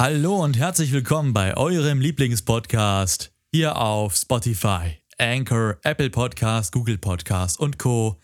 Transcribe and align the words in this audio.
Hallo 0.00 0.42
und 0.42 0.56
herzlich 0.56 0.92
willkommen 0.92 1.34
bei 1.34 1.58
eurem 1.58 2.00
Lieblingspodcast 2.00 3.34
hier 3.52 3.76
auf 3.76 4.16
Spotify, 4.16 4.96
Anchor, 5.18 5.76
Apple 5.82 6.08
Podcast, 6.08 6.72
Google 6.72 6.96
Podcast 6.96 7.60
und 7.60 7.78
Co., 7.78 8.18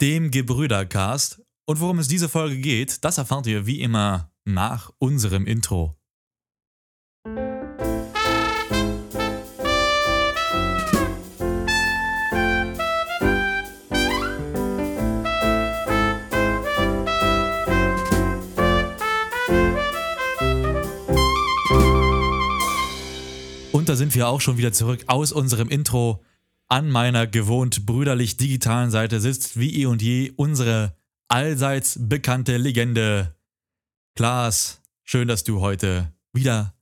dem 0.00 0.30
Gebrüdercast. 0.30 1.42
Und 1.66 1.80
worum 1.80 1.98
es 1.98 2.06
diese 2.06 2.28
Folge 2.28 2.58
geht, 2.58 3.04
das 3.04 3.18
erfahrt 3.18 3.48
ihr 3.48 3.66
wie 3.66 3.80
immer 3.80 4.30
nach 4.44 4.92
unserem 4.98 5.48
Intro. 5.48 5.95
Und 23.86 23.90
da 23.90 23.94
sind 23.94 24.16
wir 24.16 24.26
auch 24.26 24.40
schon 24.40 24.58
wieder 24.58 24.72
zurück 24.72 25.04
aus 25.06 25.30
unserem 25.30 25.68
Intro. 25.68 26.20
An 26.66 26.90
meiner 26.90 27.28
gewohnt 27.28 27.86
brüderlich 27.86 28.36
digitalen 28.36 28.90
Seite 28.90 29.20
sitzt 29.20 29.60
wie 29.60 29.80
eh 29.80 29.86
und 29.86 30.02
je 30.02 30.32
unsere 30.34 30.96
allseits 31.28 31.96
bekannte 32.00 32.56
Legende. 32.56 33.36
Klaas, 34.16 34.80
schön, 35.04 35.28
dass 35.28 35.44
du 35.44 35.60
heute 35.60 36.12
wieder 36.32 36.74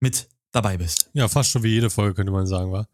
mit 0.00 0.28
dabei 0.50 0.78
bist. 0.78 1.10
Ja, 1.12 1.28
fast 1.28 1.50
schon 1.50 1.62
wie 1.62 1.74
jede 1.74 1.90
Folge, 1.90 2.14
könnte 2.14 2.32
man 2.32 2.46
sagen, 2.46 2.72
wa? 2.72 2.88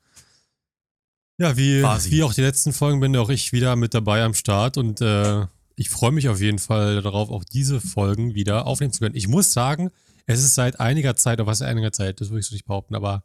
Ja, 1.38 1.56
wie, 1.56 1.82
Quasi. 1.82 2.10
wie 2.10 2.24
auch 2.24 2.34
die 2.34 2.42
letzten 2.42 2.72
Folgen 2.72 2.98
bin 2.98 3.16
auch 3.16 3.30
ich 3.30 3.52
wieder 3.52 3.76
mit 3.76 3.94
dabei 3.94 4.24
am 4.24 4.34
Start 4.34 4.76
und 4.76 5.00
äh, 5.00 5.46
ich 5.76 5.88
freue 5.88 6.10
mich 6.10 6.28
auf 6.28 6.40
jeden 6.40 6.58
Fall 6.58 7.00
darauf, 7.00 7.30
auch 7.30 7.44
diese 7.44 7.80
Folgen 7.80 8.34
wieder 8.34 8.66
aufnehmen 8.66 8.92
zu 8.92 8.98
können. 8.98 9.14
Ich 9.14 9.28
muss 9.28 9.52
sagen, 9.52 9.92
es 10.26 10.40
ist 10.40 10.56
seit 10.56 10.80
einiger 10.80 11.14
Zeit, 11.14 11.38
oder 11.38 11.46
was 11.46 11.60
ist 11.60 11.66
einiger 11.68 11.92
Zeit, 11.92 12.20
das 12.20 12.30
würde 12.30 12.40
ich 12.40 12.46
so 12.46 12.56
nicht 12.56 12.66
behaupten, 12.66 12.96
aber 12.96 13.22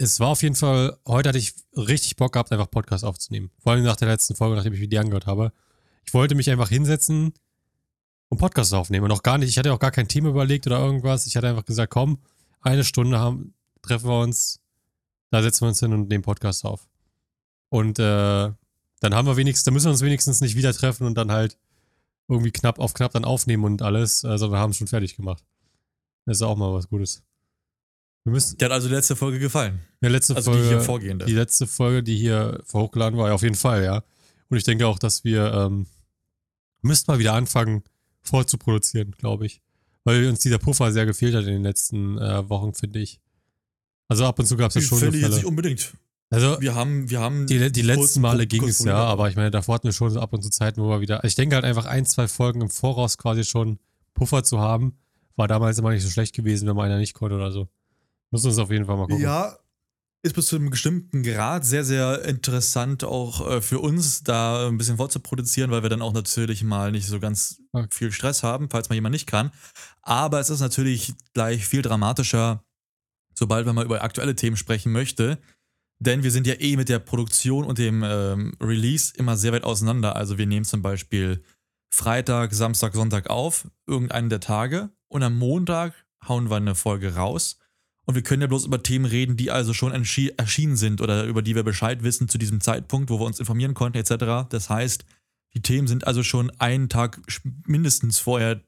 es 0.00 0.18
war 0.18 0.28
auf 0.28 0.42
jeden 0.42 0.54
Fall, 0.54 0.96
heute 1.06 1.28
hatte 1.28 1.38
ich 1.38 1.52
richtig 1.76 2.16
Bock 2.16 2.32
gehabt, 2.32 2.50
einfach 2.52 2.70
Podcast 2.70 3.04
aufzunehmen. 3.04 3.50
Vor 3.58 3.72
allem 3.72 3.84
nach 3.84 3.96
der 3.96 4.08
letzten 4.08 4.34
Folge, 4.34 4.56
nachdem 4.56 4.72
ich 4.72 4.88
die 4.88 4.98
angehört 4.98 5.26
habe. 5.26 5.52
Ich 6.06 6.14
wollte 6.14 6.34
mich 6.34 6.48
einfach 6.48 6.70
hinsetzen 6.70 7.34
und 8.30 8.38
Podcast 8.38 8.72
aufnehmen. 8.72 9.04
Und 9.04 9.12
auch 9.12 9.22
gar 9.22 9.36
nicht, 9.36 9.50
ich 9.50 9.58
hatte 9.58 9.74
auch 9.74 9.78
gar 9.78 9.90
kein 9.90 10.08
Thema 10.08 10.30
überlegt 10.30 10.66
oder 10.66 10.78
irgendwas. 10.78 11.26
Ich 11.26 11.36
hatte 11.36 11.48
einfach 11.48 11.66
gesagt, 11.66 11.92
komm, 11.92 12.18
eine 12.62 12.82
Stunde 12.82 13.18
haben, 13.18 13.52
treffen 13.82 14.08
wir 14.08 14.20
uns, 14.20 14.60
da 15.30 15.42
setzen 15.42 15.64
wir 15.64 15.68
uns 15.68 15.80
hin 15.80 15.92
und 15.92 16.08
nehmen 16.08 16.24
Podcast 16.24 16.64
auf. 16.64 16.88
Und 17.68 17.98
äh, 17.98 18.02
dann 19.00 19.14
haben 19.14 19.28
wir 19.28 19.36
wenigstens, 19.36 19.64
dann 19.64 19.74
müssen 19.74 19.86
wir 19.86 19.92
uns 19.92 20.02
wenigstens 20.02 20.40
nicht 20.40 20.56
wieder 20.56 20.72
treffen 20.72 21.06
und 21.06 21.14
dann 21.14 21.30
halt 21.30 21.58
irgendwie 22.26 22.52
knapp 22.52 22.78
auf 22.78 22.94
knapp 22.94 23.12
dann 23.12 23.26
aufnehmen 23.26 23.64
und 23.64 23.82
alles, 23.82 24.24
also 24.24 24.50
wir 24.50 24.58
haben 24.58 24.70
es 24.70 24.78
schon 24.78 24.86
fertig 24.86 25.14
gemacht. 25.14 25.44
Das 26.24 26.38
ist 26.38 26.42
auch 26.42 26.56
mal 26.56 26.72
was 26.72 26.88
Gutes. 26.88 27.22
Wir 28.24 28.32
müssen, 28.32 28.58
Dir 28.58 28.66
hat 28.66 28.72
also 28.72 28.88
die 28.88 28.94
letzte 28.94 29.16
Folge 29.16 29.38
gefallen. 29.38 29.80
ja, 30.02 30.08
letzte 30.10 30.36
Also 30.36 30.52
Folge, 30.52 30.64
die 30.64 30.68
hier 30.68 30.80
vorgehende. 30.82 31.24
die 31.24 31.32
letzte 31.34 31.66
Folge, 31.66 32.02
die 32.02 32.16
hier 32.16 32.62
hochgeladen 32.72 33.18
war, 33.18 33.28
ja, 33.28 33.34
auf 33.34 33.42
jeden 33.42 33.54
Fall, 33.54 33.82
ja. 33.84 34.02
Und 34.48 34.56
ich 34.56 34.64
denke 34.64 34.86
auch, 34.86 34.98
dass 34.98 35.24
wir 35.24 35.52
ähm, 35.52 35.86
müssten 36.82 37.10
mal 37.10 37.18
wieder 37.18 37.34
anfangen, 37.34 37.82
vorzuproduzieren, 38.22 39.12
glaube 39.12 39.46
ich. 39.46 39.62
Weil 40.04 40.26
uns 40.28 40.40
dieser 40.40 40.58
Puffer 40.58 40.92
sehr 40.92 41.06
gefehlt 41.06 41.34
hat 41.34 41.44
in 41.44 41.52
den 41.52 41.62
letzten 41.62 42.18
äh, 42.18 42.48
Wochen, 42.48 42.74
finde 42.74 42.98
ich. 43.00 43.20
Also 44.08 44.24
ab 44.26 44.38
und 44.38 44.46
zu 44.46 44.56
gab 44.56 44.70
es 44.70 44.74
ja 44.74 44.80
schon 44.80 44.98
Finde 44.98 45.18
ich 45.18 45.22
jetzt 45.24 45.36
nicht 45.36 45.44
unbedingt. 45.44 45.92
Also 46.30 46.60
Wir 46.60 46.74
haben, 46.74 47.10
wir 47.10 47.20
haben 47.20 47.46
die, 47.46 47.72
die 47.72 47.82
letzten 47.82 48.20
Male 48.20 48.46
ging 48.46 48.62
es 48.64 48.84
ja, 48.84 48.96
aber 48.96 49.28
ich 49.28 49.36
meine, 49.36 49.50
davor 49.50 49.74
hatten 49.76 49.88
wir 49.88 49.92
schon 49.92 50.10
so 50.10 50.20
ab 50.20 50.32
und 50.32 50.42
zu 50.42 50.50
Zeiten, 50.50 50.80
wo 50.82 50.88
wir 50.88 51.00
wieder. 51.00 51.16
Also 51.16 51.28
ich 51.28 51.34
denke 51.34 51.56
halt 51.56 51.64
einfach 51.64 51.86
ein, 51.86 52.06
zwei 52.06 52.28
Folgen 52.28 52.60
im 52.60 52.70
Voraus 52.70 53.18
quasi 53.18 53.44
schon 53.44 53.78
Puffer 54.14 54.44
zu 54.44 54.60
haben, 54.60 54.96
war 55.36 55.48
damals 55.48 55.78
immer 55.78 55.90
nicht 55.90 56.02
so 56.02 56.10
schlecht 56.10 56.34
gewesen, 56.34 56.68
wenn 56.68 56.76
man 56.76 56.86
einer 56.86 56.98
nicht 56.98 57.14
konnte 57.14 57.34
oder 57.36 57.50
so. 57.50 57.68
Müssen 58.30 58.44
wir 58.44 58.50
uns 58.50 58.58
auf 58.58 58.70
jeden 58.70 58.84
Fall 58.84 58.96
mal 58.96 59.06
gucken. 59.06 59.22
Ja, 59.22 59.56
ist 60.22 60.34
bis 60.34 60.46
zu 60.48 60.56
einem 60.56 60.70
bestimmten 60.70 61.22
Grad 61.22 61.64
sehr, 61.64 61.84
sehr 61.84 62.24
interessant 62.26 63.04
auch 63.04 63.48
äh, 63.48 63.60
für 63.62 63.78
uns, 63.78 64.22
da 64.22 64.68
ein 64.68 64.76
bisschen 64.76 64.98
vorzuproduzieren, 64.98 65.70
weil 65.70 65.82
wir 65.82 65.88
dann 65.88 66.02
auch 66.02 66.12
natürlich 66.12 66.62
mal 66.62 66.92
nicht 66.92 67.06
so 67.06 67.20
ganz 67.20 67.62
Okay. 67.72 67.88
viel 67.90 68.12
Stress 68.12 68.42
haben, 68.42 68.68
falls 68.68 68.88
mal 68.88 68.96
jemand 68.96 69.12
nicht 69.12 69.26
kann. 69.26 69.50
Aber 70.02 70.40
es 70.40 70.50
ist 70.50 70.60
natürlich 70.60 71.14
gleich 71.34 71.66
viel 71.66 71.82
dramatischer, 71.82 72.64
sobald 73.34 73.64
man 73.64 73.76
mal 73.76 73.84
über 73.84 74.02
aktuelle 74.02 74.34
Themen 74.34 74.56
sprechen 74.56 74.92
möchte. 74.92 75.38
Denn 76.00 76.22
wir 76.22 76.30
sind 76.30 76.46
ja 76.46 76.54
eh 76.58 76.76
mit 76.76 76.88
der 76.88 76.98
Produktion 76.98 77.64
und 77.64 77.78
dem 77.78 78.02
ähm, 78.02 78.54
Release 78.60 79.12
immer 79.16 79.36
sehr 79.36 79.52
weit 79.52 79.64
auseinander. 79.64 80.16
Also 80.16 80.36
wir 80.36 80.46
nehmen 80.46 80.64
zum 80.64 80.82
Beispiel 80.82 81.42
Freitag, 81.94 82.52
Samstag, 82.54 82.94
Sonntag 82.94 83.30
auf, 83.30 83.68
irgendeinen 83.86 84.30
der 84.30 84.40
Tage. 84.40 84.90
Und 85.08 85.22
am 85.22 85.38
Montag 85.38 85.94
hauen 86.26 86.50
wir 86.50 86.56
eine 86.56 86.74
Folge 86.74 87.14
raus. 87.14 87.58
Und 88.10 88.16
wir 88.16 88.24
können 88.24 88.42
ja 88.42 88.48
bloß 88.48 88.66
über 88.66 88.82
Themen 88.82 89.04
reden, 89.04 89.36
die 89.36 89.52
also 89.52 89.72
schon 89.72 89.92
erschienen 89.92 90.74
sind 90.74 91.00
oder 91.00 91.26
über 91.26 91.42
die 91.42 91.54
wir 91.54 91.62
Bescheid 91.62 92.02
wissen 92.02 92.28
zu 92.28 92.38
diesem 92.38 92.60
Zeitpunkt, 92.60 93.08
wo 93.08 93.20
wir 93.20 93.24
uns 93.24 93.38
informieren 93.38 93.72
konnten, 93.72 93.98
etc. 93.98 94.48
Das 94.50 94.68
heißt, 94.68 95.04
die 95.54 95.62
Themen 95.62 95.86
sind 95.86 96.08
also 96.08 96.24
schon 96.24 96.50
einen 96.58 96.88
Tag 96.88 97.22
mindestens 97.68 98.18
vorher 98.18 98.62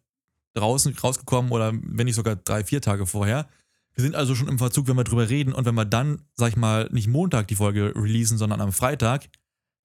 draußen 0.54 0.96
rausgekommen 0.96 1.50
oder 1.50 1.72
wenn 1.72 2.04
nicht 2.04 2.14
sogar 2.14 2.36
drei, 2.36 2.62
vier 2.62 2.80
Tage 2.80 3.04
vorher. 3.04 3.48
Wir 3.94 4.02
sind 4.02 4.14
also 4.14 4.36
schon 4.36 4.46
im 4.46 4.58
Verzug, 4.58 4.86
wenn 4.86 4.96
wir 4.96 5.02
drüber 5.02 5.28
reden. 5.28 5.52
Und 5.52 5.64
wenn 5.64 5.74
wir 5.74 5.86
dann, 5.86 6.22
sag 6.34 6.50
ich 6.50 6.56
mal, 6.56 6.88
nicht 6.92 7.08
Montag 7.08 7.48
die 7.48 7.56
Folge 7.56 7.92
releasen, 7.96 8.38
sondern 8.38 8.60
am 8.60 8.70
Freitag, 8.70 9.28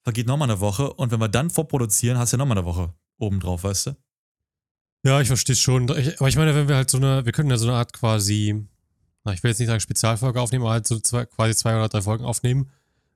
vergeht 0.04 0.28
nochmal 0.28 0.52
eine 0.52 0.60
Woche. 0.60 0.94
Und 0.94 1.12
wenn 1.12 1.20
wir 1.20 1.30
dann 1.30 1.50
vorproduzieren, 1.50 2.20
hast 2.20 2.32
du 2.32 2.38
ja 2.38 2.38
nochmal 2.38 2.60
eine 2.60 2.68
Woche 2.68 2.94
obendrauf, 3.18 3.64
weißt 3.64 3.88
du? 3.88 3.98
Ja, 5.04 5.20
ich 5.20 5.28
verstehe 5.28 5.56
schon. 5.56 5.90
Aber 5.90 6.28
ich 6.28 6.36
meine, 6.36 6.54
wenn 6.54 6.68
wir 6.68 6.76
halt 6.76 6.92
so 6.92 6.98
eine, 6.98 7.26
wir 7.26 7.32
können 7.32 7.50
ja 7.50 7.58
so 7.58 7.68
eine 7.68 7.76
Art 7.76 7.92
quasi, 7.92 8.68
ich 9.34 9.44
will 9.44 9.50
jetzt 9.52 9.60
nicht 9.60 9.68
sagen 9.68 9.80
Spezialfolge 9.80 10.42
aufnehmen, 10.42 10.64
aber 10.64 10.74
halt 10.74 10.88
so 10.88 11.00
zwei, 11.00 11.26
quasi 11.26 11.56
zwei 11.56 11.76
oder 11.76 11.90
drei 11.90 12.02
Folgen 12.02 12.26
aufnehmen, 12.26 12.70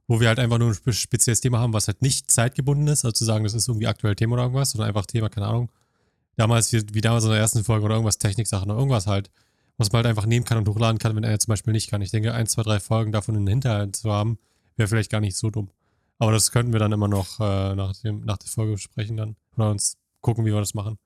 wo 0.07 0.19
wir 0.19 0.27
halt 0.27 0.39
einfach 0.39 0.57
nur 0.57 0.69
ein 0.69 0.73
spe- 0.73 0.93
spezielles 0.93 1.41
Thema 1.41 1.59
haben, 1.59 1.73
was 1.73 1.87
halt 1.87 2.01
nicht 2.01 2.31
zeitgebunden 2.31 2.87
ist, 2.87 3.05
also 3.05 3.13
zu 3.13 3.25
sagen, 3.25 3.43
das 3.43 3.53
ist 3.53 3.67
irgendwie 3.67 3.87
aktuell 3.87 4.15
Thema 4.15 4.33
oder 4.33 4.43
irgendwas, 4.43 4.71
sondern 4.71 4.87
einfach 4.89 5.05
Thema, 5.05 5.29
keine 5.29 5.47
Ahnung. 5.47 5.71
Damals, 6.37 6.71
wie, 6.73 6.83
wie 6.93 7.01
damals 7.01 7.23
in 7.23 7.29
der 7.29 7.39
ersten 7.39 7.63
Folge 7.63 7.85
oder 7.85 7.95
irgendwas 7.95 8.17
Techniksachen 8.17 8.69
oder 8.69 8.79
irgendwas 8.79 9.07
halt, 9.07 9.29
was 9.77 9.91
man 9.91 9.99
halt 9.99 10.07
einfach 10.07 10.25
nehmen 10.25 10.45
kann 10.45 10.57
und 10.57 10.67
hochladen 10.67 10.99
kann, 10.99 11.15
wenn 11.15 11.23
er 11.23 11.39
zum 11.39 11.51
Beispiel 11.51 11.73
nicht 11.73 11.89
kann. 11.89 12.01
Ich 12.01 12.11
denke, 12.11 12.33
ein, 12.33 12.47
zwei, 12.47 12.63
drei 12.63 12.79
Folgen 12.79 13.11
davon 13.11 13.35
in 13.35 13.45
den 13.45 13.53
Hinterhalt 13.53 13.95
zu 13.95 14.11
haben, 14.11 14.37
wäre 14.75 14.87
vielleicht 14.87 15.11
gar 15.11 15.21
nicht 15.21 15.37
so 15.37 15.49
dumm. 15.49 15.69
Aber 16.19 16.31
das 16.31 16.51
könnten 16.51 16.71
wir 16.71 16.79
dann 16.79 16.91
immer 16.91 17.07
noch 17.07 17.39
äh, 17.39 17.75
nach, 17.75 17.93
dem, 18.01 18.23
nach 18.25 18.37
der 18.37 18.49
Folge 18.49 18.73
besprechen 18.73 19.17
dann. 19.17 19.35
Oder 19.55 19.71
uns 19.71 19.97
gucken, 20.21 20.45
wie 20.45 20.51
wir 20.53 20.59
das 20.59 20.73
machen. 20.73 20.97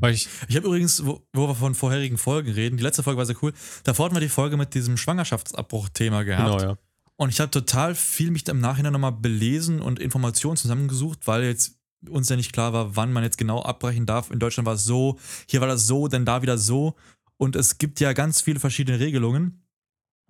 Weil 0.00 0.14
ich, 0.14 0.28
Ich 0.48 0.56
habe 0.56 0.66
übrigens, 0.66 1.04
wo, 1.04 1.22
wo 1.32 1.48
wir 1.48 1.54
von 1.54 1.74
vorherigen 1.74 2.18
Folgen 2.18 2.50
reden, 2.50 2.76
die 2.76 2.82
letzte 2.82 3.02
Folge 3.02 3.18
war 3.18 3.26
sehr 3.26 3.36
cool. 3.42 3.52
Davor 3.84 4.06
hatten 4.06 4.16
wir 4.16 4.20
die 4.20 4.28
Folge 4.28 4.56
mit 4.56 4.74
diesem 4.74 4.96
Schwangerschaftsabbruch-Thema 4.96 6.24
gehabt. 6.24 6.58
genau, 6.58 6.70
ja. 6.72 6.78
Und 7.16 7.30
ich 7.30 7.40
habe 7.40 7.50
total 7.50 7.94
viel 7.94 8.30
mich 8.30 8.46
im 8.48 8.60
Nachhinein 8.60 8.92
nochmal 8.92 9.12
belesen 9.12 9.80
und 9.80 9.98
Informationen 9.98 10.56
zusammengesucht, 10.56 11.26
weil 11.26 11.44
jetzt 11.44 11.78
uns 12.08 12.28
ja 12.28 12.36
nicht 12.36 12.52
klar 12.52 12.72
war, 12.72 12.94
wann 12.96 13.12
man 13.12 13.22
jetzt 13.22 13.38
genau 13.38 13.62
abbrechen 13.62 14.06
darf. 14.06 14.30
In 14.30 14.38
Deutschland 14.38 14.66
war 14.66 14.74
es 14.74 14.84
so, 14.84 15.18
hier 15.48 15.60
war 15.60 15.68
das 15.68 15.86
so, 15.86 16.08
dann 16.08 16.26
da 16.26 16.42
wieder 16.42 16.58
so. 16.58 16.94
Und 17.38 17.56
es 17.56 17.78
gibt 17.78 18.00
ja 18.00 18.12
ganz 18.12 18.42
viele 18.42 18.60
verschiedene 18.60 19.00
Regelungen. 19.00 19.65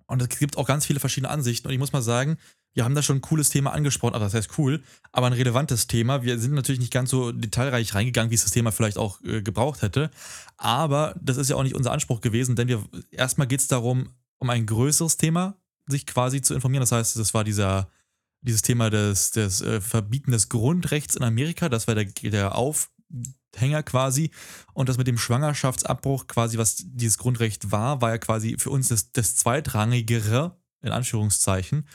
Und 0.07 0.21
es 0.21 0.29
gibt 0.29 0.57
auch 0.57 0.65
ganz 0.65 0.85
viele 0.85 0.99
verschiedene 0.99 1.29
Ansichten. 1.29 1.67
Und 1.67 1.73
ich 1.73 1.79
muss 1.79 1.91
mal 1.91 2.01
sagen, 2.01 2.37
wir 2.73 2.85
haben 2.85 2.95
da 2.95 3.01
schon 3.01 3.17
ein 3.17 3.21
cooles 3.21 3.49
Thema 3.49 3.73
angesprochen. 3.73 4.13
Also 4.13 4.25
das 4.25 4.33
heißt 4.33 4.57
cool, 4.57 4.81
aber 5.11 5.27
ein 5.27 5.33
relevantes 5.33 5.87
Thema. 5.87 6.23
Wir 6.23 6.39
sind 6.39 6.53
natürlich 6.53 6.79
nicht 6.79 6.93
ganz 6.93 7.09
so 7.09 7.31
detailreich 7.31 7.93
reingegangen, 7.93 8.31
wie 8.31 8.35
es 8.35 8.43
das 8.43 8.51
Thema 8.51 8.71
vielleicht 8.71 8.97
auch 8.97 9.21
äh, 9.23 9.41
gebraucht 9.41 9.81
hätte. 9.81 10.09
Aber 10.57 11.15
das 11.21 11.37
ist 11.37 11.49
ja 11.49 11.55
auch 11.55 11.63
nicht 11.63 11.75
unser 11.75 11.91
Anspruch 11.91 12.21
gewesen, 12.21 12.55
denn 12.55 12.67
wir 12.67 12.83
erstmal 13.11 13.47
geht 13.47 13.59
es 13.59 13.67
darum, 13.67 14.09
um 14.37 14.49
ein 14.49 14.65
größeres 14.65 15.17
Thema, 15.17 15.57
sich 15.87 16.05
quasi 16.05 16.41
zu 16.41 16.53
informieren. 16.53 16.81
Das 16.81 16.91
heißt, 16.91 17.17
das 17.17 17.33
war 17.33 17.43
dieser, 17.43 17.89
dieses 18.41 18.61
Thema 18.61 18.89
des, 18.89 19.31
des 19.31 19.61
äh, 19.61 19.81
Verbieten 19.81 20.31
des 20.31 20.47
Grundrechts 20.47 21.15
in 21.15 21.23
Amerika. 21.23 21.69
Das 21.69 21.87
war 21.87 21.95
der, 21.95 22.05
der 22.05 22.55
Aufhänger 23.57 23.83
quasi. 23.83 24.31
Und 24.73 24.89
das 24.89 24.97
mit 24.97 25.07
dem 25.07 25.17
Schwangerschaftsabbruch, 25.17 26.27
quasi, 26.27 26.57
was 26.57 26.77
dieses 26.77 27.17
Grundrecht 27.17 27.71
war, 27.71 28.01
war 28.01 28.11
ja 28.11 28.17
quasi 28.17 28.57
für 28.57 28.69
uns 28.69 28.87
das, 28.87 29.11
das 29.11 29.35
zweitrangigere, 29.35 30.57
in 30.81 30.91
Anführungszeichen. 30.91 31.87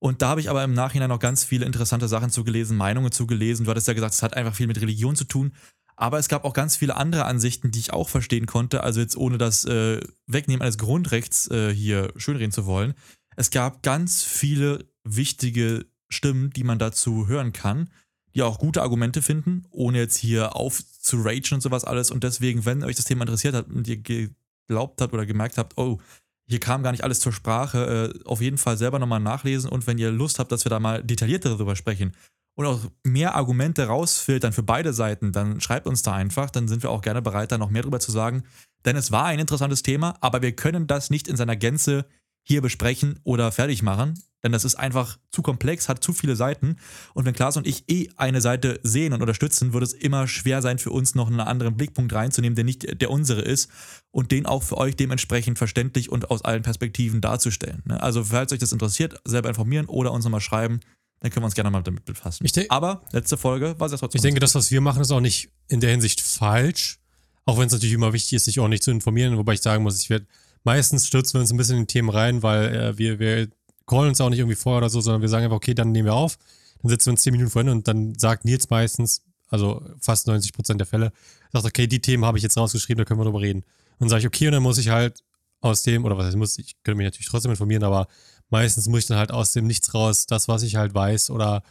Und 0.00 0.20
da 0.20 0.28
habe 0.28 0.40
ich 0.40 0.50
aber 0.50 0.62
im 0.64 0.74
Nachhinein 0.74 1.08
noch 1.08 1.20
ganz 1.20 1.44
viele 1.44 1.64
interessante 1.64 2.08
Sachen 2.08 2.30
zugelesen, 2.30 2.76
Meinungen 2.76 3.12
zugelesen. 3.12 3.64
Du 3.64 3.70
hattest 3.70 3.88
ja 3.88 3.94
gesagt, 3.94 4.14
es 4.14 4.22
hat 4.22 4.34
einfach 4.34 4.54
viel 4.54 4.66
mit 4.66 4.80
Religion 4.80 5.16
zu 5.16 5.24
tun. 5.24 5.52
Aber 5.96 6.18
es 6.18 6.28
gab 6.28 6.44
auch 6.44 6.52
ganz 6.52 6.76
viele 6.76 6.96
andere 6.96 7.24
Ansichten, 7.24 7.70
die 7.70 7.78
ich 7.78 7.92
auch 7.92 8.08
verstehen 8.08 8.46
konnte. 8.46 8.82
Also 8.82 9.00
jetzt 9.00 9.16
ohne 9.16 9.38
das 9.38 9.64
äh, 9.64 10.00
Wegnehmen 10.26 10.60
eines 10.60 10.76
Grundrechts 10.76 11.48
äh, 11.50 11.72
hier 11.72 12.12
schönreden 12.16 12.50
zu 12.50 12.66
wollen. 12.66 12.94
Es 13.36 13.50
gab 13.50 13.82
ganz 13.82 14.24
viele 14.24 14.86
wichtige 15.04 15.86
Stimmen, 16.10 16.50
die 16.50 16.64
man 16.64 16.78
dazu 16.78 17.28
hören 17.28 17.52
kann, 17.52 17.88
die 18.34 18.42
auch 18.42 18.58
gute 18.58 18.82
Argumente 18.82 19.22
finden, 19.22 19.64
ohne 19.70 19.98
jetzt 19.98 20.16
hier 20.16 20.56
aufzuragen 20.56 21.54
und 21.54 21.60
sowas 21.60 21.84
alles. 21.84 22.10
Und 22.10 22.24
deswegen, 22.24 22.64
wenn 22.64 22.82
euch 22.82 22.96
das 22.96 23.04
Thema 23.04 23.22
interessiert 23.22 23.54
hat 23.54 23.68
und 23.68 23.86
ihr 23.86 23.98
geglaubt 23.98 25.00
habt 25.00 25.14
oder 25.14 25.26
gemerkt 25.26 25.58
habt, 25.58 25.78
oh, 25.78 26.00
hier 26.46 26.60
kam 26.60 26.82
gar 26.82 26.92
nicht 26.92 27.04
alles 27.04 27.20
zur 27.20 27.32
Sprache, 27.32 28.12
äh, 28.14 28.28
auf 28.28 28.40
jeden 28.40 28.58
Fall 28.58 28.76
selber 28.76 28.98
nochmal 28.98 29.20
nachlesen 29.20 29.70
und 29.70 29.86
wenn 29.86 29.98
ihr 29.98 30.10
Lust 30.10 30.38
habt, 30.38 30.52
dass 30.52 30.64
wir 30.66 30.70
da 30.70 30.78
mal 30.78 31.02
detaillierter 31.02 31.50
darüber 31.50 31.74
sprechen 31.74 32.12
und 32.54 32.66
auch 32.66 32.80
mehr 33.02 33.34
Argumente 33.34 33.86
rausfiltern 33.86 34.52
für 34.52 34.62
beide 34.62 34.92
Seiten, 34.92 35.32
dann 35.32 35.60
schreibt 35.60 35.86
uns 35.86 36.02
da 36.02 36.12
einfach, 36.12 36.50
dann 36.50 36.68
sind 36.68 36.82
wir 36.82 36.90
auch 36.90 37.00
gerne 37.00 37.22
bereit, 37.22 37.50
da 37.50 37.58
noch 37.58 37.70
mehr 37.70 37.82
drüber 37.82 38.00
zu 38.00 38.12
sagen. 38.12 38.44
denn 38.84 38.96
es 38.96 39.10
war 39.10 39.24
ein 39.24 39.38
interessantes 39.38 39.82
Thema, 39.82 40.16
aber 40.20 40.42
wir 40.42 40.52
können 40.52 40.86
das 40.86 41.08
nicht 41.08 41.28
in 41.28 41.36
seiner 41.36 41.56
Gänze 41.56 42.04
hier 42.42 42.60
besprechen 42.60 43.18
oder 43.24 43.50
fertig 43.50 43.82
machen, 43.82 44.14
denn 44.44 44.52
das 44.52 44.64
ist 44.64 44.74
einfach 44.76 45.18
zu 45.32 45.42
komplex, 45.42 45.88
hat 45.88 46.04
zu 46.04 46.12
viele 46.12 46.36
Seiten. 46.36 46.76
Und 47.14 47.24
wenn 47.24 47.34
Klaas 47.34 47.56
und 47.56 47.66
ich 47.66 47.84
eh 47.88 48.10
eine 48.16 48.42
Seite 48.42 48.78
sehen 48.82 49.14
und 49.14 49.22
unterstützen, 49.22 49.72
wird 49.72 49.82
es 49.82 49.94
immer 49.94 50.28
schwer 50.28 50.60
sein 50.62 50.78
für 50.78 50.90
uns 50.90 51.14
noch 51.14 51.28
einen 51.28 51.40
anderen 51.40 51.76
Blickpunkt 51.76 52.12
reinzunehmen, 52.12 52.54
der 52.54 52.64
nicht 52.64 53.00
der 53.00 53.10
unsere 53.10 53.40
ist 53.40 53.70
und 54.10 54.30
den 54.30 54.44
auch 54.46 54.62
für 54.62 54.76
euch 54.76 54.96
dementsprechend 54.96 55.56
verständlich 55.56 56.12
und 56.12 56.30
aus 56.30 56.42
allen 56.42 56.62
Perspektiven 56.62 57.22
darzustellen. 57.22 57.82
Ne? 57.86 58.00
Also 58.02 58.22
falls 58.22 58.52
euch 58.52 58.58
das 58.58 58.72
interessiert, 58.72 59.18
selber 59.24 59.48
informieren 59.48 59.86
oder 59.86 60.12
uns 60.12 60.24
nochmal 60.24 60.42
schreiben, 60.42 60.80
dann 61.20 61.30
können 61.30 61.42
wir 61.42 61.46
uns 61.46 61.54
gerne 61.54 61.70
mal 61.70 61.82
damit 61.82 62.04
befassen. 62.04 62.44
Aber 62.68 63.02
letzte 63.12 63.38
Folge 63.38 63.74
war 63.80 63.90
es 63.90 63.98
trotzdem. 63.98 64.18
Ich 64.18 64.22
denke, 64.22 64.40
das, 64.40 64.54
was 64.54 64.70
wir 64.70 64.82
machen, 64.82 65.00
ist 65.00 65.10
auch 65.10 65.20
nicht 65.20 65.48
in 65.68 65.80
der 65.80 65.90
Hinsicht 65.90 66.20
falsch. 66.20 66.98
Auch 67.46 67.58
wenn 67.58 67.66
es 67.66 67.72
natürlich 67.72 67.94
immer 67.94 68.12
wichtig 68.12 68.34
ist, 68.34 68.44
sich 68.44 68.60
auch 68.60 68.68
nicht 68.68 68.82
zu 68.82 68.90
informieren, 68.90 69.38
wobei 69.38 69.54
ich 69.54 69.62
sagen 69.62 69.82
muss, 69.82 70.00
ich 70.02 70.10
werde 70.10 70.26
meistens 70.64 71.06
stürzen 71.06 71.34
wir 71.34 71.40
uns 71.40 71.50
ein 71.50 71.56
bisschen 71.56 71.76
in 71.76 71.82
die 71.82 71.92
Themen 71.92 72.10
rein, 72.10 72.42
weil 72.42 72.74
äh, 72.74 72.98
wir, 72.98 73.18
wir 73.18 73.48
callen 73.86 74.08
uns 74.08 74.20
auch 74.20 74.30
nicht 74.30 74.38
irgendwie 74.38 74.56
vor 74.56 74.78
oder 74.78 74.88
so, 74.88 75.00
sondern 75.00 75.22
wir 75.22 75.28
sagen 75.28 75.44
einfach, 75.44 75.56
okay, 75.56 75.74
dann 75.74 75.92
nehmen 75.92 76.06
wir 76.06 76.14
auf. 76.14 76.38
Dann 76.82 76.90
setzen 76.90 77.06
wir 77.06 77.12
uns 77.12 77.22
10 77.22 77.32
Minuten 77.32 77.50
vorhin 77.50 77.70
und 77.70 77.88
dann 77.88 78.14
sagt 78.18 78.44
Nils 78.44 78.70
meistens, 78.70 79.22
also 79.48 79.82
fast 80.00 80.26
90 80.26 80.52
Prozent 80.52 80.80
der 80.80 80.86
Fälle, 80.86 81.12
sagt, 81.52 81.66
okay, 81.66 81.86
die 81.86 82.00
Themen 82.00 82.24
habe 82.24 82.38
ich 82.38 82.42
jetzt 82.42 82.56
rausgeschrieben, 82.56 82.98
da 82.98 83.04
können 83.04 83.20
wir 83.20 83.24
drüber 83.24 83.40
reden. 83.40 83.60
Und 83.60 84.00
dann 84.00 84.08
sage 84.08 84.20
ich, 84.20 84.26
okay, 84.26 84.46
und 84.48 84.52
dann 84.52 84.62
muss 84.62 84.78
ich 84.78 84.88
halt 84.88 85.22
aus 85.60 85.82
dem, 85.82 86.04
oder 86.04 86.18
was 86.18 86.26
heißt, 86.26 86.36
muss, 86.36 86.58
ich 86.58 86.74
könnte 86.82 86.96
mich 86.96 87.06
natürlich 87.06 87.28
trotzdem 87.28 87.50
informieren, 87.50 87.84
aber 87.84 88.08
meistens 88.50 88.88
muss 88.88 89.00
ich 89.00 89.06
dann 89.06 89.18
halt 89.18 89.32
aus 89.32 89.52
dem 89.52 89.66
Nichts 89.66 89.94
raus, 89.94 90.26
das, 90.26 90.48
was 90.48 90.62
ich 90.62 90.76
halt 90.76 90.94
weiß 90.94 91.30
oder 91.30 91.62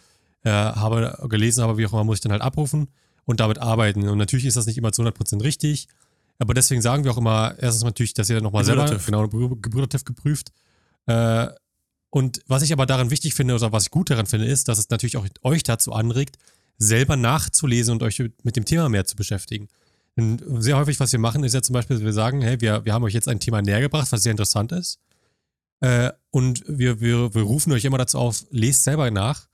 äh, 0.43 0.49
habe 0.49 1.27
gelesen 1.29 1.63
habe, 1.63 1.77
wie 1.77 1.85
auch 1.85 1.93
immer, 1.93 2.03
muss 2.03 2.17
ich 2.17 2.21
dann 2.21 2.31
halt 2.31 2.41
abrufen 2.41 2.87
und 3.25 3.39
damit 3.39 3.59
arbeiten. 3.59 4.07
Und 4.07 4.17
natürlich 4.17 4.45
ist 4.45 4.57
das 4.57 4.65
nicht 4.65 4.77
immer 4.77 4.91
zu 4.91 5.03
100% 5.03 5.43
richtig, 5.43 5.87
aber 6.39 6.53
deswegen 6.53 6.81
sagen 6.81 7.03
wir 7.03 7.11
auch 7.11 7.17
immer, 7.17 7.55
erstens 7.59 7.83
natürlich, 7.83 8.13
dass 8.13 8.29
ihr 8.29 8.41
nochmal 8.41 8.65
selber, 8.65 8.85
genau, 9.05 9.27
gebrüdertiv 9.27 10.03
geprüft. 10.03 10.51
Äh, 11.05 11.47
und 12.13 12.41
was 12.45 12.61
ich 12.61 12.71
aber 12.71 12.85
daran 12.85 13.09
wichtig 13.09 13.33
finde, 13.33 13.55
oder 13.55 13.71
was 13.71 13.85
ich 13.85 13.89
gut 13.89 14.11
daran 14.11 14.27
finde, 14.27 14.45
ist, 14.45 14.67
dass 14.67 14.77
es 14.77 14.89
natürlich 14.89 15.17
auch 15.17 15.25
euch 15.41 15.63
dazu 15.63 15.93
anregt, 15.93 16.37
selber 16.77 17.15
nachzulesen 17.15 17.91
und 17.93 18.03
euch 18.03 18.21
mit 18.43 18.55
dem 18.55 18.65
Thema 18.65 18.87
mehr 18.87 19.05
zu 19.05 19.15
beschäftigen. 19.15 19.67
Denn 20.15 20.39
sehr 20.61 20.77
häufig, 20.77 20.99
was 20.99 21.11
wir 21.11 21.17
machen, 21.17 21.43
ist 21.43 21.55
ja 21.55 21.63
zum 21.63 21.73
Beispiel, 21.73 21.99
wir 22.01 22.13
sagen, 22.13 22.43
hey, 22.43 22.61
wir, 22.61 22.85
wir 22.85 22.93
haben 22.93 23.03
euch 23.03 23.15
jetzt 23.15 23.27
ein 23.27 23.39
Thema 23.39 23.63
näher 23.63 23.81
gebracht, 23.81 24.11
was 24.11 24.21
sehr 24.21 24.29
interessant 24.29 24.71
ist. 24.71 24.99
Äh, 25.79 26.11
und 26.29 26.63
wir, 26.67 27.01
wir, 27.01 27.33
wir 27.33 27.41
rufen 27.41 27.73
euch 27.73 27.83
immer 27.83 27.97
dazu 27.97 28.19
auf, 28.19 28.45
lest 28.51 28.83
selber 28.83 29.09
nach 29.09 29.47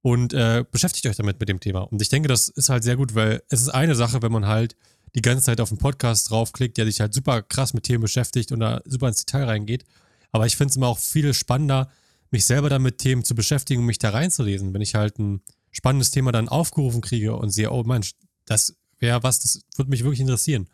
und 0.00 0.32
äh, 0.32 0.64
beschäftigt 0.70 1.04
euch 1.04 1.16
damit 1.16 1.38
mit 1.38 1.50
dem 1.50 1.60
Thema. 1.60 1.80
Und 1.80 2.00
ich 2.00 2.08
denke, 2.08 2.28
das 2.28 2.48
ist 2.48 2.70
halt 2.70 2.82
sehr 2.82 2.96
gut, 2.96 3.14
weil 3.14 3.42
es 3.50 3.60
ist 3.60 3.68
eine 3.68 3.94
Sache, 3.94 4.22
wenn 4.22 4.32
man 4.32 4.46
halt 4.46 4.74
die 5.14 5.20
ganze 5.20 5.44
Zeit 5.44 5.60
auf 5.60 5.70
einen 5.70 5.80
Podcast 5.80 6.30
draufklickt, 6.30 6.78
der 6.78 6.86
sich 6.86 6.98
halt 6.98 7.12
super 7.12 7.42
krass 7.42 7.74
mit 7.74 7.84
Themen 7.84 8.00
beschäftigt 8.00 8.52
und 8.52 8.60
da 8.60 8.80
super 8.86 9.08
ins 9.08 9.22
Detail 9.26 9.44
reingeht. 9.44 9.84
Aber 10.32 10.46
ich 10.46 10.56
finde 10.56 10.70
es 10.70 10.76
immer 10.76 10.88
auch 10.88 10.98
viel 10.98 11.34
spannender, 11.34 11.90
mich 12.30 12.44
selber 12.44 12.68
dann 12.68 12.82
mit 12.82 12.98
Themen 12.98 13.24
zu 13.24 13.34
beschäftigen 13.34 13.80
und 13.80 13.86
mich 13.86 13.98
da 13.98 14.10
reinzulesen. 14.10 14.74
Wenn 14.74 14.82
ich 14.82 14.94
halt 14.94 15.18
ein 15.18 15.42
spannendes 15.70 16.10
Thema 16.10 16.32
dann 16.32 16.48
aufgerufen 16.48 17.00
kriege 17.00 17.36
und 17.36 17.50
sehe, 17.50 17.70
oh 17.70 17.82
Mensch, 17.84 18.12
das 18.46 18.76
wäre 18.98 19.22
was, 19.22 19.38
das 19.38 19.62
würde 19.76 19.90
mich 19.90 20.02
wirklich 20.02 20.20
interessieren. 20.20 20.68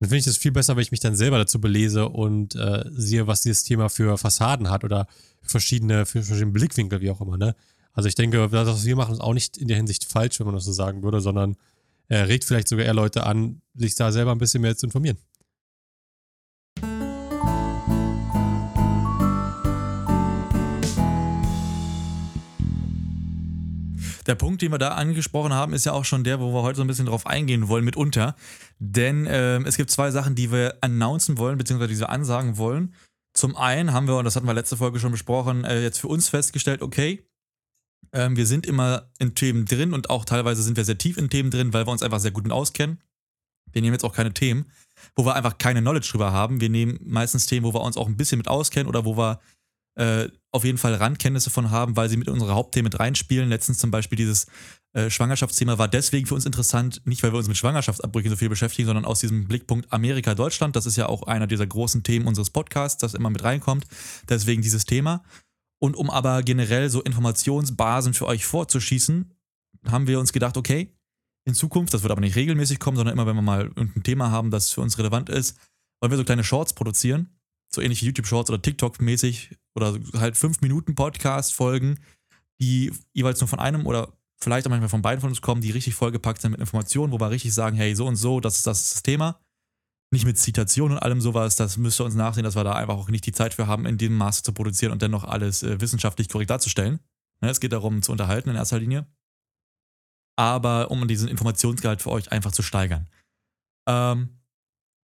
Dann 0.00 0.08
finde 0.08 0.20
ich 0.20 0.26
es 0.26 0.36
viel 0.36 0.52
besser, 0.52 0.74
wenn 0.74 0.82
ich 0.82 0.90
mich 0.90 1.00
dann 1.00 1.14
selber 1.14 1.38
dazu 1.38 1.60
belese 1.60 2.08
und 2.08 2.56
äh, 2.56 2.84
sehe, 2.90 3.26
was 3.26 3.42
dieses 3.42 3.62
Thema 3.62 3.88
für 3.88 4.18
Fassaden 4.18 4.68
hat 4.68 4.84
oder 4.84 5.06
verschiedene, 5.42 6.06
für 6.06 6.22
verschiedene 6.22 6.52
Blickwinkel, 6.52 7.00
wie 7.00 7.10
auch 7.10 7.20
immer. 7.20 7.36
Ne? 7.36 7.54
Also 7.92 8.08
ich 8.08 8.14
denke, 8.14 8.48
das, 8.48 8.68
was 8.68 8.84
wir 8.84 8.96
machen, 8.96 9.12
ist 9.12 9.20
auch 9.20 9.34
nicht 9.34 9.58
in 9.58 9.68
der 9.68 9.76
Hinsicht 9.76 10.04
falsch, 10.04 10.40
wenn 10.40 10.46
man 10.46 10.54
das 10.54 10.64
so 10.64 10.72
sagen 10.72 11.02
würde, 11.02 11.20
sondern 11.20 11.56
äh, 12.08 12.16
regt 12.16 12.44
vielleicht 12.44 12.68
sogar 12.68 12.84
eher 12.84 12.94
Leute 12.94 13.24
an, 13.24 13.60
sich 13.74 13.94
da 13.94 14.10
selber 14.10 14.32
ein 14.32 14.38
bisschen 14.38 14.62
mehr 14.62 14.76
zu 14.76 14.86
informieren. 14.86 15.18
Der 24.26 24.34
Punkt, 24.34 24.62
den 24.62 24.70
wir 24.70 24.78
da 24.78 24.90
angesprochen 24.90 25.52
haben, 25.52 25.72
ist 25.72 25.84
ja 25.84 25.92
auch 25.92 26.04
schon 26.04 26.24
der, 26.24 26.40
wo 26.40 26.52
wir 26.52 26.62
heute 26.62 26.76
so 26.76 26.82
ein 26.82 26.86
bisschen 26.86 27.06
drauf 27.06 27.26
eingehen 27.26 27.68
wollen, 27.68 27.84
mitunter. 27.84 28.36
Denn 28.78 29.26
äh, 29.26 29.58
es 29.62 29.76
gibt 29.76 29.90
zwei 29.90 30.10
Sachen, 30.10 30.34
die 30.34 30.52
wir 30.52 30.78
announcen 30.80 31.38
wollen, 31.38 31.58
beziehungsweise 31.58 31.92
die 31.92 31.98
wir 31.98 32.10
ansagen 32.10 32.56
wollen. 32.56 32.94
Zum 33.34 33.56
einen 33.56 33.92
haben 33.92 34.06
wir, 34.06 34.16
und 34.16 34.24
das 34.24 34.36
hatten 34.36 34.46
wir 34.46 34.54
letzte 34.54 34.76
Folge 34.76 35.00
schon 35.00 35.12
besprochen, 35.12 35.64
äh, 35.64 35.82
jetzt 35.82 35.98
für 35.98 36.08
uns 36.08 36.28
festgestellt, 36.28 36.82
okay, 36.82 37.26
äh, 38.12 38.28
wir 38.30 38.46
sind 38.46 38.66
immer 38.66 39.10
in 39.18 39.34
Themen 39.34 39.64
drin 39.64 39.92
und 39.92 40.10
auch 40.10 40.24
teilweise 40.24 40.62
sind 40.62 40.76
wir 40.76 40.84
sehr 40.84 40.98
tief 40.98 41.16
in 41.16 41.30
Themen 41.30 41.50
drin, 41.50 41.72
weil 41.72 41.86
wir 41.86 41.92
uns 41.92 42.02
einfach 42.02 42.20
sehr 42.20 42.30
gut 42.30 42.44
mit 42.44 42.52
auskennen. 42.52 43.00
Wir 43.72 43.80
nehmen 43.80 43.94
jetzt 43.94 44.04
auch 44.04 44.14
keine 44.14 44.34
Themen, 44.34 44.70
wo 45.16 45.24
wir 45.24 45.34
einfach 45.34 45.56
keine 45.58 45.80
Knowledge 45.80 46.10
drüber 46.10 46.32
haben. 46.32 46.60
Wir 46.60 46.68
nehmen 46.68 47.00
meistens 47.02 47.46
Themen, 47.46 47.64
wo 47.64 47.72
wir 47.72 47.80
uns 47.80 47.96
auch 47.96 48.06
ein 48.06 48.16
bisschen 48.16 48.38
mit 48.38 48.48
auskennen 48.48 48.86
oder 48.86 49.04
wo 49.04 49.16
wir 49.16 49.40
äh, 49.94 50.28
auf 50.50 50.64
jeden 50.64 50.78
Fall 50.78 50.94
Randkenntnisse 50.94 51.50
von 51.50 51.70
haben, 51.70 51.96
weil 51.96 52.08
sie 52.08 52.16
mit 52.16 52.28
unserer 52.28 52.54
Hauptthemen 52.54 52.84
mit 52.84 53.00
reinspielen. 53.00 53.48
Letztens 53.48 53.78
zum 53.78 53.90
Beispiel 53.90 54.16
dieses 54.16 54.46
äh, 54.92 55.10
Schwangerschaftsthema 55.10 55.78
war 55.78 55.88
deswegen 55.88 56.26
für 56.26 56.34
uns 56.34 56.46
interessant, 56.46 57.00
nicht 57.04 57.22
weil 57.22 57.32
wir 57.32 57.38
uns 57.38 57.48
mit 57.48 57.56
Schwangerschaftsabbrüchen 57.56 58.30
so 58.30 58.36
viel 58.36 58.48
beschäftigen, 58.48 58.86
sondern 58.86 59.04
aus 59.04 59.20
diesem 59.20 59.48
Blickpunkt 59.48 59.92
Amerika-Deutschland. 59.92 60.76
Das 60.76 60.86
ist 60.86 60.96
ja 60.96 61.08
auch 61.08 61.22
einer 61.24 61.46
dieser 61.46 61.66
großen 61.66 62.02
Themen 62.02 62.26
unseres 62.26 62.50
Podcasts, 62.50 63.00
das 63.00 63.14
immer 63.14 63.30
mit 63.30 63.42
reinkommt. 63.42 63.86
Deswegen 64.28 64.62
dieses 64.62 64.84
Thema. 64.84 65.22
Und 65.78 65.96
um 65.96 66.10
aber 66.10 66.42
generell 66.42 66.90
so 66.90 67.02
Informationsbasen 67.02 68.14
für 68.14 68.26
euch 68.26 68.44
vorzuschießen, 68.44 69.32
haben 69.88 70.06
wir 70.06 70.20
uns 70.20 70.32
gedacht, 70.32 70.56
okay, 70.56 70.94
in 71.44 71.54
Zukunft, 71.54 71.92
das 71.92 72.02
wird 72.02 72.12
aber 72.12 72.20
nicht 72.20 72.36
regelmäßig 72.36 72.78
kommen, 72.78 72.96
sondern 72.96 73.14
immer, 73.14 73.26
wenn 73.26 73.34
wir 73.34 73.42
mal 73.42 73.64
irgendein 73.64 74.04
Thema 74.04 74.30
haben, 74.30 74.50
das 74.50 74.70
für 74.70 74.80
uns 74.80 74.96
relevant 74.98 75.28
ist, 75.28 75.58
wollen 76.00 76.12
wir 76.12 76.18
so 76.18 76.24
kleine 76.24 76.44
Shorts 76.44 76.72
produzieren 76.72 77.30
so 77.74 77.80
ähnlich 77.80 78.02
wie 78.02 78.06
YouTube-Shorts 78.06 78.50
oder 78.50 78.60
TikTok-mäßig 78.60 79.56
oder 79.74 79.98
halt 80.14 80.36
5-Minuten-Podcast-Folgen, 80.36 81.98
die 82.60 82.92
jeweils 83.12 83.40
nur 83.40 83.48
von 83.48 83.58
einem 83.58 83.86
oder 83.86 84.12
vielleicht 84.42 84.66
auch 84.66 84.70
manchmal 84.70 84.88
von 84.88 85.02
beiden 85.02 85.20
von 85.20 85.30
uns 85.30 85.40
kommen, 85.40 85.60
die 85.60 85.70
richtig 85.70 85.94
vollgepackt 85.94 86.40
sind 86.40 86.50
mit 86.50 86.60
Informationen, 86.60 87.12
wo 87.12 87.20
wir 87.20 87.30
richtig 87.30 87.54
sagen, 87.54 87.76
hey, 87.76 87.94
so 87.94 88.06
und 88.06 88.16
so, 88.16 88.40
das 88.40 88.56
ist 88.56 88.66
das, 88.66 88.82
ist 88.82 88.94
das 88.96 89.02
Thema. 89.02 89.40
Nicht 90.12 90.26
mit 90.26 90.38
Zitationen 90.38 90.98
und 90.98 91.02
allem 91.02 91.20
sowas, 91.20 91.56
das 91.56 91.78
müsst 91.78 92.00
ihr 92.00 92.04
uns 92.04 92.14
nachsehen, 92.14 92.44
dass 92.44 92.56
wir 92.56 92.64
da 92.64 92.74
einfach 92.74 92.96
auch 92.96 93.08
nicht 93.08 93.24
die 93.24 93.32
Zeit 93.32 93.54
für 93.54 93.66
haben, 93.66 93.86
in 93.86 93.96
dem 93.96 94.14
Maße 94.14 94.42
zu 94.42 94.52
produzieren 94.52 94.92
und 94.92 95.00
dennoch 95.00 95.24
alles 95.24 95.62
äh, 95.62 95.80
wissenschaftlich 95.80 96.28
korrekt 96.28 96.50
darzustellen. 96.50 97.00
Ne, 97.40 97.48
es 97.48 97.60
geht 97.60 97.72
darum, 97.72 98.02
zu 98.02 98.12
unterhalten 98.12 98.50
in 98.50 98.56
erster 98.56 98.78
Linie. 98.78 99.06
Aber 100.36 100.90
um 100.90 101.06
diesen 101.08 101.28
Informationsgehalt 101.28 102.02
für 102.02 102.10
euch 102.10 102.30
einfach 102.30 102.52
zu 102.52 102.62
steigern. 102.62 103.08
Ähm, 103.88 104.41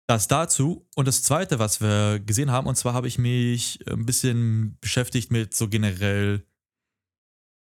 das 0.09 0.27
dazu. 0.27 0.87
Und 0.95 1.07
das 1.07 1.21
zweite, 1.21 1.59
was 1.59 1.81
wir 1.81 2.19
gesehen 2.19 2.49
haben, 2.49 2.67
und 2.67 2.75
zwar 2.75 2.93
habe 2.93 3.07
ich 3.07 3.19
mich 3.19 3.79
ein 3.87 4.07
bisschen 4.07 4.75
beschäftigt 4.81 5.31
mit 5.31 5.53
so 5.53 5.69
generell 5.69 6.43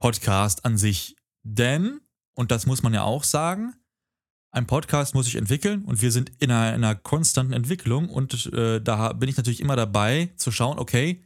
Podcast 0.00 0.64
an 0.64 0.78
sich. 0.78 1.16
Denn, 1.42 2.00
und 2.36 2.52
das 2.52 2.64
muss 2.64 2.84
man 2.84 2.94
ja 2.94 3.02
auch 3.02 3.24
sagen, 3.24 3.74
ein 4.52 4.68
Podcast 4.68 5.14
muss 5.14 5.24
sich 5.24 5.34
entwickeln 5.34 5.84
und 5.84 6.00
wir 6.00 6.12
sind 6.12 6.30
in 6.38 6.52
einer, 6.52 6.76
in 6.76 6.84
einer 6.84 6.94
konstanten 6.94 7.52
Entwicklung 7.52 8.08
und 8.08 8.46
äh, 8.52 8.80
da 8.80 9.12
bin 9.14 9.28
ich 9.28 9.36
natürlich 9.36 9.60
immer 9.60 9.76
dabei 9.76 10.32
zu 10.36 10.52
schauen, 10.52 10.78
okay, 10.78 11.24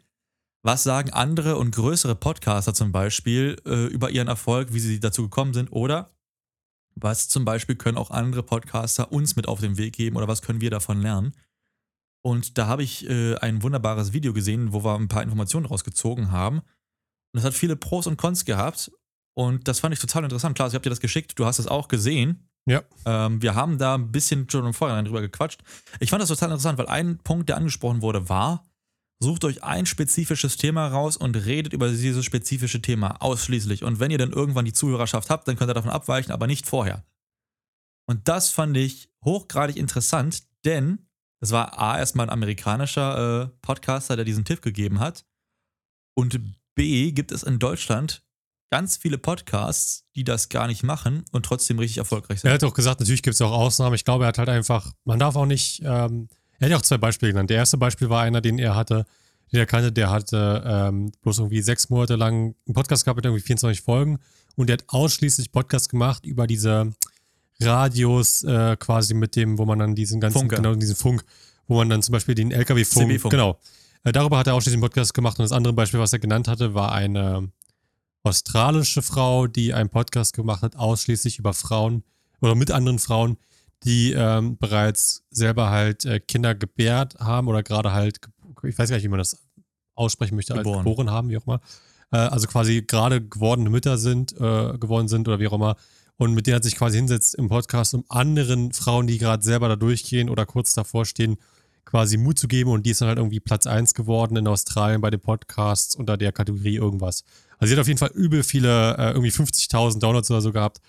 was 0.64 0.82
sagen 0.82 1.10
andere 1.10 1.56
und 1.58 1.74
größere 1.74 2.14
Podcaster 2.14 2.72
zum 2.72 2.90
Beispiel 2.90 3.60
äh, 3.66 3.86
über 3.86 4.10
ihren 4.10 4.28
Erfolg, 4.28 4.72
wie 4.72 4.80
sie 4.80 4.98
dazu 4.98 5.24
gekommen 5.24 5.52
sind 5.52 5.72
oder 5.72 6.10
was 6.94 7.28
zum 7.28 7.44
Beispiel 7.44 7.76
können 7.76 7.98
auch 7.98 8.10
andere 8.10 8.42
Podcaster 8.42 9.12
uns 9.12 9.36
mit 9.36 9.48
auf 9.48 9.60
den 9.60 9.78
Weg 9.78 9.94
geben 9.94 10.16
oder 10.16 10.28
was 10.28 10.42
können 10.42 10.60
wir 10.60 10.70
davon 10.70 11.00
lernen? 11.00 11.32
Und 12.24 12.56
da 12.56 12.66
habe 12.68 12.82
ich 12.82 13.08
äh, 13.08 13.36
ein 13.36 13.62
wunderbares 13.62 14.12
Video 14.12 14.32
gesehen, 14.32 14.72
wo 14.72 14.84
wir 14.84 14.94
ein 14.94 15.08
paar 15.08 15.22
Informationen 15.22 15.66
rausgezogen 15.66 16.30
haben. 16.30 16.58
Und 16.58 16.64
das 17.34 17.44
hat 17.44 17.54
viele 17.54 17.76
Pros 17.76 18.06
und 18.06 18.16
Cons 18.16 18.44
gehabt. 18.44 18.92
Und 19.34 19.66
das 19.66 19.80
fand 19.80 19.94
ich 19.94 20.00
total 20.00 20.24
interessant. 20.24 20.54
Klar, 20.54 20.68
ich 20.68 20.74
habe 20.74 20.82
dir 20.82 20.90
das 20.90 21.00
geschickt, 21.00 21.38
du 21.38 21.46
hast 21.46 21.58
es 21.58 21.66
auch 21.66 21.88
gesehen. 21.88 22.48
Ja. 22.66 22.82
Ähm, 23.06 23.42
wir 23.42 23.54
haben 23.54 23.78
da 23.78 23.94
ein 23.94 24.12
bisschen 24.12 24.48
schon 24.48 24.66
im 24.66 24.74
Vorhinein 24.74 25.04
drüber 25.04 25.20
gequatscht. 25.20 25.62
Ich 25.98 26.10
fand 26.10 26.22
das 26.22 26.28
total 26.28 26.50
interessant, 26.50 26.78
weil 26.78 26.86
ein 26.86 27.18
Punkt, 27.18 27.48
der 27.48 27.56
angesprochen 27.56 28.02
wurde, 28.02 28.28
war, 28.28 28.64
Sucht 29.22 29.44
euch 29.44 29.62
ein 29.62 29.86
spezifisches 29.86 30.56
Thema 30.56 30.88
raus 30.88 31.16
und 31.16 31.36
redet 31.36 31.72
über 31.72 31.88
dieses 31.88 32.24
spezifische 32.24 32.82
Thema 32.82 33.22
ausschließlich. 33.22 33.84
Und 33.84 34.00
wenn 34.00 34.10
ihr 34.10 34.18
dann 34.18 34.32
irgendwann 34.32 34.64
die 34.64 34.72
Zuhörerschaft 34.72 35.30
habt, 35.30 35.46
dann 35.46 35.56
könnt 35.56 35.70
ihr 35.70 35.74
davon 35.74 35.92
abweichen, 35.92 36.32
aber 36.32 36.48
nicht 36.48 36.66
vorher. 36.66 37.04
Und 38.06 38.26
das 38.26 38.50
fand 38.50 38.76
ich 38.76 39.10
hochgradig 39.24 39.76
interessant, 39.76 40.42
denn 40.64 41.06
es 41.40 41.52
war 41.52 41.78
A, 41.78 41.98
erstmal 41.98 42.26
ein 42.26 42.32
amerikanischer 42.32 43.42
äh, 43.42 43.48
Podcaster, 43.62 44.16
der 44.16 44.24
diesen 44.24 44.44
Tipp 44.44 44.60
gegeben 44.60 44.98
hat. 44.98 45.24
Und 46.14 46.40
B, 46.74 47.12
gibt 47.12 47.30
es 47.30 47.44
in 47.44 47.60
Deutschland 47.60 48.24
ganz 48.72 48.96
viele 48.96 49.18
Podcasts, 49.18 50.04
die 50.16 50.24
das 50.24 50.48
gar 50.48 50.66
nicht 50.66 50.82
machen 50.82 51.24
und 51.30 51.44
trotzdem 51.44 51.78
richtig 51.78 51.98
erfolgreich 51.98 52.40
sind. 52.40 52.48
Er 52.48 52.54
hat 52.54 52.64
auch 52.64 52.74
gesagt, 52.74 53.00
natürlich 53.00 53.22
gibt 53.22 53.34
es 53.34 53.42
auch 53.42 53.52
Ausnahmen. 53.52 53.94
Ich 53.94 54.04
glaube, 54.04 54.24
er 54.24 54.28
hat 54.28 54.38
halt 54.38 54.48
einfach, 54.48 54.92
man 55.04 55.18
darf 55.18 55.36
auch 55.36 55.46
nicht 55.46 55.82
ähm, 55.84 56.28
er 56.62 56.66
hat 56.66 56.70
ja 56.70 56.76
auch 56.76 56.82
zwei 56.82 56.98
Beispiele 56.98 57.32
genannt. 57.32 57.50
Der 57.50 57.56
erste 57.56 57.76
Beispiel 57.76 58.08
war 58.08 58.22
einer, 58.22 58.40
den 58.40 58.60
er 58.60 58.76
hatte, 58.76 59.04
den 59.50 59.58
er 59.58 59.66
kannte, 59.66 59.90
der 59.90 60.10
hatte 60.10 60.62
ähm, 60.64 61.10
bloß 61.22 61.40
irgendwie 61.40 61.60
sechs 61.60 61.90
Monate 61.90 62.14
lang 62.14 62.54
einen 62.66 62.74
Podcast 62.74 63.04
gehabt 63.04 63.16
mit 63.16 63.24
irgendwie 63.24 63.42
24 63.42 63.82
Folgen 63.82 64.20
und 64.54 64.68
der 64.68 64.74
hat 64.74 64.84
ausschließlich 64.86 65.50
Podcast 65.50 65.88
gemacht 65.90 66.24
über 66.24 66.46
diese 66.46 66.92
Radios 67.60 68.44
äh, 68.44 68.76
quasi 68.76 69.12
mit 69.14 69.34
dem, 69.34 69.58
wo 69.58 69.64
man 69.64 69.80
dann 69.80 69.96
diesen 69.96 70.20
ganzen, 70.20 70.38
Funke. 70.38 70.54
genau 70.54 70.76
diesen 70.76 70.94
Funk. 70.94 71.24
wo 71.66 71.78
man 71.78 71.88
dann 71.88 72.00
zum 72.00 72.12
Beispiel 72.12 72.36
den 72.36 72.52
LKW-Funk, 72.52 73.28
genau, 73.28 73.58
äh, 74.04 74.12
darüber 74.12 74.38
hat 74.38 74.46
er 74.46 74.54
ausschließlich 74.54 74.76
einen 74.76 74.88
Podcast 74.88 75.14
gemacht 75.14 75.40
und 75.40 75.42
das 75.42 75.52
andere 75.52 75.72
Beispiel, 75.72 75.98
was 75.98 76.12
er 76.12 76.20
genannt 76.20 76.46
hatte, 76.46 76.74
war 76.74 76.92
eine 76.92 77.50
australische 78.22 79.02
Frau, 79.02 79.48
die 79.48 79.74
einen 79.74 79.90
Podcast 79.90 80.32
gemacht 80.32 80.62
hat, 80.62 80.76
ausschließlich 80.76 81.40
über 81.40 81.54
Frauen 81.54 82.04
oder 82.40 82.54
mit 82.54 82.70
anderen 82.70 83.00
Frauen, 83.00 83.36
die 83.84 84.12
ähm, 84.12 84.56
bereits 84.58 85.24
selber 85.30 85.70
halt 85.70 86.04
äh, 86.04 86.20
Kinder 86.20 86.54
gebärt 86.54 87.16
haben 87.18 87.48
oder 87.48 87.62
gerade 87.62 87.92
halt, 87.92 88.20
ich 88.62 88.78
weiß 88.78 88.88
gar 88.88 88.96
nicht, 88.96 89.04
wie 89.04 89.08
man 89.08 89.18
das 89.18 89.42
aussprechen 89.94 90.36
möchte, 90.36 90.54
Geboren. 90.54 90.84
geboren 90.84 91.10
haben, 91.10 91.28
wie 91.28 91.36
auch 91.36 91.46
immer. 91.46 91.60
Äh, 92.12 92.18
also 92.18 92.46
quasi 92.46 92.82
gerade 92.82 93.20
gewordene 93.20 93.70
Mütter 93.70 93.98
sind, 93.98 94.32
äh, 94.32 94.78
geworden 94.78 95.08
sind 95.08 95.28
oder 95.28 95.40
wie 95.40 95.48
auch 95.48 95.52
immer. 95.52 95.76
Und 96.16 96.34
mit 96.34 96.46
denen 96.46 96.56
hat 96.56 96.64
sich 96.64 96.76
quasi 96.76 96.98
hinsetzt 96.98 97.34
im 97.34 97.48
Podcast, 97.48 97.94
um 97.94 98.04
anderen 98.08 98.72
Frauen, 98.72 99.06
die 99.06 99.18
gerade 99.18 99.42
selber 99.42 99.68
da 99.68 99.76
durchgehen 99.76 100.28
oder 100.30 100.46
kurz 100.46 100.72
davor 100.72 101.04
stehen, 101.04 101.36
quasi 101.84 102.16
Mut 102.16 102.38
zu 102.38 102.46
geben. 102.46 102.70
Und 102.70 102.86
die 102.86 102.90
ist 102.90 103.00
dann 103.00 103.08
halt 103.08 103.18
irgendwie 103.18 103.40
Platz 103.40 103.66
1 103.66 103.94
geworden 103.94 104.36
in 104.36 104.46
Australien 104.46 105.00
bei 105.00 105.10
den 105.10 105.20
Podcasts 105.20 105.96
unter 105.96 106.16
der 106.16 106.30
Kategorie 106.32 106.76
irgendwas. 106.76 107.24
Also 107.58 107.70
sie 107.70 107.76
hat 107.76 107.80
auf 107.80 107.88
jeden 107.88 107.98
Fall 107.98 108.12
übel 108.14 108.42
viele, 108.42 108.96
äh, 108.98 109.10
irgendwie 109.10 109.30
50.000 109.30 109.98
Downloads 109.98 110.30
oder 110.30 110.40
so 110.40 110.52
gehabt. 110.52 110.80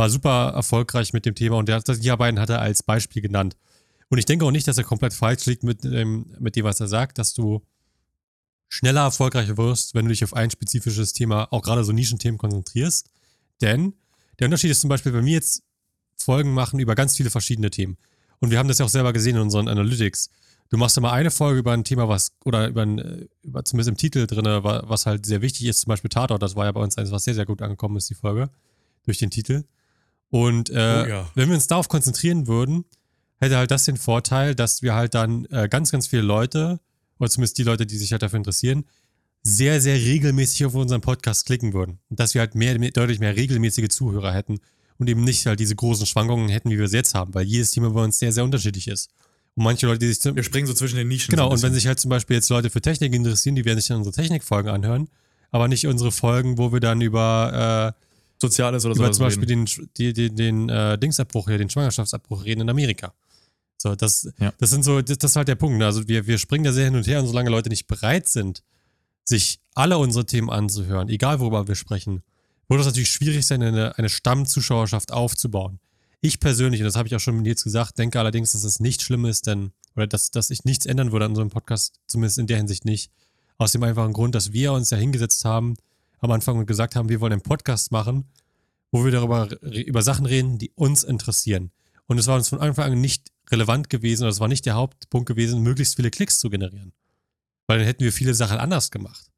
War 0.00 0.08
super 0.08 0.52
erfolgreich 0.54 1.12
mit 1.12 1.26
dem 1.26 1.34
Thema 1.34 1.58
und 1.58 1.68
der, 1.68 1.82
die 1.82 2.08
beiden 2.16 2.40
hat 2.40 2.48
er 2.48 2.62
als 2.62 2.82
Beispiel 2.82 3.20
genannt. 3.20 3.58
Und 4.08 4.16
ich 4.16 4.24
denke 4.24 4.46
auch 4.46 4.50
nicht, 4.50 4.66
dass 4.66 4.78
er 4.78 4.84
komplett 4.84 5.12
falsch 5.12 5.44
liegt 5.44 5.62
mit, 5.62 5.84
dem, 5.84 6.24
mit 6.38 6.56
dem, 6.56 6.64
was 6.64 6.80
er 6.80 6.88
sagt, 6.88 7.18
dass 7.18 7.34
du 7.34 7.60
schneller 8.70 9.02
erfolgreich 9.02 9.54
wirst, 9.58 9.94
wenn 9.94 10.06
du 10.06 10.08
dich 10.08 10.24
auf 10.24 10.32
ein 10.32 10.50
spezifisches 10.50 11.12
Thema, 11.12 11.52
auch 11.52 11.60
gerade 11.60 11.84
so 11.84 11.92
Nischenthemen 11.92 12.38
konzentrierst. 12.38 13.10
Denn 13.60 13.92
der 14.38 14.46
Unterschied 14.46 14.70
ist 14.70 14.80
zum 14.80 14.88
Beispiel 14.88 15.12
bei 15.12 15.20
mir 15.20 15.34
jetzt 15.34 15.64
Folgen 16.16 16.54
machen 16.54 16.80
über 16.80 16.94
ganz 16.94 17.18
viele 17.18 17.28
verschiedene 17.28 17.68
Themen. 17.68 17.98
Und 18.38 18.50
wir 18.50 18.58
haben 18.58 18.68
das 18.68 18.78
ja 18.78 18.86
auch 18.86 18.90
selber 18.90 19.12
gesehen 19.12 19.36
in 19.36 19.42
unseren 19.42 19.68
Analytics. 19.68 20.30
Du 20.70 20.78
machst 20.78 20.96
immer 20.96 21.12
eine 21.12 21.30
Folge 21.30 21.58
über 21.58 21.72
ein 21.72 21.84
Thema, 21.84 22.08
was, 22.08 22.32
oder 22.46 22.68
über, 22.68 22.80
ein, 22.80 22.98
äh, 23.00 23.28
über 23.42 23.66
zumindest 23.66 23.90
im 23.90 23.96
Titel 23.98 24.26
drin, 24.26 24.46
was 24.46 25.04
halt 25.04 25.26
sehr 25.26 25.42
wichtig 25.42 25.66
ist, 25.66 25.82
zum 25.82 25.90
Beispiel 25.90 26.08
Tatort, 26.08 26.42
das 26.42 26.56
war 26.56 26.64
ja 26.64 26.72
bei 26.72 26.80
uns 26.80 26.96
eins, 26.96 27.10
was 27.10 27.24
sehr, 27.24 27.34
sehr 27.34 27.44
gut 27.44 27.60
angekommen 27.60 27.98
ist, 27.98 28.08
die 28.08 28.14
Folge, 28.14 28.48
durch 29.04 29.18
den 29.18 29.28
Titel. 29.28 29.64
Und 30.30 30.70
äh, 30.70 30.72
Oh 30.72 31.08
ja. 31.08 31.30
wenn 31.34 31.48
wir 31.48 31.54
uns 31.54 31.66
darauf 31.66 31.88
konzentrieren 31.88 32.46
würden, 32.46 32.84
hätte 33.38 33.56
halt 33.56 33.70
das 33.70 33.84
den 33.84 33.96
Vorteil, 33.96 34.54
dass 34.54 34.82
wir 34.82 34.94
halt 34.94 35.14
dann 35.14 35.46
äh, 35.46 35.68
ganz, 35.68 35.90
ganz 35.90 36.06
viele 36.06 36.22
Leute, 36.22 36.80
oder 37.18 37.30
zumindest 37.30 37.58
die 37.58 37.64
Leute, 37.64 37.86
die 37.86 37.96
sich 37.96 38.12
halt 38.12 38.22
dafür 38.22 38.38
interessieren, 38.38 38.84
sehr, 39.42 39.80
sehr 39.80 39.96
regelmäßig 39.96 40.66
auf 40.66 40.74
unseren 40.74 41.00
Podcast 41.00 41.46
klicken 41.46 41.72
würden. 41.72 41.98
Und 42.10 42.20
dass 42.20 42.34
wir 42.34 42.40
halt 42.40 42.54
mehr, 42.54 42.78
mehr, 42.78 42.90
deutlich 42.90 43.18
mehr 43.20 43.36
regelmäßige 43.36 43.88
Zuhörer 43.88 44.32
hätten 44.32 44.60
und 44.98 45.08
eben 45.08 45.24
nicht 45.24 45.46
halt 45.46 45.60
diese 45.60 45.74
großen 45.74 46.06
Schwankungen 46.06 46.50
hätten, 46.50 46.70
wie 46.70 46.78
wir 46.78 46.84
es 46.84 46.92
jetzt 46.92 47.14
haben, 47.14 47.34
weil 47.34 47.46
jedes 47.46 47.70
Thema 47.70 47.90
bei 47.90 48.04
uns 48.04 48.18
sehr, 48.18 48.32
sehr 48.32 48.44
unterschiedlich 48.44 48.86
ist. 48.88 49.10
Und 49.54 49.64
manche 49.64 49.86
Leute, 49.86 50.00
die 50.00 50.08
sich 50.08 50.20
zum, 50.20 50.36
Wir 50.36 50.42
springen 50.42 50.66
so 50.66 50.74
zwischen 50.74 50.96
den 50.96 51.08
Nischen. 51.08 51.30
Genau, 51.30 51.48
so 51.48 51.54
und 51.54 51.62
wenn 51.62 51.72
sich 51.72 51.86
halt 51.86 51.98
zum 51.98 52.10
Beispiel 52.10 52.36
jetzt 52.36 52.50
Leute 52.50 52.70
für 52.70 52.82
Technik 52.82 53.14
interessieren, 53.14 53.56
die 53.56 53.64
werden 53.64 53.78
sich 53.78 53.88
dann 53.88 53.96
unsere 53.96 54.14
Technikfolgen 54.14 54.70
anhören, 54.70 55.08
aber 55.50 55.68
nicht 55.68 55.86
unsere 55.86 56.12
Folgen, 56.12 56.58
wo 56.58 56.72
wir 56.72 56.80
dann 56.80 57.00
über, 57.00 57.94
Soziales 58.40 58.84
oder 58.84 58.94
äh, 58.94 58.98
über 58.98 59.12
zum 59.12 59.24
Beispiel 59.24 59.48
reden. 59.48 59.66
den, 59.66 59.88
die, 59.96 60.12
den, 60.12 60.36
den 60.36 60.68
äh, 60.68 60.98
Dingsabbruch 60.98 61.48
hier, 61.48 61.58
den 61.58 61.70
Schwangerschaftsabbruch 61.70 62.44
reden 62.44 62.62
in 62.62 62.70
Amerika. 62.70 63.12
So, 63.76 63.94
das, 63.94 64.30
Ja. 64.38 64.52
das 64.58 64.70
sind 64.70 64.84
so, 64.84 65.00
das, 65.00 65.18
das 65.18 65.32
ist 65.32 65.36
halt 65.36 65.48
der 65.48 65.54
Punkt. 65.54 65.78
ne? 65.78 65.86
Also 65.86 66.06
wir, 66.08 66.26
wir 66.26 66.38
springen 66.38 66.64
da 66.64 66.72
sehr 66.72 66.84
hin 66.84 66.96
und 66.96 67.06
her 67.06 67.20
und 67.20 67.26
solange 67.26 67.50
Leute 67.50 67.68
nicht 67.68 67.86
bereit 67.86 68.28
sind, 68.28 68.62
sich 69.24 69.60
alle 69.74 69.98
unsere 69.98 70.26
Themen 70.26 70.50
anzuhören, 70.50 71.08
egal 71.08 71.40
worüber 71.40 71.68
wir 71.68 71.74
sprechen, 71.76 72.22
wird 72.68 72.80
es 72.80 72.86
natürlich 72.86 73.10
schwierig 73.10 73.46
sein, 73.46 73.62
eine, 73.62 73.96
eine 73.98 74.08
Stammzuschauerschaft 74.08 75.12
aufzubauen. 75.12 75.80
Ich 76.20 76.40
persönlich, 76.40 76.80
und 76.80 76.84
das 76.84 76.96
habe 76.96 77.08
ich 77.08 77.16
auch 77.16 77.20
schon 77.20 77.44
jetzt 77.44 77.64
gesagt, 77.64 77.98
denke 77.98 78.18
allerdings, 78.18 78.52
dass 78.52 78.64
es 78.64 78.80
nicht 78.80 79.02
schlimm 79.02 79.24
ist, 79.24 79.46
denn, 79.46 79.72
oder 79.96 80.06
dass, 80.06 80.30
dass 80.30 80.50
ich 80.50 80.64
nichts 80.64 80.86
ändern 80.86 81.12
würde 81.12 81.24
an 81.24 81.30
unserem 81.32 81.48
Podcast, 81.50 81.94
zumindest 82.06 82.38
in 82.38 82.46
der 82.46 82.58
Hinsicht 82.58 82.84
nicht. 82.84 83.10
Aus 83.56 83.72
dem 83.72 83.82
einfachen 83.82 84.12
Grund, 84.12 84.34
dass 84.34 84.52
wir 84.52 84.72
uns 84.72 84.90
ja 84.90 84.98
hingesetzt 84.98 85.44
haben 85.44 85.76
am 86.20 86.30
Anfang 86.30 86.58
und 86.58 86.66
gesagt 86.66 86.96
haben, 86.96 87.08
wir 87.08 87.20
wollen 87.20 87.32
einen 87.32 87.42
Podcast 87.42 87.92
machen, 87.92 88.24
wo 88.92 89.04
wir 89.04 89.12
darüber 89.12 89.48
über 89.62 90.02
Sachen 90.02 90.26
reden, 90.26 90.58
die 90.58 90.70
uns 90.74 91.04
interessieren. 91.04 91.70
Und 92.06 92.18
es 92.18 92.26
war 92.26 92.36
uns 92.36 92.48
von 92.48 92.60
Anfang 92.60 92.92
an 92.92 93.00
nicht 93.00 93.30
relevant 93.50 93.88
gewesen, 93.90 94.24
oder 94.24 94.30
es 94.30 94.40
war 94.40 94.48
nicht 94.48 94.66
der 94.66 94.74
Hauptpunkt 94.74 95.28
gewesen, 95.28 95.62
möglichst 95.62 95.96
viele 95.96 96.10
Klicks 96.10 96.38
zu 96.38 96.50
generieren. 96.50 96.92
Weil 97.66 97.78
dann 97.78 97.86
hätten 97.86 98.04
wir 98.04 98.12
viele 98.12 98.34
Sachen 98.34 98.58
anders 98.58 98.90
gemacht. 98.90 99.30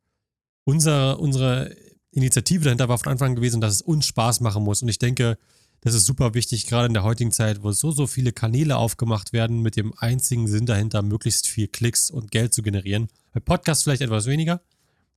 Unser, 0.64 1.18
unsere 1.20 1.74
Initiative 2.12 2.64
dahinter 2.64 2.88
war 2.88 2.98
von 2.98 3.12
Anfang 3.12 3.30
an 3.30 3.36
gewesen, 3.36 3.60
dass 3.60 3.74
es 3.74 3.82
uns 3.82 4.06
Spaß 4.06 4.40
machen 4.40 4.62
muss. 4.62 4.82
Und 4.82 4.88
ich 4.88 4.98
denke, 4.98 5.38
das 5.80 5.94
ist 5.94 6.06
super 6.06 6.34
wichtig, 6.34 6.66
gerade 6.66 6.86
in 6.86 6.94
der 6.94 7.02
heutigen 7.02 7.32
Zeit, 7.32 7.62
wo 7.62 7.72
so, 7.72 7.90
so 7.90 8.06
viele 8.06 8.32
Kanäle 8.32 8.76
aufgemacht 8.76 9.32
werden, 9.32 9.62
mit 9.62 9.76
dem 9.76 9.92
einzigen 9.98 10.46
Sinn 10.46 10.64
dahinter, 10.64 11.02
möglichst 11.02 11.48
viel 11.48 11.66
Klicks 11.66 12.10
und 12.10 12.30
Geld 12.30 12.54
zu 12.54 12.62
generieren. 12.62 13.08
Bei 13.32 13.40
Podcasts 13.40 13.82
vielleicht 13.82 14.02
etwas 14.02 14.26
weniger, 14.26 14.60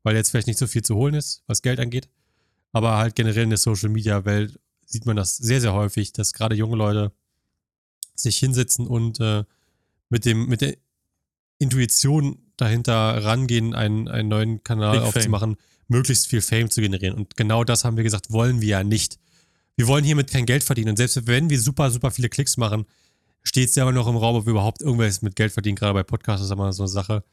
weil 0.06 0.16
jetzt 0.16 0.30
vielleicht 0.30 0.48
nicht 0.48 0.60
so 0.60 0.68
viel 0.68 0.84
zu 0.84 0.96
holen 0.96 1.16
ist, 1.16 1.42
was 1.48 1.64
Geld 1.64 1.80
angeht. 1.80 2.08
Aber 2.72 2.98
halt 2.98 3.16
generell 3.16 3.44
in 3.44 3.50
der 3.50 3.58
Social 3.58 3.90
Media 3.90 4.24
Welt 4.24 4.60
sieht 4.86 5.08
man 5.08 5.16
das 5.16 5.36
sehr, 5.36 5.60
sehr 5.60 5.74
häufig, 5.74 6.14
dass 6.14 6.32
gerade 6.32 6.56
junge 6.56 6.78
Leute 6.78 7.12
sich 8.14 8.38
hinsetzen 8.38 8.86
und 8.86 9.20
äh, 9.20 9.44
mit, 10.10 10.26
dem, 10.26 10.46
mit 10.46 10.62
der 10.62 10.78
Intuition 11.58 12.38
dahinter 12.56 12.94
rangehen, 13.24 13.74
einen, 13.74 14.08
einen 14.08 14.30
neuen 14.30 14.64
Kanal 14.64 14.92
Big 14.92 15.02
Fame. 15.02 15.08
aufzumachen, 15.08 15.56
möglichst 15.88 16.28
viel 16.28 16.42
Fame 16.42 16.70
zu 16.70 16.82
generieren. 16.82 17.16
Und 17.16 17.36
genau 17.36 17.64
das 17.64 17.84
haben 17.84 17.98
wir 17.98 18.04
gesagt, 18.04 18.32
wollen 18.32 18.62
wir 18.62 18.68
ja 18.68 18.84
nicht. 18.84 19.18
Wir 19.76 19.88
wollen 19.88 20.06
hiermit 20.06 20.30
kein 20.30 20.46
Geld 20.46 20.64
verdienen. 20.64 20.92
Und 20.92 20.98
selbst 20.98 21.26
wenn 21.26 21.50
wir 21.50 21.60
super, 21.60 21.90
super 21.90 22.12
viele 22.12 22.30
Klicks 22.30 22.58
machen, 22.58 22.86
steht 23.42 23.70
es 23.70 23.76
ja 23.76 23.84
immer 23.84 23.92
noch 23.92 24.08
im 24.08 24.18
Raum, 24.18 24.36
ob 24.36 24.46
wir 24.46 24.52
überhaupt 24.52 24.84
irgendwas 24.84 25.24
mit 25.24 25.36
Geld 25.36 25.52
verdienen. 25.52 25.76
Gerade 25.76 25.96
bei 25.96 26.04
Podcasts 26.04 26.46
ist 26.46 26.52
immer 26.52 26.72
so 26.74 26.84
eine 26.84 26.90
Sache. 26.90 27.24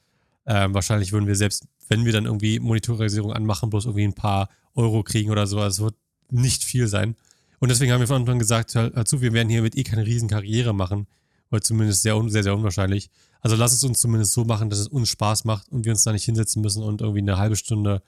Ähm, 0.46 0.74
wahrscheinlich 0.74 1.12
würden 1.12 1.26
wir 1.26 1.36
selbst, 1.36 1.66
wenn 1.88 2.04
wir 2.04 2.12
dann 2.12 2.26
irgendwie 2.26 2.58
Monetarisierung 2.58 3.32
anmachen, 3.32 3.70
bloß 3.70 3.84
irgendwie 3.86 4.04
ein 4.04 4.14
paar 4.14 4.48
Euro 4.74 5.02
kriegen 5.02 5.30
oder 5.30 5.46
so. 5.46 5.60
Also 5.60 5.86
es 5.86 5.92
wird 5.92 5.94
nicht 6.30 6.64
viel 6.64 6.88
sein. 6.88 7.16
Und 7.60 7.70
deswegen 7.70 7.92
haben 7.92 8.00
wir 8.00 8.08
von 8.08 8.16
Anfang 8.16 8.34
an 8.34 8.38
gesagt, 8.38 8.74
hör, 8.74 9.04
zu, 9.04 9.20
wir 9.20 9.32
werden 9.32 9.48
hiermit 9.48 9.76
eh 9.76 9.84
keine 9.84 10.04
riesen 10.04 10.28
Karriere 10.28 10.72
machen. 10.74 11.06
Oder 11.50 11.60
zumindest 11.60 12.02
sehr, 12.02 12.20
sehr, 12.28 12.42
sehr 12.42 12.56
unwahrscheinlich. 12.56 13.10
Also 13.40 13.56
lass 13.56 13.72
es 13.72 13.84
uns 13.84 14.00
zumindest 14.00 14.32
so 14.32 14.44
machen, 14.44 14.70
dass 14.70 14.78
es 14.78 14.88
uns 14.88 15.10
Spaß 15.10 15.44
macht 15.44 15.68
und 15.70 15.84
wir 15.84 15.92
uns 15.92 16.02
da 16.02 16.12
nicht 16.12 16.24
hinsetzen 16.24 16.62
müssen 16.62 16.82
und 16.82 17.00
irgendwie 17.02 17.20
eine 17.20 17.38
halbe 17.38 17.56
Stunde 17.56 18.02